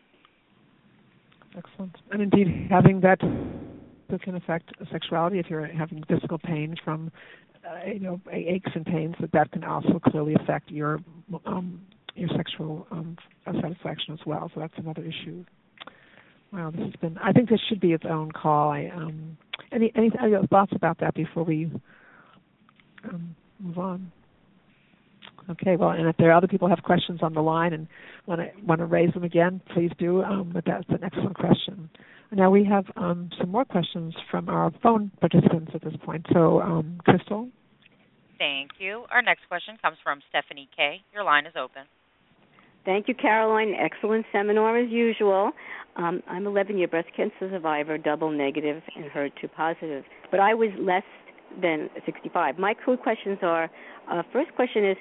Excellent. 1.57 1.97
And 2.11 2.23
indeed, 2.23 2.69
having 2.71 3.01
that 3.01 3.21
can 3.21 4.37
affect 4.37 4.71
sexuality 4.93 5.39
if 5.39 5.47
you're 5.49 5.67
having 5.67 6.03
physical 6.09 6.39
pain 6.39 6.77
from 6.85 7.11
uh, 7.69 7.87
you 7.87 8.01
know 8.01 8.21
aches 8.31 8.71
and 8.75 8.85
pains 8.85 9.15
that 9.21 9.33
that 9.33 9.51
can 9.53 9.65
also 9.65 9.99
clearly 9.99 10.35
affect 10.35 10.71
your 10.71 11.01
um, 11.45 11.81
your 12.15 12.29
sexual 12.37 12.87
um, 12.91 13.17
satisfaction 13.45 14.15
as 14.15 14.21
well. 14.27 14.51
So 14.55 14.61
that's 14.61 14.75
another 14.77 15.03
issue. 15.03 15.45
Wow, 16.53 16.71
this 16.71 16.83
has 16.83 16.95
been. 17.01 17.19
I 17.19 17.33
think 17.33 17.49
this 17.49 17.61
should 17.69 17.81
be 17.81 17.93
its 17.93 18.05
own 18.09 18.31
call. 18.31 18.71
I, 18.71 18.91
um, 18.95 19.37
any 19.73 19.93
any 19.97 20.11
thoughts 20.51 20.73
about 20.75 20.99
that 21.01 21.15
before 21.15 21.45
we 21.45 21.71
um, 23.05 23.35
move 23.61 23.79
on? 23.79 24.13
Okay, 25.51 25.77
well, 25.77 25.91
and 25.91 26.09
if 26.09 26.17
there 26.17 26.31
are 26.31 26.37
other 26.37 26.49
people 26.49 26.69
who 26.69 26.75
have 26.75 26.83
questions 26.83 27.21
on 27.23 27.35
the 27.35 27.41
line 27.41 27.73
and 27.73 27.87
want 28.27 28.41
to 28.41 28.49
want 28.65 28.81
to 28.81 28.85
raise 28.87 29.13
them 29.15 29.23
again, 29.23 29.61
please 29.73 29.91
do. 29.99 30.23
Um, 30.23 30.51
but 30.53 30.65
that's 30.67 30.89
an 30.89 31.05
excellent 31.05 31.37
question. 31.37 31.89
Now 32.33 32.51
we 32.51 32.65
have 32.65 32.87
um, 32.97 33.31
some 33.39 33.51
more 33.51 33.65
questions 33.65 34.15
from 34.31 34.49
our 34.49 34.73
phone 34.83 35.13
participants 35.21 35.71
at 35.75 35.83
this 35.83 35.95
point. 36.05 36.27
So, 36.33 36.61
um, 36.61 36.99
Crystal. 37.05 37.49
Thank 38.39 38.73
you. 38.79 39.05
Our 39.11 39.23
next 39.23 39.49
question 39.49 39.77
comes 39.81 39.97
from 40.03 40.21
Stephanie 40.29 40.69
K. 40.77 41.01
Your 41.15 41.25
line 41.25 41.47
is 41.47 41.55
open. 41.57 41.85
Thank 42.85 43.09
you, 43.09 43.15
Caroline. 43.15 43.75
Excellent 43.75 44.27
seminar 44.33 44.77
as 44.79 44.91
usual. 44.91 45.53
Um, 45.97 46.23
I'm 46.29 46.47
11 46.47 46.79
year 46.79 46.89
breast 46.89 47.09
cancer 47.17 47.51
survivor, 47.51 47.97
double 47.97 48.31
negative 48.31 48.83
and 48.95 49.07
HER2 49.11 49.53
positive, 49.57 50.05
but 50.31 50.41
I 50.41 50.55
was 50.55 50.71
less 50.79 51.03
than 51.61 51.89
65. 52.05 52.59
My 52.59 52.75
two 52.85 52.97
questions 52.97 53.39
are: 53.43 53.71
uh, 54.11 54.23
first 54.33 54.55
question 54.55 54.85
is, 54.85 54.97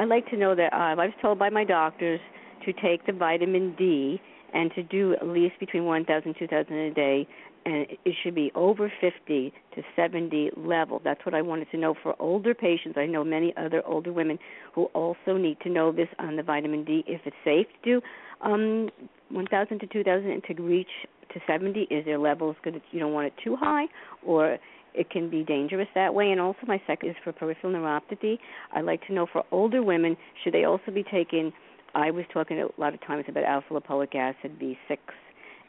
I'd 0.00 0.08
like 0.08 0.26
to 0.30 0.36
know 0.38 0.54
that 0.54 0.72
uh, 0.72 0.76
I 0.76 0.94
was 0.94 1.12
told 1.20 1.38
by 1.38 1.50
my 1.50 1.62
doctors 1.62 2.20
to 2.64 2.72
take 2.72 3.04
the 3.04 3.12
vitamin 3.12 3.74
D 3.76 4.18
and 4.54 4.72
to 4.74 4.82
do 4.82 5.12
at 5.12 5.28
least 5.28 5.60
between 5.60 5.84
1,000 5.84 6.34
2,000 6.38 6.72
a 6.74 6.94
day, 6.94 7.28
and 7.66 7.86
it 8.06 8.14
should 8.22 8.34
be 8.34 8.50
over 8.54 8.90
50 8.98 9.52
to 9.74 9.82
70 9.94 10.52
level. 10.56 11.02
That's 11.04 11.20
what 11.26 11.34
I 11.34 11.42
wanted 11.42 11.70
to 11.72 11.76
know 11.76 11.94
for 12.02 12.14
older 12.18 12.54
patients. 12.54 12.96
I 12.96 13.04
know 13.04 13.22
many 13.22 13.52
other 13.58 13.82
older 13.86 14.10
women 14.10 14.38
who 14.74 14.84
also 14.94 15.36
need 15.36 15.60
to 15.64 15.68
know 15.68 15.92
this 15.92 16.08
on 16.18 16.36
the 16.36 16.42
vitamin 16.42 16.82
D. 16.82 17.04
If 17.06 17.20
it's 17.26 17.36
safe 17.44 17.66
to 17.84 18.00
do 18.00 18.06
um, 18.40 18.88
1,000 19.28 19.80
to 19.80 19.86
2,000 19.86 20.42
to 20.48 20.62
reach 20.62 20.88
to 21.34 21.40
70, 21.46 21.82
is 21.90 22.06
their 22.06 22.18
levels 22.18 22.56
good? 22.62 22.80
You 22.90 23.00
don't 23.00 23.12
want 23.12 23.26
it 23.26 23.34
too 23.44 23.54
high, 23.54 23.84
or 24.24 24.56
it 24.94 25.10
can 25.10 25.30
be 25.30 25.42
dangerous 25.44 25.88
that 25.94 26.14
way. 26.14 26.30
And 26.30 26.40
also, 26.40 26.60
my 26.66 26.80
second 26.86 27.10
is 27.10 27.16
for 27.22 27.32
peripheral 27.32 27.72
neuropathy. 27.72 28.38
I'd 28.72 28.84
like 28.84 29.06
to 29.06 29.14
know 29.14 29.26
for 29.32 29.44
older 29.50 29.82
women, 29.82 30.16
should 30.42 30.54
they 30.54 30.64
also 30.64 30.90
be 30.92 31.04
taking? 31.04 31.52
I 31.94 32.10
was 32.10 32.24
talking 32.32 32.60
a 32.60 32.80
lot 32.80 32.94
of 32.94 33.00
times 33.04 33.24
about 33.28 33.44
alpha 33.44 33.74
lipoic 33.74 34.14
acid, 34.14 34.58
B6, 34.60 34.98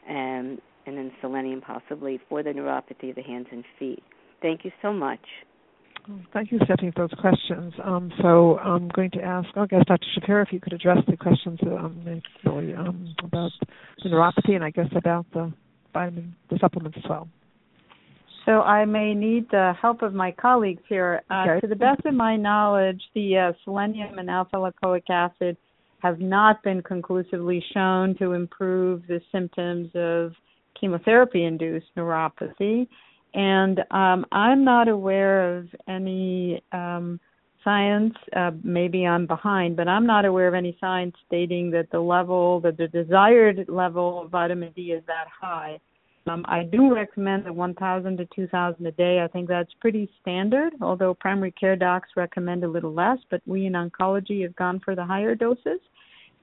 and 0.08 0.60
and 0.84 0.98
then 0.98 1.12
selenium 1.20 1.60
possibly 1.60 2.20
for 2.28 2.42
the 2.42 2.50
neuropathy 2.50 3.10
of 3.10 3.16
the 3.16 3.22
hands 3.22 3.46
and 3.52 3.64
feet. 3.78 4.02
Thank 4.40 4.64
you 4.64 4.72
so 4.82 4.92
much. 4.92 5.20
Thank 6.32 6.50
you, 6.50 6.58
Stephanie, 6.64 6.90
for 6.96 7.06
those 7.06 7.18
questions. 7.20 7.72
Um, 7.84 8.12
so 8.20 8.58
I'm 8.58 8.88
going 8.88 9.12
to 9.12 9.22
ask, 9.22 9.48
I 9.54 9.66
guess, 9.66 9.84
Dr. 9.86 10.06
Schapira, 10.16 10.44
if 10.44 10.52
you 10.52 10.58
could 10.58 10.72
address 10.72 10.98
the 11.06 11.16
questions 11.16 11.60
um, 11.62 12.22
really, 12.44 12.74
um, 12.74 13.14
about 13.22 13.52
the 14.02 14.08
neuropathy 14.08 14.54
and 14.54 14.64
I 14.64 14.70
guess 14.70 14.88
about 14.96 15.26
the 15.32 15.52
vitamin, 15.92 16.34
the 16.50 16.58
supplements 16.60 16.98
as 16.98 17.08
well. 17.08 17.28
So 18.44 18.62
I 18.62 18.84
may 18.84 19.14
need 19.14 19.48
the 19.50 19.72
help 19.80 20.02
of 20.02 20.14
my 20.14 20.32
colleagues 20.32 20.82
here. 20.88 21.22
Uh, 21.30 21.44
okay. 21.48 21.60
To 21.60 21.66
the 21.66 21.76
best 21.76 22.04
of 22.04 22.14
my 22.14 22.36
knowledge, 22.36 23.00
the 23.14 23.38
uh, 23.38 23.52
selenium 23.64 24.18
and 24.18 24.28
alpha 24.28 24.56
lipoic 24.56 25.08
acid 25.08 25.56
have 26.00 26.18
not 26.18 26.62
been 26.64 26.82
conclusively 26.82 27.64
shown 27.72 28.16
to 28.18 28.32
improve 28.32 29.02
the 29.06 29.20
symptoms 29.30 29.90
of 29.94 30.32
chemotherapy 30.78 31.44
induced 31.44 31.86
neuropathy. 31.96 32.88
And 33.34 33.78
um, 33.92 34.26
I'm 34.32 34.64
not 34.64 34.88
aware 34.88 35.58
of 35.58 35.68
any 35.88 36.62
um, 36.72 37.20
science, 37.62 38.14
uh, 38.36 38.50
maybe 38.62 39.06
I'm 39.06 39.26
behind, 39.26 39.76
but 39.76 39.86
I'm 39.86 40.06
not 40.06 40.24
aware 40.24 40.48
of 40.48 40.54
any 40.54 40.76
science 40.80 41.14
stating 41.26 41.70
that 41.70 41.90
the 41.92 42.00
level, 42.00 42.60
that 42.60 42.76
the 42.76 42.88
desired 42.88 43.66
level 43.68 44.22
of 44.22 44.30
vitamin 44.30 44.72
D 44.74 44.92
is 44.92 45.04
that 45.06 45.26
high. 45.40 45.78
Um, 46.26 46.44
I 46.46 46.62
do 46.62 46.94
recommend 46.94 47.46
the 47.46 47.52
1,000 47.52 48.16
to 48.18 48.26
2,000 48.26 48.86
a 48.86 48.92
day. 48.92 49.20
I 49.22 49.28
think 49.28 49.48
that's 49.48 49.72
pretty 49.80 50.08
standard, 50.20 50.72
although 50.80 51.14
primary 51.14 51.50
care 51.50 51.74
docs 51.74 52.10
recommend 52.16 52.62
a 52.62 52.68
little 52.68 52.92
less, 52.92 53.18
but 53.28 53.42
we 53.44 53.66
in 53.66 53.72
oncology 53.72 54.42
have 54.42 54.54
gone 54.54 54.80
for 54.84 54.94
the 54.94 55.04
higher 55.04 55.34
doses. 55.34 55.80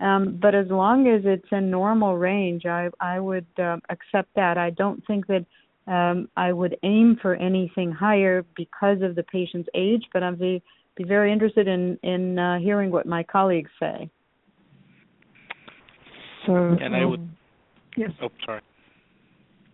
Um, 0.01 0.37
but 0.41 0.53
as 0.53 0.67
long 0.69 1.07
as 1.07 1.21
it's 1.25 1.47
in 1.51 1.71
normal 1.71 2.17
range, 2.17 2.65
I, 2.65 2.89
I 2.99 3.19
would 3.19 3.47
uh, 3.57 3.77
accept 3.89 4.29
that. 4.35 4.57
I 4.57 4.69
don't 4.71 5.05
think 5.07 5.27
that 5.27 5.45
um, 5.87 6.29
I 6.35 6.51
would 6.51 6.77
aim 6.83 7.17
for 7.21 7.35
anything 7.35 7.91
higher 7.91 8.45
because 8.55 9.01
of 9.01 9.15
the 9.15 9.23
patient's 9.23 9.69
age, 9.73 10.03
but 10.13 10.23
I'd 10.23 10.39
be, 10.39 10.61
be 10.95 11.03
very 11.03 11.31
interested 11.31 11.67
in, 11.67 11.97
in 12.03 12.37
uh, 12.37 12.59
hearing 12.59 12.91
what 12.91 13.05
my 13.05 13.23
colleagues 13.23 13.71
say. 13.79 14.09
So, 16.47 16.53
and 16.81 16.95
I 16.95 17.05
would. 17.05 17.19
Um, 17.19 17.37
yes. 17.97 18.11
Oh, 18.21 18.29
sorry. 18.45 18.61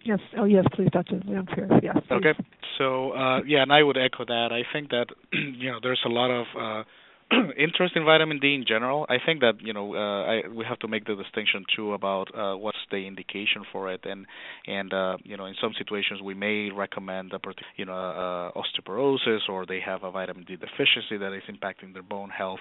Yes. 0.06 0.20
Oh, 0.38 0.46
yes, 0.46 0.66
please, 0.74 0.90
Dr. 0.92 1.20
Leon-Ferre. 1.26 1.80
Yes. 1.82 1.98
Please. 2.08 2.16
Okay. 2.16 2.34
So, 2.78 3.12
uh, 3.12 3.42
yeah, 3.46 3.64
and 3.64 3.74
I 3.74 3.82
would 3.82 3.98
echo 3.98 4.24
that. 4.26 4.50
I 4.52 4.62
think 4.72 4.92
that 4.92 5.08
you 5.34 5.72
know 5.72 5.80
there's 5.82 6.02
a 6.06 6.10
lot 6.10 6.30
of 6.30 6.46
uh, 6.58 6.84
interest 7.58 7.96
in 7.96 8.06
vitamin 8.06 8.40
D 8.40 8.54
in 8.54 8.66
general. 8.68 9.06
I 9.10 9.18
think 9.26 9.42
that 9.42 9.56
you 9.60 9.74
know 9.74 9.96
uh, 9.96 10.24
I, 10.26 10.48
we 10.48 10.64
have 10.66 10.80
to 10.80 10.88
make 10.88 11.06
the 11.06 11.16
distinction 11.16 11.66
too 11.76 11.94
about 11.94 12.28
uh, 12.36 12.56
what's 12.56 12.78
the 12.92 12.98
indication 12.98 13.64
for 13.72 13.92
it, 13.92 14.02
and 14.04 14.26
and 14.68 14.94
uh, 14.94 15.18
you 15.24 15.36
know 15.36 15.46
in 15.46 15.56
some 15.60 15.74
situations 15.78 16.22
we 16.22 16.36
may 16.36 16.70
recommend 16.70 17.34
a 17.34 17.40
you 17.78 17.86
know 17.86 17.94
uh, 17.94 18.52
osteoporosis 18.60 19.50
or 19.50 19.66
they 19.66 19.80
have 19.80 20.04
a 20.04 20.12
vitamin 20.12 20.44
D 20.44 20.56
deficiency 20.56 21.18
that 21.18 21.34
is 21.34 21.44
impacting 21.50 21.94
their 21.94 22.04
bone 22.04 22.30
health. 22.30 22.60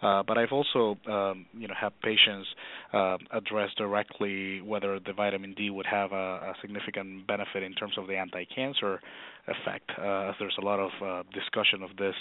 Uh, 0.00 0.22
but 0.26 0.38
I've 0.38 0.52
also 0.52 0.96
um, 1.10 1.46
you 1.52 1.68
know 1.68 1.74
have 1.78 1.92
patients 2.02 2.48
uh, 2.94 3.18
address 3.32 3.70
directly 3.76 4.62
whether 4.62 4.98
the 4.98 5.12
vitamin 5.12 5.54
D 5.54 5.68
would 5.68 5.86
have 5.86 6.12
a, 6.12 6.16
a 6.16 6.54
significant 6.62 7.26
benefit 7.26 7.62
in 7.62 7.74
terms 7.74 7.94
of 7.98 8.06
the 8.06 8.16
anti-cancer 8.16 9.00
effect. 9.48 9.90
Uh, 9.98 10.32
there's 10.38 10.56
a 10.60 10.64
lot 10.64 10.80
of 10.80 10.90
uh, 11.02 11.22
discussion 11.32 11.82
of 11.82 11.96
this, 11.96 12.14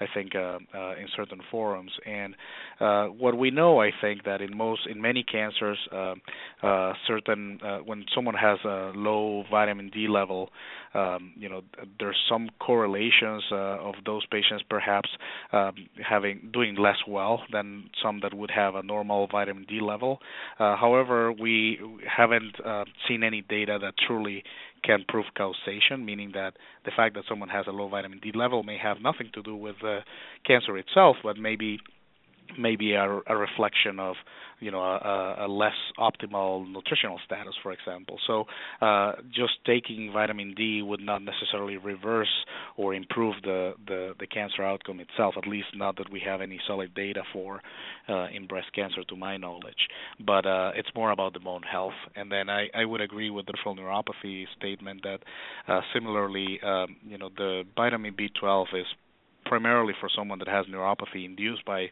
I 0.00 0.06
think, 0.12 0.34
uh, 0.34 0.58
in 1.00 1.06
certain 1.16 1.40
forums. 1.50 1.92
And 2.04 2.34
what 3.18 3.36
we 3.36 3.50
know, 3.50 3.80
I 3.80 3.90
think, 4.00 4.24
that 4.24 4.40
in 4.40 4.56
most, 4.56 4.86
in 4.86 5.00
many 5.00 5.22
cancers, 5.22 5.78
certain 7.06 7.58
when 7.84 8.04
someone 8.14 8.34
has 8.34 8.58
a 8.64 8.92
low 8.94 9.44
vitamin 9.50 9.90
D 9.90 10.06
level, 10.08 10.50
um, 10.94 11.32
you 11.36 11.48
know, 11.48 11.62
there's 11.98 12.16
some 12.28 12.48
correlations 12.58 13.42
of 13.52 13.94
those 14.04 14.24
patients 14.26 14.64
perhaps 14.68 15.08
um, 15.52 15.74
having 16.08 16.50
doing 16.52 16.76
less 16.76 16.96
well 17.06 17.42
than 17.52 17.90
some 18.02 18.20
that 18.22 18.34
would 18.34 18.50
have 18.50 18.74
a 18.74 18.82
normal 18.82 19.26
vitamin 19.26 19.64
D 19.68 19.80
level. 19.80 20.20
Uh, 20.58 20.76
however, 20.76 21.32
we 21.32 21.78
haven't 22.06 22.54
uh, 22.64 22.84
seen 23.08 23.22
any 23.22 23.42
data 23.42 23.78
that 23.80 23.94
truly 24.06 24.42
can 24.86 25.04
prove 25.08 25.26
causation, 25.36 26.04
meaning 26.04 26.30
that 26.34 26.52
the 26.84 26.92
fact 26.96 27.14
that 27.16 27.24
someone 27.28 27.48
has 27.48 27.66
a 27.66 27.72
low 27.72 27.88
vitamin 27.88 28.20
D 28.22 28.30
level 28.34 28.62
may 28.62 28.78
have 28.78 28.98
nothing 29.00 29.30
to 29.34 29.42
do 29.42 29.56
with 29.56 29.76
the 29.82 30.00
cancer 30.46 30.78
itself, 30.78 31.16
but 31.22 31.36
maybe 31.36 31.80
maybe 32.58 32.92
a, 32.92 33.20
a 33.26 33.36
reflection 33.36 33.98
of 33.98 34.16
you 34.60 34.70
know 34.70 34.80
a, 34.80 35.46
a, 35.46 35.48
less 35.48 35.74
optimal 35.98 36.70
nutritional 36.70 37.20
status, 37.24 37.54
for 37.62 37.72
example. 37.72 38.18
So 38.26 38.44
uh, 38.80 39.12
just 39.34 39.52
taking 39.66 40.10
vitamin 40.12 40.54
D 40.54 40.82
would 40.82 41.00
not 41.00 41.22
necessarily 41.22 41.76
reverse 41.76 42.44
or 42.76 42.94
improve 42.94 43.34
the, 43.42 43.74
the, 43.86 44.14
the 44.18 44.26
cancer 44.26 44.62
outcome 44.62 45.00
itself. 45.00 45.34
At 45.36 45.46
least 45.46 45.68
not 45.74 45.96
that 45.98 46.10
we 46.10 46.20
have 46.24 46.40
any 46.40 46.58
solid 46.66 46.94
data 46.94 47.22
for 47.32 47.60
uh, 48.08 48.28
in 48.34 48.46
breast 48.46 48.68
cancer, 48.74 49.02
to 49.08 49.16
my 49.16 49.36
knowledge. 49.36 49.88
But 50.24 50.46
uh, 50.46 50.72
it's 50.74 50.88
more 50.94 51.10
about 51.10 51.34
the 51.34 51.40
bone 51.40 51.62
health. 51.62 51.92
And 52.14 52.30
then 52.30 52.48
I, 52.48 52.68
I 52.74 52.84
would 52.84 53.00
agree 53.00 53.30
with 53.30 53.46
the 53.46 53.52
peripheral 53.52 53.76
neuropathy 53.76 54.44
statement 54.56 55.02
that 55.02 55.18
uh, 55.68 55.80
similarly, 55.92 56.60
um, 56.62 56.96
you 57.06 57.18
know, 57.18 57.30
the 57.36 57.64
vitamin 57.76 58.14
B12 58.14 58.66
is 58.74 58.86
primarily 59.46 59.94
for 60.00 60.08
someone 60.14 60.38
that 60.40 60.48
has 60.48 60.66
neuropathy 60.66 61.24
induced 61.24 61.64
by 61.64 61.86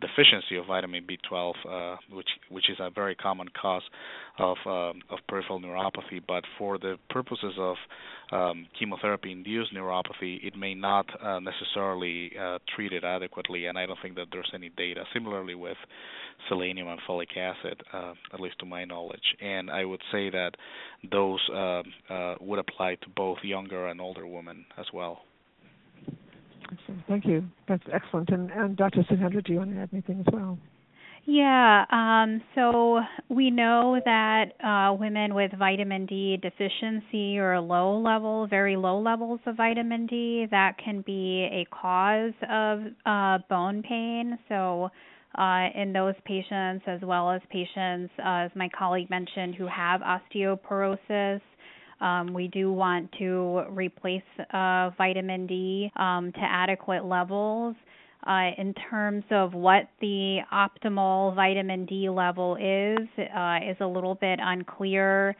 deficiency 0.00 0.56
of 0.56 0.66
vitamin 0.66 1.06
B12, 1.06 1.52
uh, 1.68 1.96
which 2.12 2.28
which 2.48 2.70
is 2.70 2.78
a 2.80 2.90
very 2.90 3.14
common 3.14 3.48
cause 3.60 3.82
of 4.38 4.56
um, 4.66 5.02
of 5.10 5.18
peripheral 5.28 5.60
neuropathy. 5.60 6.20
But 6.26 6.44
for 6.56 6.78
the 6.78 6.96
purposes 7.10 7.54
of 7.58 7.76
um, 8.32 8.66
chemotherapy-induced 8.78 9.74
neuropathy, 9.74 10.44
it 10.44 10.56
may 10.56 10.74
not 10.74 11.06
uh, 11.22 11.40
necessarily 11.40 12.32
uh, 12.40 12.58
treat 12.74 12.92
it 12.92 13.04
adequately, 13.04 13.66
and 13.66 13.76
I 13.76 13.86
don't 13.86 13.98
think 14.00 14.14
that 14.16 14.28
there's 14.32 14.50
any 14.54 14.70
data. 14.70 15.04
Similarly 15.12 15.54
with 15.54 15.76
selenium 16.48 16.88
and 16.88 17.00
folic 17.08 17.36
acid, 17.36 17.82
uh, 17.92 18.14
at 18.32 18.40
least 18.40 18.58
to 18.60 18.66
my 18.66 18.84
knowledge. 18.84 19.36
And 19.40 19.70
I 19.70 19.84
would 19.84 20.00
say 20.10 20.30
that 20.30 20.52
those 21.10 21.40
uh, 21.54 21.82
would 22.40 22.58
apply 22.58 22.94
to 22.94 23.08
both 23.14 23.38
younger 23.42 23.88
and 23.88 24.00
older 24.00 24.26
women 24.26 24.64
as 24.78 24.86
well. 24.94 25.22
Thank 27.08 27.26
you. 27.26 27.44
That's 27.68 27.82
excellent. 27.92 28.30
And, 28.30 28.50
and 28.50 28.76
Dr. 28.76 29.02
Sudhindra, 29.10 29.44
do 29.44 29.52
you 29.52 29.58
want 29.58 29.74
to 29.74 29.80
add 29.80 29.90
anything 29.92 30.20
as 30.20 30.32
well? 30.32 30.58
Yeah, 31.26 31.84
um, 31.90 32.40
so 32.54 33.00
we 33.28 33.50
know 33.50 34.00
that 34.04 34.52
uh, 34.64 34.94
women 34.94 35.34
with 35.34 35.52
vitamin 35.58 36.06
D 36.06 36.38
deficiency 36.40 37.38
or 37.38 37.60
low 37.60 37.98
level, 37.98 38.46
very 38.46 38.76
low 38.76 38.98
levels 38.98 39.38
of 39.46 39.56
vitamin 39.56 40.06
D, 40.06 40.46
that 40.50 40.76
can 40.82 41.02
be 41.02 41.46
a 41.52 41.66
cause 41.74 42.32
of 42.50 42.80
uh, 43.04 43.38
bone 43.50 43.82
pain. 43.82 44.38
So 44.48 44.90
uh, 45.36 45.68
in 45.74 45.92
those 45.92 46.14
patients, 46.24 46.84
as 46.86 47.00
well 47.02 47.30
as 47.30 47.42
patients, 47.50 48.12
uh, 48.18 48.46
as 48.46 48.50
my 48.54 48.68
colleague 48.76 49.10
mentioned, 49.10 49.54
who 49.54 49.66
have 49.66 50.00
osteoporosis. 50.00 51.40
Um, 52.00 52.32
we 52.32 52.48
do 52.48 52.72
want 52.72 53.10
to 53.18 53.64
replace 53.70 54.22
uh, 54.52 54.90
vitamin 54.96 55.46
D 55.46 55.90
um, 55.96 56.32
to 56.32 56.40
adequate 56.40 57.04
levels. 57.04 57.76
Uh, 58.26 58.50
in 58.58 58.74
terms 58.90 59.24
of 59.30 59.54
what 59.54 59.88
the 60.02 60.40
optimal 60.52 61.34
vitamin 61.34 61.86
D 61.86 62.10
level 62.10 62.56
is, 62.56 63.08
uh, 63.18 63.58
is 63.66 63.76
a 63.80 63.86
little 63.86 64.14
bit 64.14 64.38
unclear. 64.42 65.34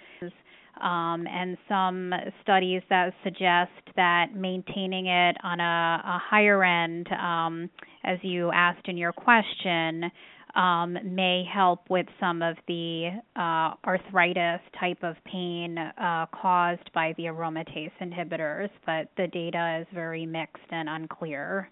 Um, 0.80 1.26
and 1.26 1.58
some 1.68 2.10
studies 2.42 2.80
that 2.88 3.12
suggest 3.22 3.70
that 3.96 4.34
maintaining 4.34 5.08
it 5.08 5.36
on 5.42 5.60
a, 5.60 6.02
a 6.02 6.18
higher 6.30 6.64
end, 6.64 7.06
um, 7.12 7.68
as 8.02 8.18
you 8.22 8.50
asked 8.50 8.88
in 8.88 8.96
your 8.96 9.12
question, 9.12 10.10
um, 10.54 10.96
may 11.04 11.44
help 11.52 11.88
with 11.88 12.06
some 12.18 12.42
of 12.42 12.56
the 12.66 13.10
uh, 13.36 13.74
arthritis 13.86 14.60
type 14.78 15.02
of 15.02 15.16
pain 15.24 15.78
uh, 15.78 16.26
caused 16.32 16.92
by 16.94 17.14
the 17.16 17.24
aromatase 17.24 17.92
inhibitors, 18.00 18.70
but 18.86 19.08
the 19.16 19.26
data 19.28 19.78
is 19.80 19.86
very 19.94 20.26
mixed 20.26 20.62
and 20.70 20.88
unclear. 20.88 21.68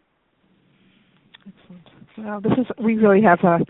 Excellent. 1.47 1.89
Well, 2.19 2.41
this 2.41 2.53
is 2.59 2.67
we 2.83 2.97
really 2.97 3.23
have 3.23 3.41
a 3.45 3.65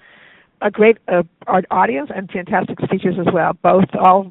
a 0.61 0.71
great 0.71 0.99
uh, 1.09 1.23
audience 1.71 2.11
and 2.15 2.29
fantastic 2.31 2.79
speakers 2.83 3.15
as 3.21 3.33
well. 3.33 3.53
Both 3.63 3.85
all 3.99 4.31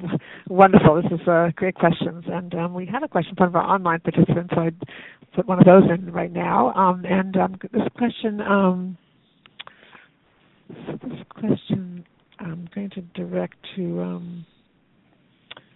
wonderful. 0.50 1.02
This 1.02 1.20
is 1.22 1.28
uh, 1.28 1.52
great 1.56 1.76
questions, 1.76 2.26
and 2.28 2.54
um, 2.56 2.74
we 2.74 2.86
have 2.88 3.04
a 3.04 3.08
question 3.08 3.36
from 3.36 3.56
our 3.56 3.64
online 3.64 4.02
participants. 4.02 4.54
So 4.54 4.62
I'd 4.62 4.76
put 5.34 5.48
one 5.48 5.60
of 5.60 5.66
those 5.66 5.84
in 5.90 6.12
right 6.12 6.32
now. 6.32 6.74
Um, 6.74 7.06
and 7.06 7.38
um, 7.38 7.56
this 7.72 7.88
question, 7.98 8.42
um, 8.42 8.98
so 10.68 10.98
this 11.08 11.20
question, 11.30 12.06
I'm 12.40 12.70
going 12.74 12.90
to 12.92 13.02
direct 13.02 13.56
to 13.76 14.02
um, 14.02 14.46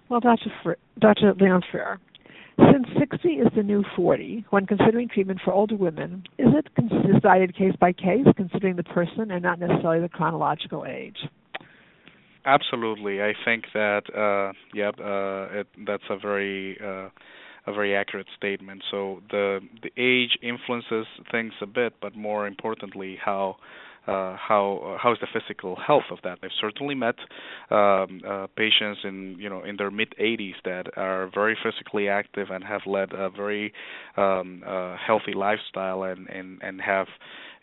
well, 0.10 0.20
Dr. 0.20 0.52
Fr- 0.62 0.72
Dr. 1.00 1.34
Leon 1.40 1.62
Freer. 1.72 2.00
Since 2.58 2.88
60 3.00 3.30
is 3.30 3.48
the 3.56 3.64
new 3.64 3.84
40, 3.96 4.46
when 4.50 4.68
considering 4.68 5.08
treatment 5.08 5.40
for 5.44 5.54
older 5.54 5.76
women, 5.76 6.24
is 6.38 6.48
it 6.54 6.68
decided 7.14 7.56
case 7.56 7.74
by 7.80 7.94
case, 7.94 8.28
considering 8.36 8.76
the 8.76 8.84
person 8.84 9.32
and 9.32 9.42
not 9.42 9.58
necessarily 9.58 10.02
the 10.02 10.10
chronological 10.10 10.86
age? 10.86 11.18
Absolutely, 12.46 13.22
I 13.22 13.34
think 13.46 13.66
that 13.74 14.02
uh, 14.14 14.52
yep, 14.74 14.96
uh, 15.00 15.60
it, 15.60 15.68
that's 15.88 16.04
a 16.10 16.18
very 16.18 16.78
uh, 16.84 17.10
a 17.68 17.74
very 17.74 17.96
accurate 17.96 18.28
statement. 18.36 18.84
So 18.92 19.22
the 19.30 19.60
the 19.82 19.92
age 19.98 20.38
influences 20.42 21.06
things 21.32 21.54
a 21.62 21.68
bit, 21.68 21.94
but 22.02 22.16
more 22.16 22.48
importantly, 22.48 23.18
how 23.24 23.58
uh, 24.08 24.36
how 24.36 24.98
how 25.02 25.12
is 25.12 25.20
the 25.22 25.28
physical 25.32 25.76
health 25.76 26.06
of 26.12 26.20
that. 26.24 26.40
I've 26.44 26.50
certainly 26.60 26.96
met 26.96 27.16
um, 27.70 28.22
uh, 28.28 28.48
patients 28.56 29.02
in 29.04 29.38
you 29.40 29.50
know 29.50 29.64
in 29.64 29.78
their 29.78 29.92
mid 29.92 30.14
80s 30.20 30.56
that 30.66 30.98
are 30.98 31.30
very 31.34 31.58
physically 31.64 32.10
active 32.10 32.50
and 32.50 32.64
have 32.64 32.82
led 32.86 33.14
a 33.14 33.30
very 33.30 33.74
um, 34.18 34.64
uh, 34.66 34.96
healthy 34.98 35.34
lifestyle 35.34 36.04
and 36.04 36.28
and 36.30 36.60
and 36.64 36.82
have 36.82 37.08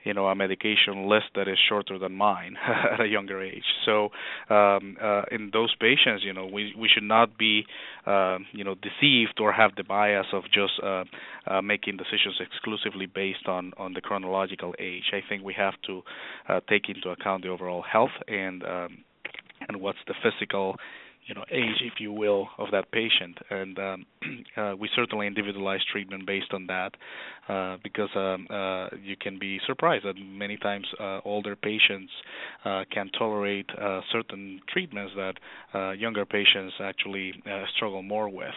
you 0.05 0.15
know 0.15 0.27
a 0.27 0.35
medication 0.35 1.09
list 1.09 1.27
that 1.35 1.49
is 1.49 1.59
shorter 1.69 1.99
than 1.99 2.13
mine 2.13 2.57
at 2.93 3.01
a 3.01 3.07
younger 3.07 3.43
age. 3.43 3.65
So 3.85 4.11
um, 4.49 4.97
uh, 5.03 5.23
in 5.31 5.51
those 5.53 5.75
patients, 5.81 6.25
you 6.25 6.33
know, 6.33 6.47
we 6.47 6.75
we 6.79 6.89
should 6.93 7.03
not 7.03 7.37
be 7.39 7.65
uh, 8.07 8.39
you 8.53 8.65
know 8.65 8.75
deceived 8.75 9.41
or 9.41 9.53
have 9.53 9.75
the 9.77 9.85
bias 9.85 10.27
of 10.33 10.45
just 10.45 10.73
uh, 10.83 11.05
uh, 11.47 11.63
making 11.63 11.97
decisions 11.97 12.37
exclusively 12.41 13.07
based 13.07 13.47
on 13.47 13.73
on 13.77 13.93
the 13.95 14.01
chronological 14.01 14.75
age. 14.79 15.11
I 15.13 15.21
think 15.29 15.43
we 15.43 15.55
have 15.55 15.75
to 15.87 16.03
uh, 16.49 16.61
take 16.69 16.89
into 16.89 17.11
account 17.11 17.43
the 17.43 17.49
overall 17.49 17.83
health 17.83 18.17
and 18.27 18.63
um, 18.65 18.99
and 19.69 19.81
what's 19.81 19.99
the 20.07 20.15
physical 20.23 20.77
you 21.29 21.35
know 21.35 21.45
age, 21.53 21.83
if 21.83 22.01
you 22.01 22.11
will, 22.11 22.49
of 22.57 22.69
that 22.73 22.91
patient, 22.91 23.39
and 23.51 23.79
um, 23.79 24.07
uh, 24.57 24.75
we 24.79 24.89
certainly 24.97 25.27
individualize 25.27 25.81
treatment 25.93 26.27
based 26.27 26.53
on 26.53 26.67
that, 26.67 26.93
uh, 27.49 27.77
because 27.85 28.09
um, 28.17 28.47
uh, 28.51 28.89
you 29.03 29.15
can 29.21 29.39
be 29.39 29.61
surprised 29.67 30.07
that 30.07 30.15
many 30.17 30.57
times 30.57 30.87
uh, 30.99 31.21
older 31.25 31.55
patients 31.55 32.11
uh, 32.65 32.85
can 32.91 33.11
tolerate 33.19 33.69
uh, 33.81 34.01
certain 34.11 34.61
treatments 34.73 35.13
that 35.17 35.35
younger 35.99 36.25
patients 36.25 36.75
actually 36.81 37.33
struggle 37.77 38.03
more 38.03 38.29
with. 38.29 38.55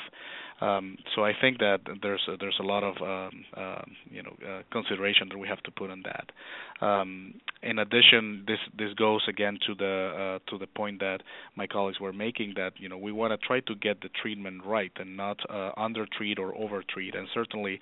Um, 0.62 0.98
so 1.16 1.26
I 1.26 1.34
think 1.40 1.58
that 1.58 1.80
there's 2.02 2.22
a, 2.28 2.38
there's 2.38 2.58
a 2.60 2.64
lot 2.64 2.84
of 2.84 2.96
um, 3.02 3.46
uh, 3.58 3.82
you 4.10 4.22
know 4.22 4.34
uh, 4.48 4.62
consideration 4.72 5.28
that 5.30 5.38
we 5.38 5.48
have 5.48 5.62
to 5.64 5.72
put 5.72 5.90
on 5.90 6.04
that. 6.04 6.86
Um, 6.86 7.36
in 7.64 7.80
addition, 7.80 8.44
this 8.48 8.60
this 8.78 8.94
goes 8.94 9.22
again 9.28 9.58
to 9.66 9.74
the 9.76 10.40
uh, 10.40 10.52
to 10.52 10.58
the 10.60 10.68
point 10.68 11.00
that 11.00 11.22
my 11.56 11.66
colleagues 11.66 12.00
were 12.00 12.14
making 12.14 12.54
that 12.58 12.74
you 12.78 12.90
know 12.90 12.98
we 12.98 13.12
want 13.12 13.32
to 13.32 13.48
try 13.48 13.60
to 13.62 13.76
get 13.76 14.02
the 14.02 14.10
treatment 14.22 14.62
right 14.64 14.92
and 14.98 15.18
not 15.18 15.38
uh, 15.50 15.72
undertreat 15.78 16.38
or 16.38 16.56
over 16.56 16.84
treat. 16.88 17.16
And 17.16 17.28
certainly, 17.34 17.80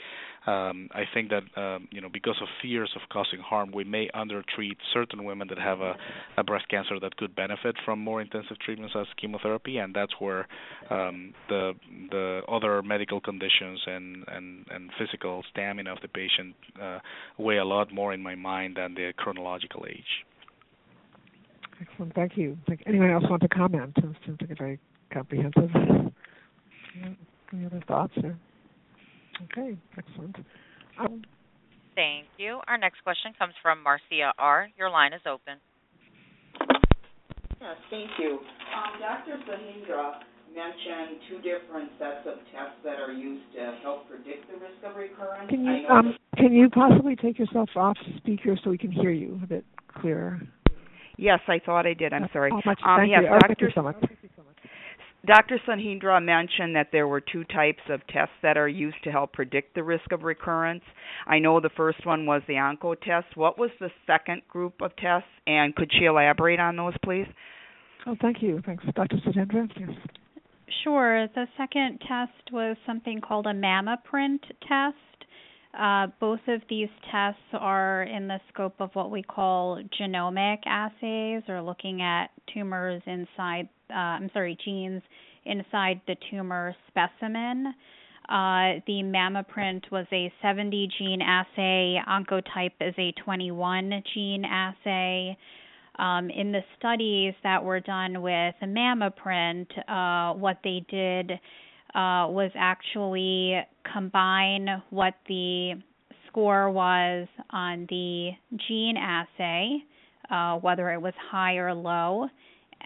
um, 0.47 0.89
I 0.93 1.03
think 1.13 1.31
that 1.31 1.43
um, 1.61 1.89
you 1.91 1.99
know 1.99 2.09
because 2.11 2.37
of 2.41 2.47
fears 2.61 2.91
of 2.95 3.01
causing 3.09 3.39
harm, 3.39 3.71
we 3.73 3.83
may 3.83 4.09
under 4.13 4.41
treat 4.55 4.77
certain 4.93 5.25
women 5.25 5.49
that 5.49 5.59
have 5.59 5.81
a, 5.81 5.95
a 6.37 6.43
breast 6.45 6.69
cancer 6.69 6.97
that 7.01 7.17
could 7.17 7.35
benefit 7.35 7.75
from 7.83 7.99
more 7.99 8.21
intensive 8.21 8.57
treatments 8.59 8.95
as 8.97 9.07
chemotherapy, 9.19 9.77
and 9.77 9.93
that's 9.93 10.13
where 10.19 10.47
the 10.89 11.73
the 12.09 12.41
other 12.47 12.68
other 12.69 12.81
medical 12.83 13.19
conditions 13.19 13.79
and 13.85 14.23
and 14.27 14.65
and 14.71 14.89
physical 14.97 15.43
stamina 15.51 15.91
of 15.91 15.99
the 16.01 16.07
patient 16.07 16.55
uh, 16.81 16.99
weigh 17.37 17.57
a 17.57 17.65
lot 17.65 17.91
more 17.93 18.13
in 18.13 18.21
my 18.21 18.35
mind 18.35 18.77
than 18.77 18.93
the 18.93 19.13
chronological 19.17 19.85
age. 19.89 20.25
Excellent, 21.81 22.13
thank 22.13 22.33
you. 22.35 22.57
Like 22.67 22.83
anyone 22.85 23.09
else 23.09 23.23
want 23.29 23.41
to 23.41 23.47
comment? 23.47 23.93
It 23.97 24.03
seems 24.25 24.37
like 24.41 24.51
a 24.51 24.55
very 24.55 24.79
comprehensive. 25.13 25.69
Any 27.51 27.65
other 27.65 27.81
thoughts? 27.87 28.13
Or? 28.23 28.37
Okay, 29.43 29.77
excellent. 29.97 30.35
Um, 30.99 31.23
Thank 31.95 32.27
you. 32.37 32.59
Our 32.67 32.77
next 32.77 33.03
question 33.03 33.33
comes 33.37 33.53
from 33.61 33.83
Marcia 33.83 34.31
R. 34.37 34.69
Your 34.77 34.89
line 34.89 35.11
is 35.13 35.21
open. 35.25 35.55
Yes, 37.59 37.75
thank 37.89 38.09
you. 38.19 38.39
Um, 38.39 38.99
Dr. 39.01 39.35
Sudhindra, 39.43 40.23
mentioned 40.55 41.19
two 41.29 41.37
different 41.41 41.91
sets 41.99 42.25
of 42.25 42.39
tests 42.51 42.79
that 42.83 42.99
are 42.99 43.11
used 43.11 43.45
to 43.55 43.77
help 43.81 44.09
predict 44.09 44.47
the 44.47 44.57
risk 44.57 44.81
of 44.83 44.95
recurrence. 44.95 45.49
Can 45.49 45.65
you 45.65 45.87
um, 45.87 46.15
can 46.37 46.53
you 46.53 46.69
possibly 46.69 47.15
take 47.15 47.39
yourself 47.39 47.69
off 47.75 47.97
speaker 48.17 48.57
so 48.63 48.69
we 48.69 48.77
can 48.77 48.91
hear 48.91 49.11
you 49.11 49.39
a 49.43 49.47
bit 49.47 49.65
clearer? 49.99 50.41
Yes, 51.17 51.39
I 51.47 51.59
thought 51.59 51.85
I 51.85 51.93
did. 51.93 52.13
I'm 52.13 52.29
sorry. 52.31 52.49
Oh, 52.53 52.61
much, 52.65 52.79
um, 52.85 52.99
thank 52.99 53.11
yes, 53.11 53.21
you. 53.23 53.29
Dr. 53.29 53.45
thank 53.47 53.61
you 53.61 53.69
so 53.75 53.81
much. 53.81 53.95
Dr. 55.25 55.59
Sudhindra 55.67 56.23
mentioned 56.23 56.75
that 56.75 56.87
there 56.93 57.07
were 57.07 57.19
two 57.19 57.43
types 57.43 57.81
of 57.89 57.99
tests 58.07 58.33
that 58.41 58.57
are 58.57 58.69
used 58.69 59.03
to 59.03 59.11
help 59.11 59.33
predict 59.33 59.75
the 59.75 59.83
risk 59.83 60.11
of 60.13 60.23
recurrence. 60.23 60.83
I 61.27 61.39
know 61.39 61.59
the 61.59 61.69
first 61.75 62.05
one 62.05 62.25
was 62.25 62.41
the 62.47 62.53
onco 62.53 62.95
test. 63.01 63.35
What 63.35 63.59
was 63.59 63.69
the 63.81 63.89
second 64.07 64.43
group 64.47 64.81
of 64.81 64.95
tests, 64.95 65.27
and 65.45 65.75
could 65.75 65.91
she 65.91 66.05
elaborate 66.05 66.61
on 66.61 66.77
those, 66.77 66.93
please? 67.03 67.27
Oh, 68.07 68.15
thank 68.21 68.41
you. 68.41 68.61
Thanks, 68.65 68.85
Dr. 68.95 69.17
Sudhindra. 69.17 69.69
Yes. 69.77 69.89
Sure. 70.83 71.27
The 71.35 71.47
second 71.57 71.99
test 72.07 72.51
was 72.51 72.77
something 72.85 73.21
called 73.21 73.47
a 73.47 73.53
MammaPrint 73.53 74.41
test. 74.67 74.95
Uh, 75.77 76.07
both 76.19 76.39
of 76.47 76.61
these 76.69 76.89
tests 77.11 77.41
are 77.53 78.03
in 78.03 78.27
the 78.27 78.39
scope 78.51 78.75
of 78.79 78.89
what 78.93 79.11
we 79.11 79.21
call 79.21 79.81
genomic 79.99 80.57
assays, 80.65 81.43
or 81.47 81.61
looking 81.61 82.01
at 82.01 82.27
tumors 82.53 83.01
inside, 83.05 83.69
uh, 83.91 84.17
I'm 84.17 84.31
sorry, 84.33 84.57
genes 84.65 85.03
inside 85.45 86.01
the 86.07 86.15
tumor 86.31 86.75
specimen. 86.87 87.73
Uh, 88.27 88.81
the 88.85 89.01
MammaPrint 89.03 89.89
was 89.91 90.05
a 90.11 90.31
70 90.41 90.89
gene 90.97 91.21
assay. 91.21 91.99
Oncotype 92.07 92.73
is 92.81 92.93
a 92.97 93.11
21 93.23 94.03
gene 94.13 94.45
assay. 94.45 95.37
Um, 95.99 96.29
in 96.29 96.53
the 96.53 96.61
studies 96.77 97.33
that 97.43 97.61
were 97.61 97.81
done 97.81 98.21
with 98.21 98.55
MammaPrint, 98.63 99.67
uh, 99.89 100.33
what 100.33 100.59
they 100.63 100.85
did 100.89 101.31
uh, 101.93 102.29
was 102.29 102.51
actually 102.55 103.59
combine 103.91 104.81
what 104.91 105.15
the 105.27 105.73
score 106.27 106.71
was 106.71 107.27
on 107.49 107.85
the 107.89 108.31
gene 108.67 108.95
assay, 108.97 109.79
uh, 110.31 110.55
whether 110.59 110.91
it 110.91 111.01
was 111.01 111.13
high 111.29 111.55
or 111.55 111.73
low, 111.73 112.27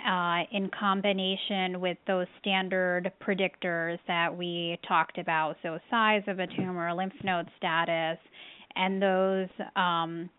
uh, 0.08 0.40
in 0.52 0.70
combination 0.78 1.80
with 1.80 1.98
those 2.08 2.26
standard 2.40 3.12
predictors 3.22 4.00
that 4.08 4.36
we 4.36 4.80
talked 4.88 5.20
about, 5.20 5.56
so 5.62 5.78
size 5.92 6.24
of 6.28 6.40
a 6.40 6.48
tumor, 6.48 6.92
lymph 6.94 7.14
node 7.24 7.48
status, 7.58 8.18
and 8.76 9.02
those 9.02 9.50
um, 9.76 10.30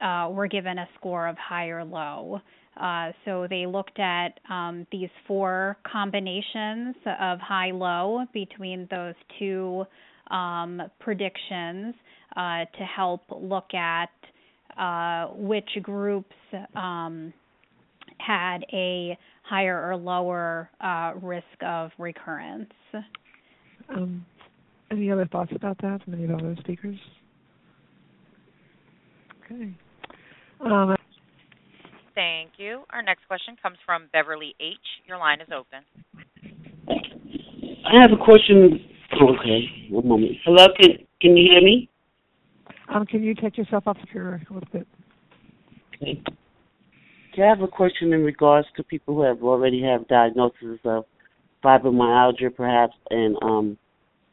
uh, 0.00 0.28
were 0.30 0.46
given 0.46 0.78
a 0.78 0.88
score 0.98 1.26
of 1.26 1.36
high 1.36 1.68
or 1.68 1.84
low. 1.84 2.40
Uh, 2.80 3.12
so 3.24 3.46
they 3.50 3.66
looked 3.66 3.98
at 3.98 4.40
um, 4.48 4.86
these 4.90 5.10
four 5.26 5.76
combinations 5.90 6.94
of 7.20 7.38
high 7.40 7.70
low 7.72 8.24
between 8.32 8.86
those 8.90 9.14
two 9.38 9.84
um, 10.30 10.80
predictions 11.00 11.94
uh, 12.36 12.64
to 12.78 12.84
help 12.84 13.22
look 13.30 13.74
at 13.74 14.10
uh, 14.78 15.26
which 15.34 15.68
groups 15.82 16.34
um, 16.74 17.32
had 18.18 18.58
a 18.72 19.18
higher 19.42 19.90
or 19.90 19.96
lower 19.96 20.70
uh, 20.80 21.12
risk 21.20 21.44
of 21.66 21.90
recurrence. 21.98 22.70
Um, 23.88 24.24
any 24.90 25.10
other 25.10 25.26
thoughts 25.26 25.52
about 25.54 25.78
that 25.82 26.02
from 26.04 26.14
any 26.14 26.24
of 26.24 26.30
the 26.30 26.36
other 26.36 26.56
speakers? 26.60 26.96
Okay. 29.44 29.74
Um, 30.64 30.96
Thank 32.14 32.50
you. 32.58 32.82
Our 32.90 33.02
next 33.02 33.26
question 33.26 33.56
comes 33.62 33.78
from 33.86 34.08
Beverly 34.12 34.54
H. 34.60 34.76
Your 35.06 35.18
line 35.18 35.40
is 35.40 35.48
open. 35.48 35.80
I 37.86 38.00
have 38.00 38.12
a 38.12 38.22
question. 38.22 38.80
Okay, 39.12 39.88
one 39.90 40.06
moment. 40.06 40.32
Hello, 40.44 40.66
can 40.78 40.98
can 41.20 41.36
you 41.36 41.50
hear 41.50 41.62
me? 41.62 41.88
Um, 42.92 43.06
can 43.06 43.22
you 43.22 43.34
take 43.34 43.56
yourself 43.56 43.84
off 43.86 43.96
the 43.96 44.06
your 44.12 44.34
a 44.34 44.52
little 44.52 44.68
bit? 44.72 44.86
Okay. 45.96 46.22
I 47.38 47.46
have 47.46 47.62
a 47.62 47.68
question 47.68 48.12
in 48.12 48.22
regards 48.22 48.68
to 48.76 48.82
people 48.82 49.14
who 49.14 49.22
have 49.22 49.42
already 49.42 49.82
have 49.82 50.06
diagnoses 50.08 50.78
of 50.84 51.06
fibromyalgia, 51.64 52.54
perhaps, 52.54 52.94
and 53.08 53.36
um, 53.42 53.78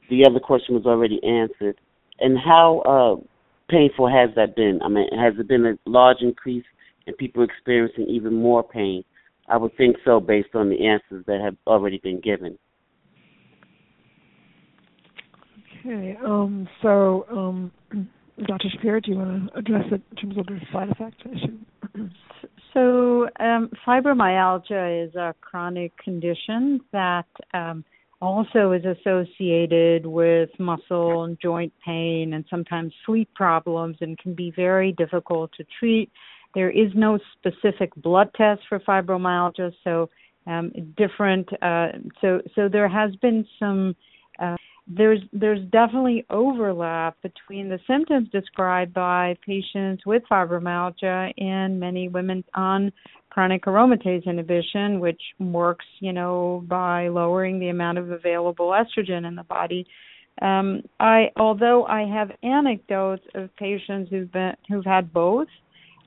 the 0.10 0.26
other 0.26 0.40
question 0.40 0.76
was 0.76 0.86
already 0.86 1.22
answered. 1.24 1.80
And 2.20 2.38
how 2.38 2.80
uh, 2.80 3.24
painful 3.70 4.08
has 4.08 4.30
that 4.36 4.56
been? 4.56 4.80
I 4.84 4.90
mean, 4.90 5.08
has 5.18 5.34
it 5.40 5.48
been 5.48 5.66
a 5.66 5.90
large 5.90 6.18
increase 6.22 6.66
in 7.06 7.14
people 7.16 7.44
experiencing 7.44 8.08
even 8.08 8.34
more 8.34 8.64
pain? 8.64 9.04
I 9.50 9.58
would 9.58 9.76
think 9.78 9.98
so, 10.04 10.20
based 10.20 10.56
on 10.56 10.70
the 10.70 10.88
answers 10.88 11.26
that 11.26 11.40
have 11.42 11.56
already 11.66 12.00
been 12.00 12.20
given. 12.20 12.58
Okay. 15.80 16.18
Um, 16.26 16.68
so, 16.82 17.26
um, 17.32 17.72
Dr. 18.46 18.68
Schapira, 18.70 19.02
do 19.02 19.12
you 19.12 19.18
want 19.18 19.52
to 19.54 19.60
address 19.60 19.86
it 19.92 20.02
in 20.12 20.18
terms 20.18 20.38
of 20.38 20.46
the 20.48 20.60
side 20.74 20.90
effect 20.90 21.22
issue? 21.26 21.58
so, 22.74 23.30
um, 23.40 23.70
fibromyalgia 23.88 25.08
is 25.08 25.16
a 25.16 25.34
chronic 25.40 25.98
condition 25.98 26.82
that 26.92 27.26
um, 27.54 27.86
also 28.22 28.72
is 28.72 28.84
associated 28.86 30.06
with 30.06 30.50
muscle 30.60 31.24
and 31.24 31.38
joint 31.40 31.74
pain 31.86 32.34
and 32.34 32.46
sometimes 32.50 32.94
sleep 33.06 33.30
problems 33.36 33.98
and 34.02 34.18
can 34.18 34.34
be 34.34 34.52
very 34.56 34.92
difficult 34.94 35.52
to 35.58 35.66
treat. 35.80 36.12
There 36.56 36.72
is 36.72 36.92
no 36.96 37.20
specific 37.38 37.94
blood 37.96 38.30
test 38.36 38.62
for 38.68 38.80
fibromyalgia, 38.80 39.72
so 39.84 40.10
um, 40.48 40.72
different. 40.96 41.48
Uh, 41.62 41.90
so, 42.22 42.42
so 42.56 42.68
there 42.68 42.90
has 42.90 43.16
been 43.18 43.46
some. 43.60 43.96
Uh, 44.40 44.56
there's 44.88 45.20
there's 45.34 45.60
definitely 45.72 46.26
overlap 46.30 47.18
between 47.22 47.68
the 47.68 47.80
symptoms 47.88 48.30
described 48.32 48.94
by 48.94 49.36
patients 49.46 50.06
with 50.06 50.24
fibromyalgia 50.32 51.34
and 51.38 51.80
many 51.80 52.08
women 52.08 52.44
on 52.54 52.92
chronic 53.30 53.66
aromatase 53.66 54.26
inhibition, 54.26 55.00
which 55.00 55.22
works, 55.40 55.86
you 56.00 56.14
know, 56.14 56.64
by 56.68 57.10
lowering 57.10 57.60
the 57.60 57.68
amount 57.68 57.98
of 57.98 58.12
available 58.12 58.70
estrogen 58.70 59.28
in 59.28 59.36
the 59.36 59.44
body. 59.44 59.86
Um, 60.42 60.84
I, 61.00 61.32
although 61.36 61.86
I 61.86 62.08
have 62.08 62.32
anecdotes 62.44 63.24
of 63.36 63.54
patients 63.58 64.10
who've 64.10 64.32
been 64.32 64.54
who've 64.70 64.86
had 64.86 65.12
both, 65.12 65.48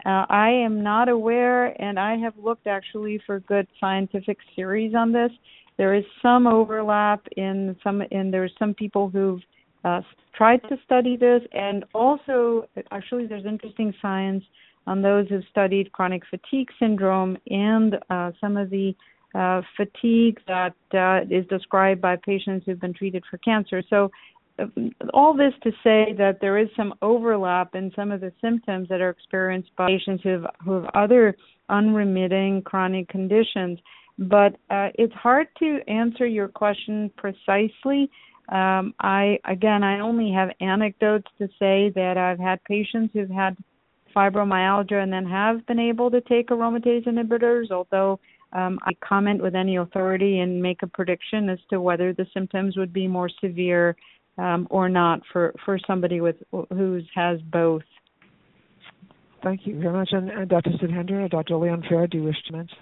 uh, 0.07 0.25
I 0.29 0.51
am 0.51 0.83
not 0.83 1.09
aware, 1.09 1.81
and 1.83 1.99
I 1.99 2.17
have 2.17 2.35
looked 2.39 2.67
actually 2.67 3.21
for 3.27 3.41
good 3.41 3.67
scientific 3.79 4.39
series 4.57 4.95
on 4.95 5.13
this. 5.13 5.31
There 5.77 5.95
is 5.95 6.05
some 6.23 6.47
overlap 6.47 7.27
in 7.37 7.77
some, 7.83 8.03
and 8.11 8.33
there's 8.33 8.53
some 8.59 8.75
people 8.75 9.09
who've 9.09 9.41
uh, 9.85 10.03
tried 10.35 10.63
to 10.69 10.77
study 10.85 11.17
this, 11.17 11.43
and 11.53 11.85
also 11.95 12.67
actually 12.91 13.27
there's 13.27 13.47
interesting 13.47 13.95
science 14.03 14.45
on 14.87 15.03
those 15.03 15.29
who've 15.29 15.45
studied 15.51 15.93
chronic 15.93 16.23
fatigue 16.29 16.69
syndrome 16.79 17.37
and 17.49 17.97
uh, 18.11 18.33
some 18.41 18.57
of 18.57 18.71
the 18.71 18.95
uh, 19.35 19.63
fatigue 19.77 20.39
that 20.49 20.75
uh, 20.93 21.21
is 21.31 21.47
described 21.47 22.01
by 22.01 22.17
patients 22.17 22.65
who've 22.67 22.81
been 22.81 22.95
treated 22.95 23.23
for 23.31 23.39
cancer. 23.39 23.83
So, 23.89 24.11
uh, 24.59 24.67
all 25.15 25.35
this 25.35 25.53
to 25.63 25.71
say 25.85 26.13
that 26.19 26.39
there 26.41 26.59
is 26.59 26.69
some 26.77 26.93
overlap 27.01 27.75
in 27.75 27.93
some 27.95 28.11
of 28.11 28.21
the 28.21 28.33
symptoms 28.41 28.89
that 28.89 29.01
are 29.01 29.11
experienced 29.11 29.71
by 29.77 29.87
patients 29.87 30.23
who 30.25 30.31
have, 30.31 30.47
who 30.65 30.73
have 30.73 30.91
other 30.95 31.37
unremitting 31.69 32.63
chronic 32.63 33.09
conditions. 33.09 33.79
But 34.21 34.57
uh, 34.69 34.91
it's 34.95 35.15
hard 35.15 35.49
to 35.61 35.81
answer 35.89 36.27
your 36.27 36.49
question 36.49 37.11
precisely. 37.17 38.11
Um, 38.51 38.95
I 39.01 39.39
again, 39.47 39.83
I 39.83 40.01
only 40.01 40.31
have 40.33 40.51
anecdotes 40.61 41.27
to 41.39 41.47
say 41.59 41.91
that 41.95 42.19
I've 42.19 42.39
had 42.39 42.63
patients 42.65 43.13
who've 43.15 43.31
had 43.31 43.57
fibromyalgia 44.15 45.03
and 45.03 45.13
then 45.13 45.25
have 45.25 45.67
been 45.67 45.79
able 45.79 46.11
to 46.11 46.21
take 46.21 46.49
aromatase 46.49 47.07
inhibitors, 47.07 47.71
although 47.71 48.21
um, 48.53 48.79
I 48.83 48.93
comment 49.07 49.43
with 49.43 49.55
any 49.55 49.77
authority 49.77 50.41
and 50.41 50.61
make 50.61 50.83
a 50.83 50.87
prediction 50.87 51.49
as 51.49 51.59
to 51.71 51.81
whether 51.81 52.13
the 52.13 52.27
symptoms 52.35 52.77
would 52.77 52.93
be 52.93 53.07
more 53.07 53.31
severe 53.41 53.97
um, 54.37 54.67
or 54.71 54.89
not 54.89 55.21
for, 55.33 55.55
for 55.65 55.79
somebody 55.87 56.21
with 56.21 56.37
who 56.51 57.01
has 57.15 57.41
both. 57.53 57.83
Thank 59.43 59.67
you 59.67 59.81
very 59.81 59.93
much. 59.93 60.11
And, 60.13 60.29
and 60.29 60.49
Dr. 60.49 60.71
Sudhindra, 60.83 61.31
Dr. 61.31 61.57
Leon-Ferre, 61.57 62.09
do 62.09 62.19
you 62.19 62.25
wish 62.25 62.37
to 62.49 62.53
mention? 62.53 62.79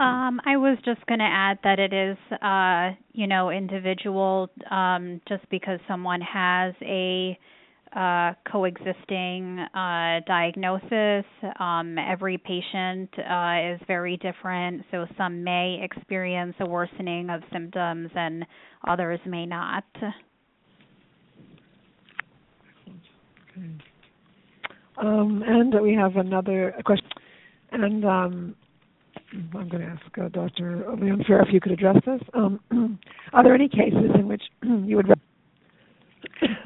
Um, 0.00 0.40
I 0.44 0.56
was 0.56 0.76
just 0.84 1.06
going 1.06 1.20
to 1.20 1.24
add 1.24 1.58
that 1.62 1.78
it 1.78 1.92
is, 1.92 2.16
uh, 2.42 3.00
you 3.12 3.28
know, 3.28 3.50
individual. 3.50 4.50
Um, 4.70 5.20
just 5.28 5.48
because 5.50 5.78
someone 5.86 6.20
has 6.20 6.74
a 6.82 7.38
uh, 7.94 8.32
coexisting 8.50 9.58
uh, 9.74 10.20
diagnosis. 10.26 11.24
Um, 11.60 11.96
every 11.96 12.38
patient 12.38 13.08
uh, 13.18 13.74
is 13.74 13.80
very 13.86 14.16
different, 14.16 14.82
so 14.90 15.06
some 15.16 15.44
may 15.44 15.80
experience 15.80 16.54
a 16.60 16.66
worsening 16.66 17.30
of 17.30 17.42
symptoms 17.52 18.10
and 18.16 18.44
others 18.88 19.20
may 19.26 19.46
not. 19.46 19.84
Um, 24.96 25.44
and 25.46 25.80
we 25.80 25.94
have 25.94 26.16
another 26.16 26.74
question. 26.84 27.08
And 27.70 28.04
um, 28.04 28.56
I'm 29.34 29.68
going 29.68 29.82
to 29.82 29.88
ask 29.88 30.18
uh, 30.18 30.28
Dr. 30.28 30.84
Leon-Ferre 31.00 31.42
if 31.42 31.52
you 31.52 31.60
could 31.60 31.72
address 31.72 31.96
this. 32.06 32.20
Um, 32.34 32.60
are 33.32 33.42
there 33.42 33.54
any 33.54 33.68
cases 33.68 34.10
in 34.14 34.28
which 34.28 34.42
you 34.62 34.96
would? 34.96 35.06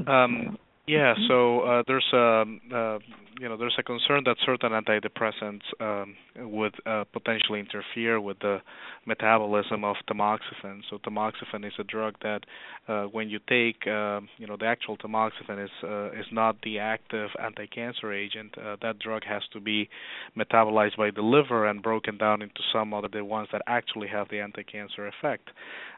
Um, 0.06 0.58
yeah, 0.86 1.14
so 1.28 1.60
uh, 1.60 1.82
there's 1.86 2.06
a 2.12 2.44
uh, 2.74 2.98
you 3.40 3.48
know 3.48 3.56
there's 3.56 3.76
a 3.78 3.82
concern 3.82 4.24
that 4.24 4.36
certain 4.44 4.72
antidepressants 4.72 5.62
um, 5.80 6.16
would 6.36 6.74
uh, 6.86 7.04
potentially 7.12 7.60
interfere 7.60 8.20
with 8.20 8.38
the 8.40 8.58
metabolism 9.06 9.84
of 9.84 9.96
tamoxifen. 10.10 10.80
So 10.90 10.98
tamoxifen 10.98 11.64
is 11.64 11.72
a 11.78 11.84
drug 11.84 12.14
that 12.22 12.40
uh, 12.88 13.04
when 13.04 13.28
you 13.28 13.38
take 13.48 13.86
uh, 13.86 14.20
you 14.38 14.46
know 14.46 14.56
the 14.58 14.66
actual 14.66 14.96
tamoxifen 14.96 15.62
is 15.64 15.70
uh, 15.84 16.10
is 16.18 16.26
not 16.32 16.56
the 16.62 16.78
active 16.78 17.30
anti-cancer 17.42 18.12
agent. 18.12 18.56
Uh, 18.58 18.76
that 18.82 18.98
drug 18.98 19.22
has 19.24 19.42
to 19.52 19.60
be 19.60 19.88
metabolized 20.36 20.96
by 20.96 21.10
the 21.10 21.22
liver 21.22 21.66
and 21.66 21.82
broken 21.82 22.18
down 22.18 22.42
into 22.42 22.60
some 22.72 22.92
other 22.92 23.08
the 23.08 23.24
ones 23.24 23.48
that 23.52 23.62
actually 23.66 24.08
have 24.08 24.28
the 24.30 24.40
anti-cancer 24.40 25.06
effect. 25.06 25.50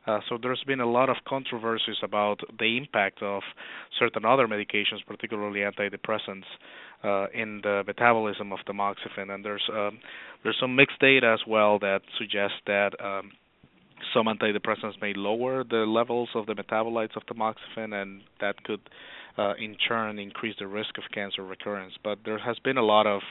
Uh, 0.07 0.21
so 0.29 0.39
there's 0.41 0.63
been 0.67 0.81
a 0.81 0.91
lot 0.91 1.11
of 1.11 1.17
controversies 1.29 1.97
about 2.03 2.41
the 2.59 2.79
impact 2.79 3.23
of 3.23 3.43
certain 3.99 4.25
other 4.25 4.47
medications, 4.49 5.05
particularly 5.07 5.61
antidepressants, 5.61 6.45
uh, 7.03 7.27
in 7.33 7.61
the 7.63 7.83
metabolism 7.87 8.53
of 8.53 8.59
tamoxifen, 8.69 9.31
and 9.33 9.45
there's 9.45 9.69
um, 9.73 9.99
there's 10.43 10.57
some 10.61 10.77
mixed 10.77 10.99
data 11.01 11.33
as 11.33 11.41
well 11.47 11.79
that 11.79 12.01
suggests 12.19 12.57
that 12.67 12.93
um, 13.03 13.33
some 14.15 14.27
antidepressants 14.27 15.01
may 15.01 15.13
lower 15.15 15.65
the 15.65 15.85
levels 15.87 16.29
of 16.35 16.47
the 16.47 16.55
metabolites 16.55 17.17
of 17.17 17.23
tamoxifen, 17.27 17.95
and 17.95 18.23
that 18.41 18.63
could 18.65 18.81
uh, 19.41 19.55
in 19.59 19.75
turn 19.89 20.19
increase 20.19 20.55
the 20.59 20.67
risk 20.67 20.99
of 20.99 21.05
cancer 21.15 21.43
recurrence. 21.43 21.95
But 22.05 22.19
there 22.25 22.39
has 22.39 22.59
been 22.59 22.77
a 22.77 22.83
lot 22.83 23.07
of 23.07 23.23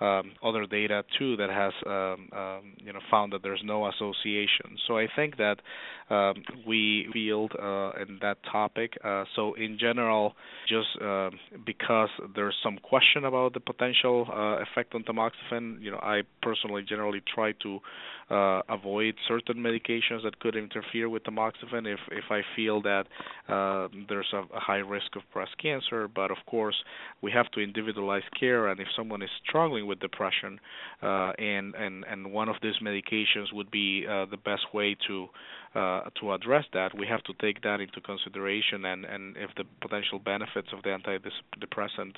um, 0.00 0.32
other 0.42 0.66
data 0.66 1.04
too 1.18 1.36
that 1.36 1.50
has 1.50 1.72
um, 1.86 2.28
um, 2.38 2.72
you 2.78 2.92
know 2.92 3.00
found 3.10 3.32
that 3.32 3.42
there's 3.42 3.62
no 3.64 3.88
association. 3.88 4.76
So 4.86 4.98
I 4.98 5.06
think 5.16 5.36
that 5.38 5.56
um, 6.10 6.42
we 6.66 7.08
field 7.12 7.52
uh, 7.58 7.92
in 8.02 8.18
that 8.20 8.38
topic. 8.50 8.92
Uh, 9.02 9.24
so 9.34 9.54
in 9.54 9.78
general, 9.78 10.34
just 10.68 10.88
uh, 11.02 11.30
because 11.64 12.10
there's 12.34 12.56
some 12.62 12.78
question 12.78 13.24
about 13.24 13.54
the 13.54 13.60
potential 13.60 14.26
uh, 14.30 14.62
effect 14.62 14.94
on 14.94 15.02
tamoxifen, 15.04 15.80
you 15.80 15.90
know, 15.90 16.00
I 16.02 16.22
personally 16.42 16.82
generally 16.86 17.22
try 17.34 17.52
to 17.62 17.80
uh, 18.30 18.62
avoid 18.68 19.14
certain 19.28 19.56
medications 19.56 20.22
that 20.24 20.38
could 20.40 20.56
interfere 20.56 21.08
with 21.08 21.24
tamoxifen 21.24 21.86
if 21.92 22.00
if 22.10 22.24
I 22.30 22.42
feel 22.56 22.82
that 22.82 23.06
uh, 23.48 23.88
there's 24.08 24.32
a, 24.32 24.42
a 24.54 24.60
high 24.60 24.78
risk 24.78 25.16
of 25.16 25.22
breast 25.32 25.56
cancer. 25.60 26.08
But 26.08 26.30
of 26.30 26.38
course, 26.46 26.76
we 27.22 27.30
have 27.32 27.50
to 27.52 27.60
individualize 27.60 28.22
care, 28.38 28.68
and 28.68 28.80
if 28.80 28.88
someone 28.96 29.22
is 29.22 29.30
struggling 29.46 29.86
with 29.86 30.00
depression, 30.00 30.60
uh, 31.02 31.32
and 31.38 31.74
and 31.74 32.04
and 32.04 32.32
one 32.32 32.48
of 32.48 32.56
these 32.62 32.78
medications 32.82 33.52
would 33.52 33.70
be 33.70 34.06
uh, 34.08 34.26
the 34.30 34.38
best 34.38 34.72
way 34.72 34.96
to 35.06 35.28
uh, 35.74 36.02
to 36.20 36.32
address 36.32 36.64
that, 36.72 36.96
we 36.96 37.06
have 37.06 37.22
to 37.24 37.32
take 37.40 37.60
that 37.62 37.80
into 37.80 38.00
consideration. 38.00 38.84
And, 38.84 39.04
and 39.04 39.36
if 39.36 39.50
the 39.56 39.64
potential 39.80 40.18
benefits 40.18 40.68
of 40.72 40.82
the 40.84 40.90
antidepressant 40.90 42.14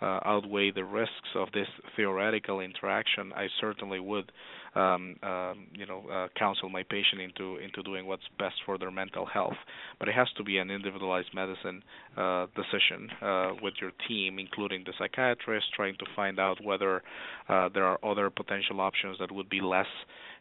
uh, 0.00 0.20
outweigh 0.24 0.70
the 0.70 0.84
risks 0.84 1.28
of 1.34 1.48
this 1.52 1.68
theoretical 1.96 2.60
interaction, 2.60 3.32
I 3.34 3.48
certainly 3.60 4.00
would, 4.00 4.32
um, 4.74 5.16
um, 5.22 5.66
you 5.72 5.86
know, 5.86 6.02
uh, 6.12 6.28
counsel 6.38 6.68
my 6.68 6.82
patient 6.82 7.20
into 7.20 7.56
into 7.58 7.82
doing 7.82 8.06
what's 8.06 8.24
best 8.38 8.56
for 8.66 8.78
their 8.78 8.90
mental 8.90 9.26
health. 9.26 9.56
But 9.98 10.08
it 10.08 10.14
has 10.14 10.28
to 10.36 10.44
be 10.44 10.58
an 10.58 10.70
individualized 10.70 11.34
medicine 11.34 11.82
uh, 12.16 12.46
decision 12.54 13.10
uh, 13.22 13.50
with 13.62 13.74
your 13.80 13.92
team, 14.08 14.38
including 14.38 14.84
the 14.84 14.92
psychiatrist, 14.98 15.66
trying 15.74 15.96
to 15.98 16.06
find 16.16 16.38
out 16.38 16.62
whether 16.62 17.02
uh, 17.48 17.68
there 17.72 17.84
are 17.84 17.98
other 18.04 18.30
potential 18.30 18.80
options 18.80 19.18
that 19.18 19.30
would 19.30 19.48
be 19.48 19.60
less 19.60 19.86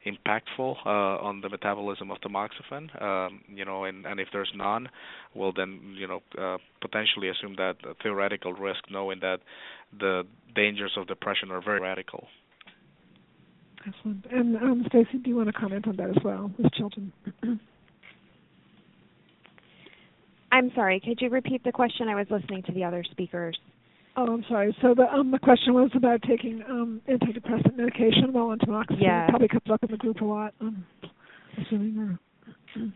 impactful 0.06 0.76
uh, 0.86 0.90
on 0.90 1.42
the 1.42 1.50
metabolism 1.50 2.12
of 2.12 2.18
tamoxifen. 2.20 3.02
Um, 3.02 3.42
you 3.48 3.66
know, 3.66 3.86
and, 3.86 4.06
and 4.06 4.20
if 4.20 4.28
there's 4.34 4.52
none, 4.56 4.90
well 5.34 5.54
then 5.56 5.96
you 5.98 6.08
know 6.08 6.22
uh, 6.38 6.58
potentially 6.82 7.30
assume 7.30 7.56
that 7.58 7.76
theoretical 8.02 8.54
risk, 8.54 8.84
knowing 8.90 9.20
that 9.22 9.40
the 9.98 10.24
dangers 10.56 10.92
of 10.98 11.08
depression 11.08 11.52
are 11.52 11.62
very 11.62 11.80
radical. 11.80 12.28
Excellent. 13.88 14.26
And 14.32 14.56
um, 14.58 14.86
Stacy, 14.88 15.18
do 15.24 15.30
you 15.30 15.36
want 15.36 15.48
to 15.48 15.54
comment 15.54 15.88
on 15.88 15.96
that 15.98 16.10
as 16.10 16.18
well 16.24 16.52
with 16.58 16.72
children? 16.74 17.12
I'm 20.52 20.72
sorry. 20.76 21.00
Could 21.00 21.20
you 21.20 21.30
repeat 21.30 21.64
the 21.64 21.72
question? 21.72 22.08
I 22.08 22.16
was 22.16 22.28
listening 22.30 22.62
to 22.64 22.72
the 22.72 22.84
other 22.84 23.04
speakers. 23.12 23.58
Oh, 24.16 24.32
I'm 24.32 24.46
sorry. 24.48 24.76
So 24.82 24.94
the 24.94 25.12
um 25.12 25.32
the 25.32 25.40
question 25.40 25.74
was 25.74 25.90
about 25.96 26.22
taking 26.22 26.62
um 26.70 27.02
antidepressant 27.10 27.76
medication 27.76 28.32
while 28.32 28.50
on 28.50 28.60
tamoxifen. 28.60 29.02
Yeah. 29.02 29.26
It 29.26 29.30
probably 29.30 29.48
comes 29.48 29.72
up 29.72 29.84
in 29.84 29.90
the 29.90 29.98
group 29.98 30.22
a 30.22 30.26
lot. 30.26 30.54
Um, 30.62 30.86
assuming 31.60 31.98
or. 31.98 32.20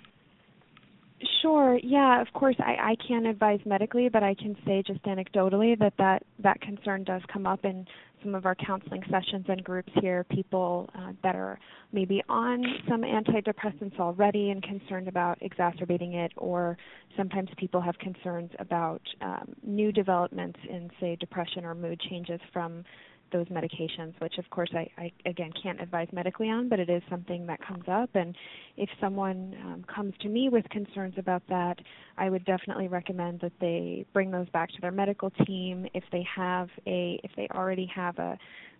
Sure. 1.48 1.80
Yeah. 1.82 2.22
Of 2.22 2.28
course, 2.34 2.58
I, 2.60 2.92
I 2.92 2.96
can't 3.08 3.26
advise 3.26 3.62
medically, 3.66 4.10
but 4.10 4.22
I 4.22 4.36
can 4.36 4.54
say 4.66 4.84
just 4.86 5.02
anecdotally 5.04 5.80
that 5.80 5.94
that 5.98 6.24
that 6.40 6.60
concern 6.60 7.06
does 7.06 7.22
come 7.32 7.48
up 7.48 7.64
in 7.64 7.86
some 8.22 8.36
of 8.36 8.46
our 8.46 8.54
counseling 8.56 9.02
sessions 9.10 9.46
and 9.48 9.64
groups 9.64 9.92
here. 10.02 10.26
People 10.26 10.90
uh, 10.94 11.14
that 11.24 11.38
are 11.38 11.58
maybe 11.94 12.22
on 12.28 12.66
some 12.90 13.02
antidepressants 13.02 13.98
already 13.98 14.50
and 14.50 14.62
concerned 14.62 15.08
about 15.08 15.38
exacerbating 15.42 16.16
it, 16.16 16.34
or 16.36 16.78
sometimes 17.16 17.48
people 17.56 17.80
have 17.80 17.98
concerns 18.00 18.52
about 18.60 19.02
um, 19.22 19.56
new 19.64 19.94
developments 19.94 20.60
in, 20.70 20.90
say, 21.00 21.16
depression 21.18 21.64
or 21.64 21.74
mood 21.74 21.98
changes 22.10 22.42
from 22.52 22.84
those 23.32 23.48
medications, 23.48 24.14
which 24.20 24.38
of 24.38 24.50
course 24.50 24.70
I, 24.74 24.90
I 24.98 25.12
again 25.26 25.52
can't 25.62 25.82
advise 25.82 26.08
medically 26.12 26.50
on, 26.50 26.70
but 26.70 26.80
it 26.80 26.90
is 26.90 27.02
something 27.10 27.46
that 27.48 27.60
comes 27.66 27.84
up. 27.88 28.10
And 28.14 28.36
if 28.78 28.90
someone 29.00 29.56
um, 29.66 29.86
comes 29.94 30.14
to 30.22 30.30
me 30.30 30.50
with 30.50 30.68
concerns 30.70 31.16
about 31.18 31.44
that, 31.50 31.78
I 32.18 32.30
would 32.30 32.46
definitely 32.46 32.88
recommend 32.88 33.42
that 33.42 33.54
they 33.60 34.06
bring 34.14 34.32
those 34.32 34.50
back 34.50 34.70
to 34.70 34.82
their 34.82 34.92
medical 34.92 35.30
team. 35.46 35.88
If 35.94 36.04
they 36.12 36.26
have 36.36 36.70
a, 36.86 37.20
if 37.24 37.32
they 37.36 37.48
already 37.54 37.90
have 37.94 38.18
a 38.18 38.38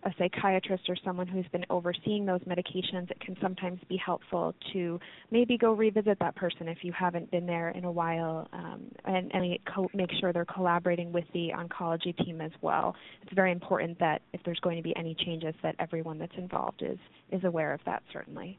a 0.08 0.14
psychiatrist 0.18 0.84
or 0.88 0.96
someone 1.04 1.26
who's 1.26 1.46
been 1.52 1.64
overseeing 1.70 2.24
those 2.24 2.40
medications, 2.40 3.10
it 3.10 3.20
can 3.20 3.36
sometimes 3.42 3.78
be 3.88 3.96
helpful 3.96 4.54
to 4.72 4.98
maybe 5.30 5.58
go 5.58 5.72
revisit 5.72 6.18
that 6.18 6.34
person 6.34 6.68
if 6.68 6.78
you 6.82 6.92
haven't 6.92 7.30
been 7.30 7.46
there 7.46 7.70
in 7.70 7.84
a 7.84 7.92
while, 7.92 8.48
um, 8.52 8.82
and, 9.04 9.30
and 9.34 9.58
make 9.94 10.10
sure 10.20 10.32
they're 10.32 10.44
collaborating 10.46 11.12
with 11.12 11.24
the 11.34 11.50
oncology 11.54 12.16
team 12.24 12.40
as 12.40 12.52
well. 12.62 12.94
It's 13.22 13.34
very 13.34 13.52
important 13.52 13.98
that 13.98 14.22
if 14.32 14.40
there's 14.44 14.60
going 14.60 14.76
to 14.78 14.82
be 14.82 14.96
any 14.96 15.14
changes, 15.26 15.54
that 15.62 15.74
everyone 15.78 16.18
that's 16.18 16.36
involved 16.36 16.82
is 16.82 16.98
is 17.30 17.44
aware 17.44 17.74
of 17.74 17.80
that. 17.84 18.02
Certainly 18.12 18.58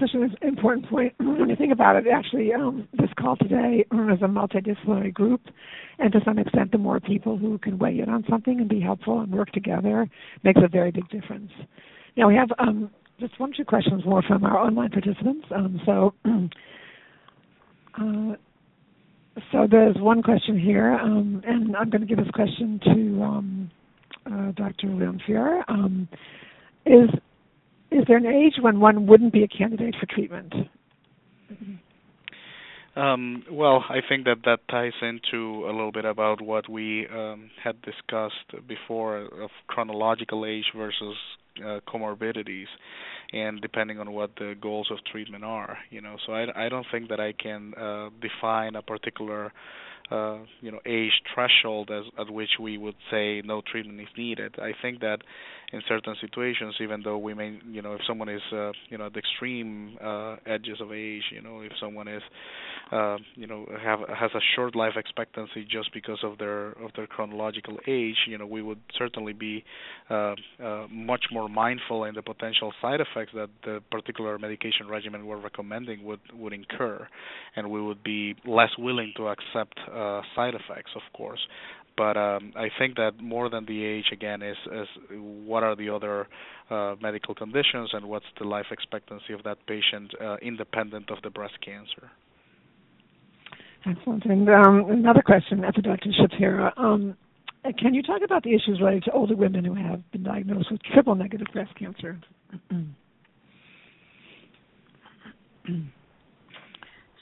such 0.00 0.10
an 0.14 0.34
important 0.42 0.88
point 0.88 1.14
when 1.18 1.48
you 1.48 1.56
think 1.56 1.72
about 1.72 1.96
it. 1.96 2.04
Actually, 2.12 2.52
um, 2.52 2.88
this 2.94 3.10
call 3.18 3.36
today 3.36 3.84
is 3.90 4.22
a 4.22 4.26
multidisciplinary 4.26 5.12
group, 5.12 5.40
and 5.98 6.12
to 6.12 6.20
some 6.24 6.38
extent, 6.38 6.72
the 6.72 6.78
more 6.78 7.00
people 7.00 7.36
who 7.36 7.58
can 7.58 7.78
weigh 7.78 7.98
in 7.98 8.08
on 8.08 8.24
something 8.28 8.60
and 8.60 8.68
be 8.68 8.80
helpful 8.80 9.20
and 9.20 9.32
work 9.32 9.50
together 9.52 10.08
makes 10.44 10.60
a 10.64 10.68
very 10.68 10.90
big 10.90 11.08
difference. 11.10 11.50
Now 12.16 12.28
we 12.28 12.34
have 12.34 12.48
um, 12.58 12.90
just 13.20 13.38
one 13.38 13.50
or 13.50 13.54
two 13.54 13.64
questions 13.64 14.04
more 14.04 14.22
from 14.22 14.44
our 14.44 14.58
online 14.58 14.90
participants. 14.90 15.46
Um, 15.54 15.80
so, 15.86 16.14
uh, 18.00 18.36
so 19.50 19.66
there's 19.70 19.96
one 19.98 20.22
question 20.22 20.58
here, 20.58 20.92
um, 20.92 21.42
and 21.46 21.76
I'm 21.76 21.90
going 21.90 22.02
to 22.02 22.06
give 22.06 22.18
this 22.18 22.30
question 22.34 22.80
to 22.84 23.22
um, 23.22 23.70
uh, 24.26 24.52
Dr. 24.52 24.88
Leon-Ferre. 24.88 25.64
Um, 25.68 26.08
is 26.84 27.08
is 27.92 28.04
there 28.08 28.16
an 28.16 28.26
age 28.26 28.54
when 28.60 28.80
one 28.80 29.06
wouldn't 29.06 29.32
be 29.32 29.42
a 29.42 29.48
candidate 29.48 29.94
for 29.98 30.06
treatment? 30.06 30.52
Um, 32.94 33.44
well, 33.50 33.84
I 33.88 34.00
think 34.06 34.26
that 34.26 34.38
that 34.44 34.58
ties 34.68 34.92
into 35.00 35.64
a 35.64 35.72
little 35.72 35.92
bit 35.92 36.04
about 36.04 36.42
what 36.42 36.68
we 36.68 37.06
um, 37.08 37.50
had 37.62 37.80
discussed 37.82 38.68
before 38.68 39.18
of 39.18 39.50
chronological 39.66 40.44
age 40.44 40.66
versus 40.76 41.16
uh, 41.64 41.80
comorbidities, 41.88 42.66
and 43.32 43.62
depending 43.62 43.98
on 43.98 44.12
what 44.12 44.32
the 44.36 44.54
goals 44.60 44.88
of 44.90 44.98
treatment 45.10 45.42
are. 45.42 45.78
You 45.88 46.02
know, 46.02 46.16
so 46.26 46.34
I, 46.34 46.66
I 46.66 46.68
don't 46.68 46.86
think 46.92 47.08
that 47.08 47.18
I 47.18 47.32
can 47.32 47.72
uh, 47.74 48.10
define 48.20 48.76
a 48.76 48.82
particular 48.82 49.52
uh, 50.10 50.38
you 50.60 50.70
know 50.70 50.80
age 50.86 51.12
threshold 51.34 51.90
as 51.90 52.04
at 52.18 52.30
which 52.30 52.50
we 52.60 52.78
would 52.78 52.96
say 53.10 53.42
no 53.44 53.62
treatment 53.70 54.00
is 54.00 54.08
needed. 54.16 54.54
I 54.58 54.72
think 54.80 55.00
that 55.00 55.18
in 55.72 55.80
certain 55.88 56.14
situations, 56.20 56.74
even 56.80 57.02
though 57.02 57.16
we 57.16 57.32
may, 57.32 57.58
you 57.70 57.80
know, 57.80 57.94
if 57.94 58.02
someone 58.06 58.28
is, 58.28 58.42
uh, 58.52 58.72
you 58.90 58.98
know, 58.98 59.06
at 59.06 59.14
the 59.14 59.18
extreme 59.18 59.96
uh, 60.04 60.36
edges 60.46 60.78
of 60.80 60.92
age, 60.92 61.22
you 61.32 61.40
know, 61.40 61.60
if 61.62 61.72
someone 61.80 62.08
is, 62.08 62.22
uh, 62.92 63.16
you 63.36 63.46
know, 63.46 63.64
have 63.82 64.00
has 64.00 64.30
a 64.34 64.40
short 64.54 64.76
life 64.76 64.92
expectancy 64.96 65.64
just 65.64 65.92
because 65.94 66.18
of 66.22 66.36
their 66.36 66.68
of 66.72 66.90
their 66.94 67.06
chronological 67.06 67.78
age, 67.86 68.16
you 68.28 68.36
know, 68.36 68.46
we 68.46 68.60
would 68.60 68.80
certainly 68.98 69.32
be 69.32 69.64
uh, 70.10 70.34
uh, 70.62 70.86
much 70.90 71.24
more 71.32 71.48
mindful 71.48 72.04
in 72.04 72.14
the 72.14 72.22
potential 72.22 72.72
side 72.82 73.00
effects 73.00 73.32
that 73.34 73.48
the 73.64 73.80
particular 73.90 74.38
medication 74.38 74.88
regimen 74.88 75.26
we're 75.26 75.40
recommending 75.40 76.04
would 76.04 76.20
would 76.34 76.52
incur, 76.52 77.06
and 77.56 77.70
we 77.70 77.80
would 77.80 78.04
be 78.04 78.34
less 78.44 78.70
willing 78.78 79.14
to 79.16 79.28
accept 79.28 79.78
uh, 79.92 80.22
side 80.34 80.54
effects, 80.54 80.90
of 80.94 81.02
course 81.16 81.40
but 81.96 82.16
um, 82.16 82.52
I 82.56 82.68
think 82.78 82.96
that 82.96 83.20
more 83.20 83.50
than 83.50 83.66
the 83.66 83.84
age 83.84 84.06
again 84.12 84.42
is 84.42 84.56
is 84.72 84.88
what 85.10 85.62
are 85.62 85.76
the 85.76 85.90
other 85.90 86.26
uh, 86.70 86.94
medical 87.00 87.34
conditions 87.34 87.90
and 87.92 88.06
what's 88.06 88.26
the 88.38 88.46
life 88.46 88.66
expectancy 88.70 89.32
of 89.32 89.42
that 89.44 89.58
patient 89.66 90.12
uh, 90.20 90.36
independent 90.42 91.10
of 91.10 91.18
the 91.22 91.30
breast 91.30 91.54
cancer. 91.64 92.10
Excellent. 93.84 94.24
And 94.24 94.48
um, 94.48 94.90
another 94.90 95.22
question 95.22 95.64
after 95.64 95.82
Dr. 95.82 96.10
Schapira. 96.10 96.72
Um, 96.78 97.16
can 97.78 97.94
you 97.94 98.02
talk 98.02 98.22
about 98.24 98.42
the 98.42 98.50
issues 98.50 98.80
related 98.80 99.04
to 99.04 99.12
older 99.12 99.36
women 99.36 99.64
who 99.64 99.74
have 99.74 100.02
been 100.12 100.22
diagnosed 100.22 100.70
with 100.70 100.80
triple 100.92 101.14
negative 101.14 101.46
breast 101.52 101.74
cancer? 101.78 102.20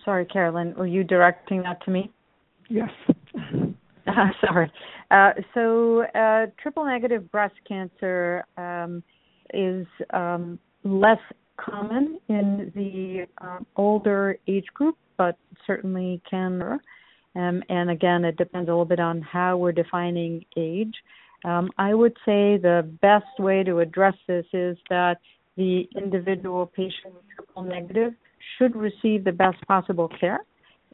Sorry, 0.05 0.25
Carolyn, 0.27 0.75
were 0.77 0.87
you 0.87 1.05
directing 1.05 1.63
that 1.63 1.83
to 1.85 1.91
me? 1.91 2.11
Yes. 2.71 2.91
Uh, 4.07 4.31
sorry. 4.41 4.73
Uh, 5.13 5.31
so, 5.55 6.03
uh, 6.17 6.47
triple 6.61 6.85
negative 6.85 7.31
breast 7.31 7.55
cancer 7.69 8.45
um, 8.57 9.05
is 9.55 9.87
um, 10.15 10.59
less 10.83 11.21
common 11.59 12.19
in 12.29 12.73
the 12.75 13.27
um, 13.47 13.65
older 13.77 14.37
age 14.49 14.65
group, 14.75 14.97
but 15.17 15.37
certainly 15.65 16.21
can. 16.29 16.61
Um, 17.37 17.63
and 17.69 17.91
again, 17.91 18.25
it 18.25 18.37
depends 18.37 18.69
a 18.69 18.73
little 18.73 18.85
bit 18.85 18.99
on 18.99 19.23
how 19.23 19.59
we're 19.59 19.71
defining 19.71 20.45
age. 20.57 20.95
Um, 21.45 21.71
I 21.79 21.95
would 21.95 22.17
say 22.27 22.57
the 22.57 22.91
best 23.01 23.39
way 23.39 23.63
to 23.63 23.79
address 23.79 24.15
this 24.27 24.47
is 24.53 24.77
that 24.89 25.19
the 25.57 25.89
individual 25.95 26.67
patient 26.67 27.15
triple 27.37 27.63
negative 27.63 28.15
should 28.59 28.75
receive 28.75 29.25
the 29.25 29.33
best 29.33 29.59
possible 29.69 30.11
care 30.19 30.41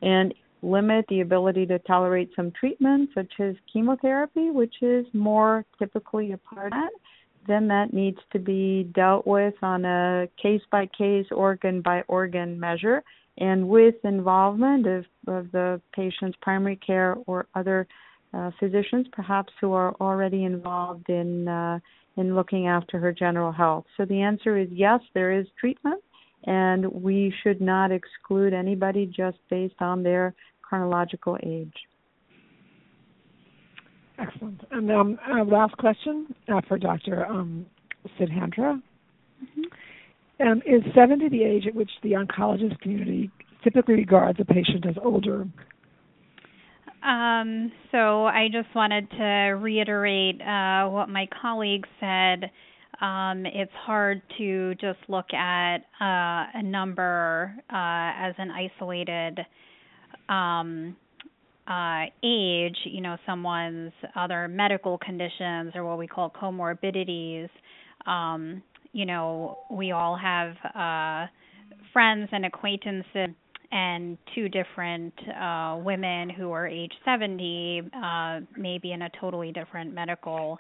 and 0.03 0.35
limit 0.67 1.05
the 1.09 1.21
ability 1.21 1.65
to 1.67 1.79
tolerate 1.81 2.31
some 2.35 2.51
treatment, 2.59 3.11
such 3.15 3.33
as 3.41 3.55
chemotherapy, 3.73 4.51
which 4.51 4.75
is 4.83 5.07
more 5.13 5.65
typically 5.79 6.33
a 6.33 6.39
part 6.39 6.67
of 6.67 6.73
that, 6.73 6.91
then 7.47 7.69
that 7.69 7.93
needs 7.93 8.19
to 8.33 8.39
be 8.39 8.91
dealt 8.95 9.27
with 9.27 9.55
on 9.63 9.85
a 9.85 10.29
case 10.43 10.63
by 10.71 10.87
case, 10.87 11.27
organ 11.31 11.81
by 11.81 12.03
organ 12.09 12.59
measure, 12.59 13.03
and 13.39 13.69
with 13.69 13.95
involvement 14.05 14.87
of, 14.87 15.05
of 15.29 15.53
the 15.53 15.81
patient's 15.95 16.37
primary 16.43 16.77
care 16.77 17.17
or 17.27 17.47
other 17.55 17.87
uh, 18.35 18.51
physicians, 18.59 19.07
perhaps 19.13 19.53
who 19.61 19.73
are 19.73 19.95
already 20.01 20.45
involved 20.45 21.09
in 21.09 21.47
uh, 21.47 21.79
in 22.17 22.35
looking 22.35 22.67
after 22.67 22.99
her 22.99 23.13
general 23.13 23.53
health. 23.53 23.85
So 23.97 24.05
the 24.07 24.23
answer 24.23 24.57
is 24.57 24.69
yes, 24.73 25.01
there 25.15 25.39
is 25.39 25.47
treatment, 25.61 26.03
and 26.45 26.87
we 26.87 27.33
should 27.43 27.61
not 27.61 27.93
exclude 27.93 28.55
anybody 28.55 29.07
just 29.07 29.39
based 29.51 29.81
on 29.81 30.03
their 30.03 30.35
chronological 30.69 31.39
age. 31.43 31.75
Excellent. 34.19 34.61
And 34.71 34.91
um, 34.91 35.19
uh, 35.31 35.45
last 35.45 35.77
question 35.77 36.35
uh, 36.49 36.61
for 36.67 36.79
Dr. 36.79 37.27
Um, 37.27 37.67
Sudhindra. 38.19 38.81
Mm-hmm. 39.43 40.47
Um, 40.49 40.59
is 40.67 40.83
70 40.95 41.29
the 41.29 41.43
age 41.43 41.67
at 41.67 41.75
which 41.75 41.91
the 42.03 42.13
oncologist 42.13 42.79
community 42.81 43.31
typically 43.65 43.95
regards 43.95 44.39
a 44.41 44.45
patient 44.45 44.87
as 44.87 44.95
older? 45.03 45.47
Um, 47.03 47.73
so 47.93 48.27
I 48.27 48.49
just 48.51 48.75
wanted 48.75 49.11
to 49.13 49.25
reiterate 49.61 50.41
uh, 50.41 50.89
what 50.89 51.09
my 51.09 51.29
colleague 51.41 51.87
said. 52.01 52.51
Um, 53.01 53.45
it's 53.47 53.73
hard 53.85 54.23
to 54.39 54.75
just 54.77 54.99
look 55.09 55.33
at 55.33 55.77
uh, 56.01 56.59
a 56.59 56.63
number 56.63 57.55
uh, 57.71 58.27
as 58.27 58.35
an 58.39 58.51
isolated 58.51 59.41
um, 60.29 60.97
uh, 61.67 62.05
age, 62.23 62.77
you 62.85 63.01
know, 63.01 63.17
someone's 63.27 63.93
other 64.15 64.49
medical 64.49 64.99
conditions 64.99 65.73
or 65.75 65.85
what 65.85 65.99
we 65.99 66.07
call 66.07 66.31
comorbidities. 66.31 67.49
Um, 68.07 68.63
you 68.93 69.05
know, 69.05 69.59
we 69.71 69.91
all 69.91 70.17
have 70.17 70.55
uh, 70.75 71.27
friends 71.93 72.29
and 72.33 72.47
acquaintances 72.47 73.35
and 73.73 74.17
two 74.35 74.49
different 74.49 75.13
uh, 75.41 75.79
women 75.83 76.31
who 76.31 76.53
are 76.53 76.67
age 76.67 76.93
70, 77.05 77.83
uh, 77.95 78.41
maybe 78.57 78.93
in 78.93 79.03
a 79.03 79.11
totally 79.21 79.51
different 79.51 79.93
medical 79.93 80.59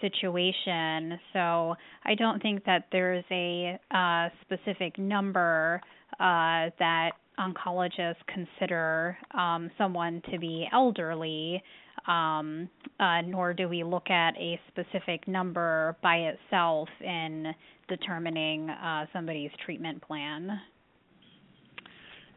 situation. 0.00 1.18
So 1.32 1.74
I 2.04 2.14
don't 2.16 2.40
think 2.42 2.64
that 2.64 2.86
there's 2.92 3.24
a 3.30 3.78
uh, 3.90 4.28
specific 4.42 4.98
number 4.98 5.80
uh, 6.14 6.70
that 6.78 7.12
oncologists 7.38 8.16
consider 8.32 9.16
um, 9.32 9.70
someone 9.78 10.22
to 10.30 10.38
be 10.38 10.68
elderly, 10.72 11.62
um, 12.06 12.68
uh, 13.00 13.20
nor 13.22 13.54
do 13.54 13.68
we 13.68 13.84
look 13.84 14.10
at 14.10 14.36
a 14.36 14.60
specific 14.68 15.26
number 15.28 15.96
by 16.02 16.16
itself 16.16 16.88
in 17.00 17.54
determining 17.88 18.70
uh, 18.70 19.06
somebody's 19.12 19.50
treatment 19.64 20.02
plan. 20.02 20.60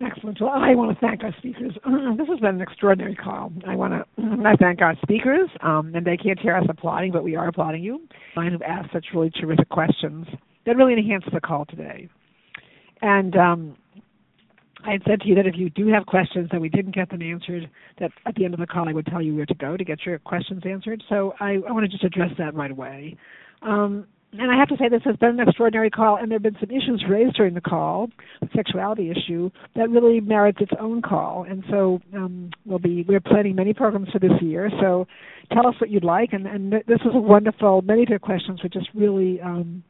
Excellent. 0.03 0.41
Well, 0.41 0.49
I 0.49 0.73
want 0.73 0.97
to 0.97 1.05
thank 1.05 1.23
our 1.23 1.33
speakers. 1.37 1.73
this 2.17 2.27
has 2.27 2.39
been 2.39 2.55
an 2.55 2.61
extraordinary 2.61 3.15
call. 3.15 3.51
I 3.67 3.75
want 3.75 3.93
to 4.17 4.47
I 4.47 4.55
thank 4.55 4.81
our 4.81 4.95
speakers, 5.03 5.49
um, 5.61 5.93
and 5.93 6.05
they 6.05 6.17
can't 6.17 6.39
hear 6.39 6.55
us 6.55 6.65
applauding, 6.69 7.11
but 7.11 7.23
we 7.23 7.35
are 7.35 7.47
applauding 7.47 7.83
you. 7.83 8.01
Mine 8.35 8.51
have 8.51 8.63
asked 8.63 8.91
such 8.93 9.05
really 9.13 9.29
terrific 9.29 9.69
questions 9.69 10.25
that 10.65 10.75
really 10.75 10.93
enhanced 10.93 11.27
the 11.31 11.41
call 11.41 11.65
today. 11.65 12.09
And 13.01 13.35
um, 13.35 13.77
I 14.85 14.91
had 14.91 15.01
said 15.07 15.21
to 15.21 15.27
you 15.27 15.35
that 15.35 15.45
if 15.45 15.55
you 15.57 15.69
do 15.69 15.87
have 15.87 16.05
questions 16.05 16.49
that 16.51 16.61
we 16.61 16.69
didn't 16.69 16.95
get 16.95 17.09
them 17.09 17.21
answered, 17.21 17.69
that 17.99 18.11
at 18.25 18.35
the 18.35 18.45
end 18.45 18.53
of 18.53 18.59
the 18.59 18.67
call 18.67 18.89
I 18.89 18.93
would 18.93 19.05
tell 19.05 19.21
you 19.21 19.35
where 19.35 19.45
to 19.45 19.53
go 19.53 19.77
to 19.77 19.83
get 19.83 20.05
your 20.05 20.17
questions 20.19 20.63
answered. 20.65 21.03
So 21.09 21.33
I, 21.39 21.57
I 21.67 21.71
want 21.71 21.83
to 21.83 21.89
just 21.89 22.03
address 22.03 22.31
that 22.37 22.55
right 22.55 22.71
away. 22.71 23.15
Um, 23.61 24.07
and 24.33 24.49
I 24.49 24.57
have 24.57 24.69
to 24.69 24.77
say 24.77 24.87
this 24.87 25.01
has 25.03 25.17
been 25.17 25.39
an 25.41 25.47
extraordinary 25.47 25.89
call, 25.89 26.15
and 26.15 26.31
there 26.31 26.37
have 26.37 26.43
been 26.43 26.57
some 26.59 26.71
issues 26.71 27.03
raised 27.09 27.35
during 27.35 27.53
the 27.53 27.61
call, 27.61 28.09
the 28.39 28.47
sexuality 28.55 29.11
issue, 29.11 29.51
that 29.75 29.89
really 29.89 30.21
merits 30.21 30.59
its 30.61 30.71
own 30.79 31.01
call. 31.01 31.45
And 31.47 31.63
so 31.69 31.99
um, 32.15 32.49
we'll 32.65 32.79
be 32.79 33.03
we're 33.07 33.19
planning 33.19 33.55
many 33.55 33.73
programs 33.73 34.09
for 34.09 34.19
this 34.19 34.31
year. 34.41 34.71
So 34.79 35.05
tell 35.51 35.67
us 35.67 35.75
what 35.81 35.89
you'd 35.89 36.05
like, 36.05 36.29
and, 36.31 36.47
and 36.47 36.71
this 36.71 36.99
was 37.03 37.13
a 37.13 37.19
wonderful. 37.19 37.81
Many 37.81 38.03
of 38.03 38.09
your 38.09 38.19
questions 38.19 38.63
were 38.63 38.69
just 38.69 38.87
really 38.95 39.41
um, 39.41 39.83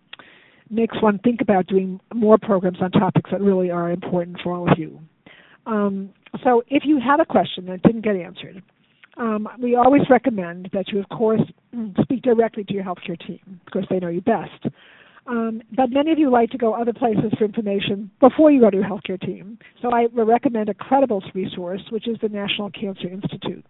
makes 0.72 1.01
one 1.01 1.19
think 1.19 1.41
about 1.41 1.67
doing 1.67 1.99
more 2.13 2.38
programs 2.38 2.82
on 2.82 2.91
topics 2.91 3.30
that 3.32 3.41
really 3.41 3.69
are 3.69 3.91
important 3.91 4.38
for 4.43 4.53
all 4.53 4.72
of 4.72 4.78
you. 4.78 4.99
Um, 5.65 6.13
so 6.43 6.63
if 6.67 6.84
you 6.86 6.99
have 6.99 7.19
a 7.19 7.26
question 7.26 7.65
that 7.67 7.84
didn't 7.84 8.01
get 8.01 8.15
answered, 8.15 8.63
um, 9.17 9.47
we 9.61 9.76
always 9.76 10.03
recommend 10.09 10.69
that 10.74 10.88
you, 10.88 10.99
of 10.99 11.09
course, 11.09 11.41
speak 12.01 12.22
directly 12.24 12.63
to 12.63 12.74
your 12.74 12.84
healthcare 12.84 13.19
team 13.28 13.59
because 13.65 13.86
they 13.89 13.99
know 13.99 14.07
you 14.07 14.22
best. 14.22 14.74
Um, 15.28 15.61
but 15.76 15.91
many 15.91 16.11
of 16.11 16.17
you 16.17 16.32
like 16.32 16.49
to 16.51 16.57
go 16.57 16.74
other 16.74 16.93
places 16.93 17.32
for 17.38 17.45
information 17.45 18.09
before 18.19 18.49
you 18.51 18.59
go 18.59 18.69
to 18.69 18.78
your 18.78 18.86
healthcare 18.86 19.19
team. 19.19 19.59
So 19.82 19.91
I 19.93 20.07
recommend 20.13 20.69
a 20.69 20.74
credible 20.74 21.24
resource, 21.36 21.82
which 21.91 22.07
is 22.07 22.17
the 22.22 22.30
National 22.30 22.72
Cancer 22.72 23.07
Institute. 23.07 23.63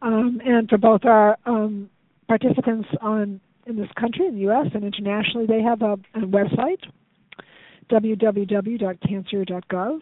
Um, 0.00 0.40
and 0.44 0.68
for 0.68 0.78
both 0.78 1.04
our 1.04 1.36
um, 1.44 1.90
participants 2.28 2.88
on 3.02 3.40
in 3.66 3.76
this 3.76 3.90
country, 3.98 4.26
in 4.26 4.34
the 4.34 4.40
U.S. 4.42 4.66
and 4.74 4.84
internationally, 4.84 5.46
they 5.46 5.60
have 5.60 5.82
a, 5.82 5.94
a 6.14 6.20
website, 6.20 6.82
www.cancer.gov, 7.90 10.00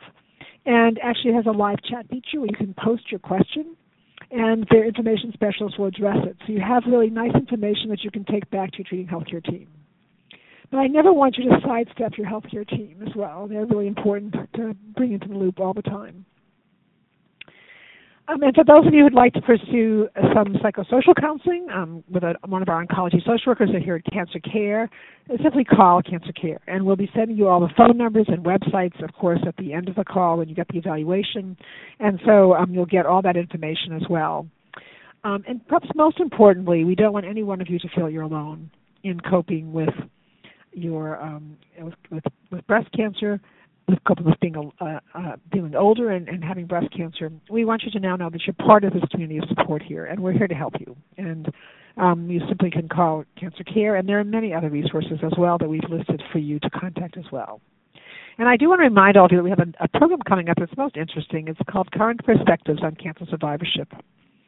and 0.66 0.98
actually 1.02 1.34
has 1.34 1.46
a 1.46 1.50
live 1.50 1.82
chat 1.82 2.06
feature 2.08 2.40
where 2.40 2.50
you 2.50 2.56
can 2.56 2.74
post 2.74 3.10
your 3.10 3.20
question, 3.20 3.76
and 4.30 4.66
their 4.70 4.86
information 4.86 5.32
specialists 5.32 5.78
will 5.78 5.86
address 5.86 6.18
it. 6.24 6.36
So 6.46 6.52
you 6.52 6.60
have 6.60 6.84
really 6.86 7.10
nice 7.10 7.34
information 7.34 7.88
that 7.90 8.04
you 8.04 8.10
can 8.10 8.24
take 8.24 8.50
back 8.50 8.70
to 8.72 8.78
your 8.78 8.86
treating 8.86 9.06
healthcare 9.06 9.44
team. 9.44 9.68
But 10.70 10.78
I 10.78 10.86
never 10.86 11.12
want 11.12 11.36
you 11.36 11.44
to 11.50 11.58
sidestep 11.64 12.16
your 12.16 12.26
healthcare 12.26 12.66
team 12.68 13.02
as 13.06 13.14
well. 13.14 13.46
They're 13.46 13.66
really 13.66 13.86
important 13.86 14.34
to 14.54 14.74
bring 14.96 15.12
into 15.12 15.28
the 15.28 15.34
loop 15.34 15.60
all 15.60 15.74
the 15.74 15.82
time. 15.82 16.24
Um, 18.26 18.42
and 18.42 18.54
for 18.54 18.64
those 18.64 18.86
of 18.86 18.94
you 18.94 19.04
who'd 19.04 19.12
like 19.12 19.34
to 19.34 19.42
pursue 19.42 20.08
some 20.34 20.54
psychosocial 20.54 21.14
counseling 21.20 21.66
um, 21.72 22.02
with 22.10 22.22
a, 22.22 22.34
one 22.46 22.62
of 22.62 22.70
our 22.70 22.84
oncology 22.84 23.18
social 23.18 23.48
workers 23.48 23.68
here 23.84 23.96
at 23.96 24.12
Cancer 24.12 24.38
Care, 24.40 24.88
simply 25.42 25.62
call 25.62 26.00
Cancer 26.00 26.32
Care. 26.32 26.58
And 26.66 26.86
we'll 26.86 26.96
be 26.96 27.10
sending 27.14 27.36
you 27.36 27.48
all 27.48 27.60
the 27.60 27.68
phone 27.76 27.98
numbers 27.98 28.24
and 28.28 28.42
websites, 28.42 29.02
of 29.04 29.12
course, 29.12 29.40
at 29.46 29.54
the 29.58 29.74
end 29.74 29.90
of 29.90 29.96
the 29.96 30.04
call 30.04 30.38
when 30.38 30.48
you 30.48 30.54
get 30.54 30.68
the 30.68 30.78
evaluation. 30.78 31.56
And 32.00 32.18
so 32.24 32.54
um, 32.54 32.72
you'll 32.72 32.86
get 32.86 33.04
all 33.04 33.20
that 33.20 33.36
information 33.36 33.92
as 33.92 34.08
well. 34.08 34.46
Um, 35.22 35.44
and 35.46 35.66
perhaps 35.68 35.88
most 35.94 36.18
importantly, 36.18 36.84
we 36.84 36.94
don't 36.94 37.12
want 37.12 37.26
any 37.26 37.42
one 37.42 37.60
of 37.60 37.68
you 37.68 37.78
to 37.78 37.88
feel 37.94 38.08
you're 38.08 38.22
alone 38.22 38.70
in 39.02 39.20
coping 39.20 39.72
with 39.72 39.90
your 40.72 41.20
um, 41.22 41.58
with, 41.78 41.94
with, 42.10 42.24
with 42.50 42.66
breast 42.66 42.88
cancer 42.96 43.38
with 43.88 44.02
couples 44.04 44.34
being 44.40 44.72
uh, 44.80 45.00
uh, 45.14 45.36
being 45.52 45.74
older 45.74 46.10
and, 46.10 46.28
and 46.28 46.42
having 46.42 46.66
breast 46.66 46.88
cancer, 46.96 47.30
we 47.50 47.64
want 47.64 47.82
you 47.82 47.90
to 47.90 48.00
now 48.00 48.16
know 48.16 48.30
that 48.30 48.42
you're 48.46 48.54
part 48.54 48.84
of 48.84 48.92
this 48.92 49.02
community 49.10 49.38
of 49.38 49.44
support 49.48 49.82
here, 49.82 50.06
and 50.06 50.20
we're 50.20 50.32
here 50.32 50.48
to 50.48 50.54
help 50.54 50.74
you. 50.80 50.96
And 51.18 51.50
um, 51.96 52.28
you 52.30 52.40
simply 52.48 52.70
can 52.70 52.88
call 52.88 53.24
Cancer 53.38 53.64
Care, 53.64 53.96
and 53.96 54.08
there 54.08 54.18
are 54.18 54.24
many 54.24 54.52
other 54.52 54.70
resources 54.70 55.18
as 55.22 55.32
well 55.38 55.58
that 55.58 55.68
we've 55.68 55.88
listed 55.88 56.22
for 56.32 56.38
you 56.38 56.58
to 56.60 56.70
contact 56.70 57.16
as 57.16 57.24
well. 57.30 57.60
And 58.38 58.48
I 58.48 58.56
do 58.56 58.68
want 58.68 58.80
to 58.80 58.84
remind 58.84 59.16
all 59.16 59.26
of 59.26 59.30
you 59.30 59.38
that 59.38 59.44
we 59.44 59.50
have 59.50 59.60
a, 59.60 59.84
a 59.84 59.88
program 59.88 60.20
coming 60.26 60.48
up 60.48 60.56
that's 60.58 60.76
most 60.76 60.96
interesting. 60.96 61.46
It's 61.46 61.60
called 61.70 61.92
Current 61.92 62.24
Perspectives 62.24 62.80
on 62.82 62.96
Cancer 62.96 63.26
Survivorship. 63.30 63.92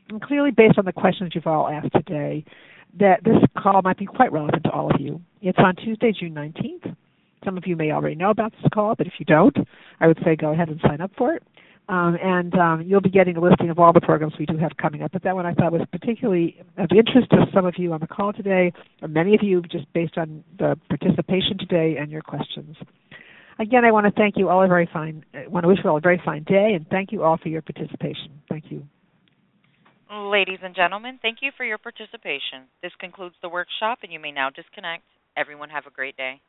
And 0.09 0.21
clearly, 0.21 0.51
based 0.51 0.79
on 0.79 0.87
the 0.87 0.93
questions 0.93 1.33
you've 1.35 1.47
all 1.47 1.69
asked 1.69 1.93
today, 1.93 2.45
that 2.99 3.23
this 3.23 3.37
call 3.57 3.83
might 3.83 3.99
be 3.99 4.07
quite 4.07 4.33
relevant 4.33 4.65
to 4.65 4.71
all 4.71 4.93
of 4.93 5.01
you. 5.01 5.21
It's 5.43 5.59
on 5.59 5.77
Tuesday, 5.77 6.13
June 6.19 6.35
19th 6.35 6.97
some 7.47 7.57
of 7.57 7.67
you 7.67 7.77
may 7.77 7.93
already 7.93 8.17
know 8.17 8.31
about 8.31 8.53
this 8.53 8.69
call, 8.75 8.95
but 8.95 9.07
if 9.07 9.15
you 9.19 9.25
don't, 9.25 9.57
I 10.01 10.09
would 10.09 10.19
say 10.25 10.37
go 10.37 10.53
ahead 10.53 10.69
and 10.69 10.81
sign 10.87 11.01
up 11.01 11.13
for 11.17 11.35
it. 11.35 11.43
Um, 11.89 12.19
and 12.21 12.53
um, 12.57 12.83
you'll 12.85 13.01
be 13.01 13.11
getting 13.11 13.37
a 13.37 13.41
listing 13.41 13.71
of 13.71 13.79
all 13.79 13.93
the 13.93 14.01
programs 14.01 14.35
we 14.41 14.47
do 14.47 14.57
have 14.59 14.73
coming 14.77 15.03
up. 15.03 15.13
But 15.13 15.23
that 15.23 15.37
one 15.37 15.47
I 15.47 15.55
thought 15.55 15.71
was 15.71 15.83
particularly 15.93 16.57
of 16.77 16.89
interest 16.91 17.31
to 17.31 17.47
some 17.55 17.65
of 17.65 17.75
you 17.79 17.93
on 17.93 18.01
the 18.01 18.09
call 18.09 18.33
today, 18.33 18.73
or 19.01 19.09
many 19.09 19.35
of 19.35 19.41
you 19.43 19.63
just 19.63 19.91
based 19.93 20.19
on 20.19 20.43
the 20.59 20.77
participation 20.89 21.59
today 21.59 21.97
and 22.01 22.11
your 22.11 22.23
questions. 22.23 22.77
Again, 23.61 23.85
I 23.85 23.93
want 23.93 24.07
to 24.07 24.13
thank 24.13 24.37
you 24.37 24.49
all 24.49 24.65
a 24.65 24.69
very 24.69 24.89
fine. 24.93 25.25
I 25.33 25.47
want 25.47 25.63
to 25.63 25.69
wish 25.69 25.79
you 25.83 25.89
all 25.89 25.97
a 25.97 26.01
very 26.01 26.21
fine 26.25 26.43
day, 26.43 26.73
and 26.75 26.87
thank 26.89 27.13
you 27.13 27.23
all 27.23 27.39
for 27.41 27.49
your 27.49 27.63
participation. 27.63 28.43
Thank 28.51 28.65
you. 28.69 28.83
Ladies 30.13 30.59
and 30.63 30.75
gentlemen, 30.75 31.19
thank 31.23 31.39
you 31.41 31.53
for 31.57 31.65
your 31.65 31.79
participation. 31.79 32.67
This 32.83 32.93
concludes 32.99 33.37
the 33.43 33.49
workshop, 33.49 33.99
and 34.03 34.13
you 34.13 34.21
may 34.21 34.33
now 34.33 34.51
disconnect. 34.51 35.05
Everyone 35.37 35.71
have 35.71 35.87
a 35.87 35.91
great 35.91 36.17
day. 36.17 36.41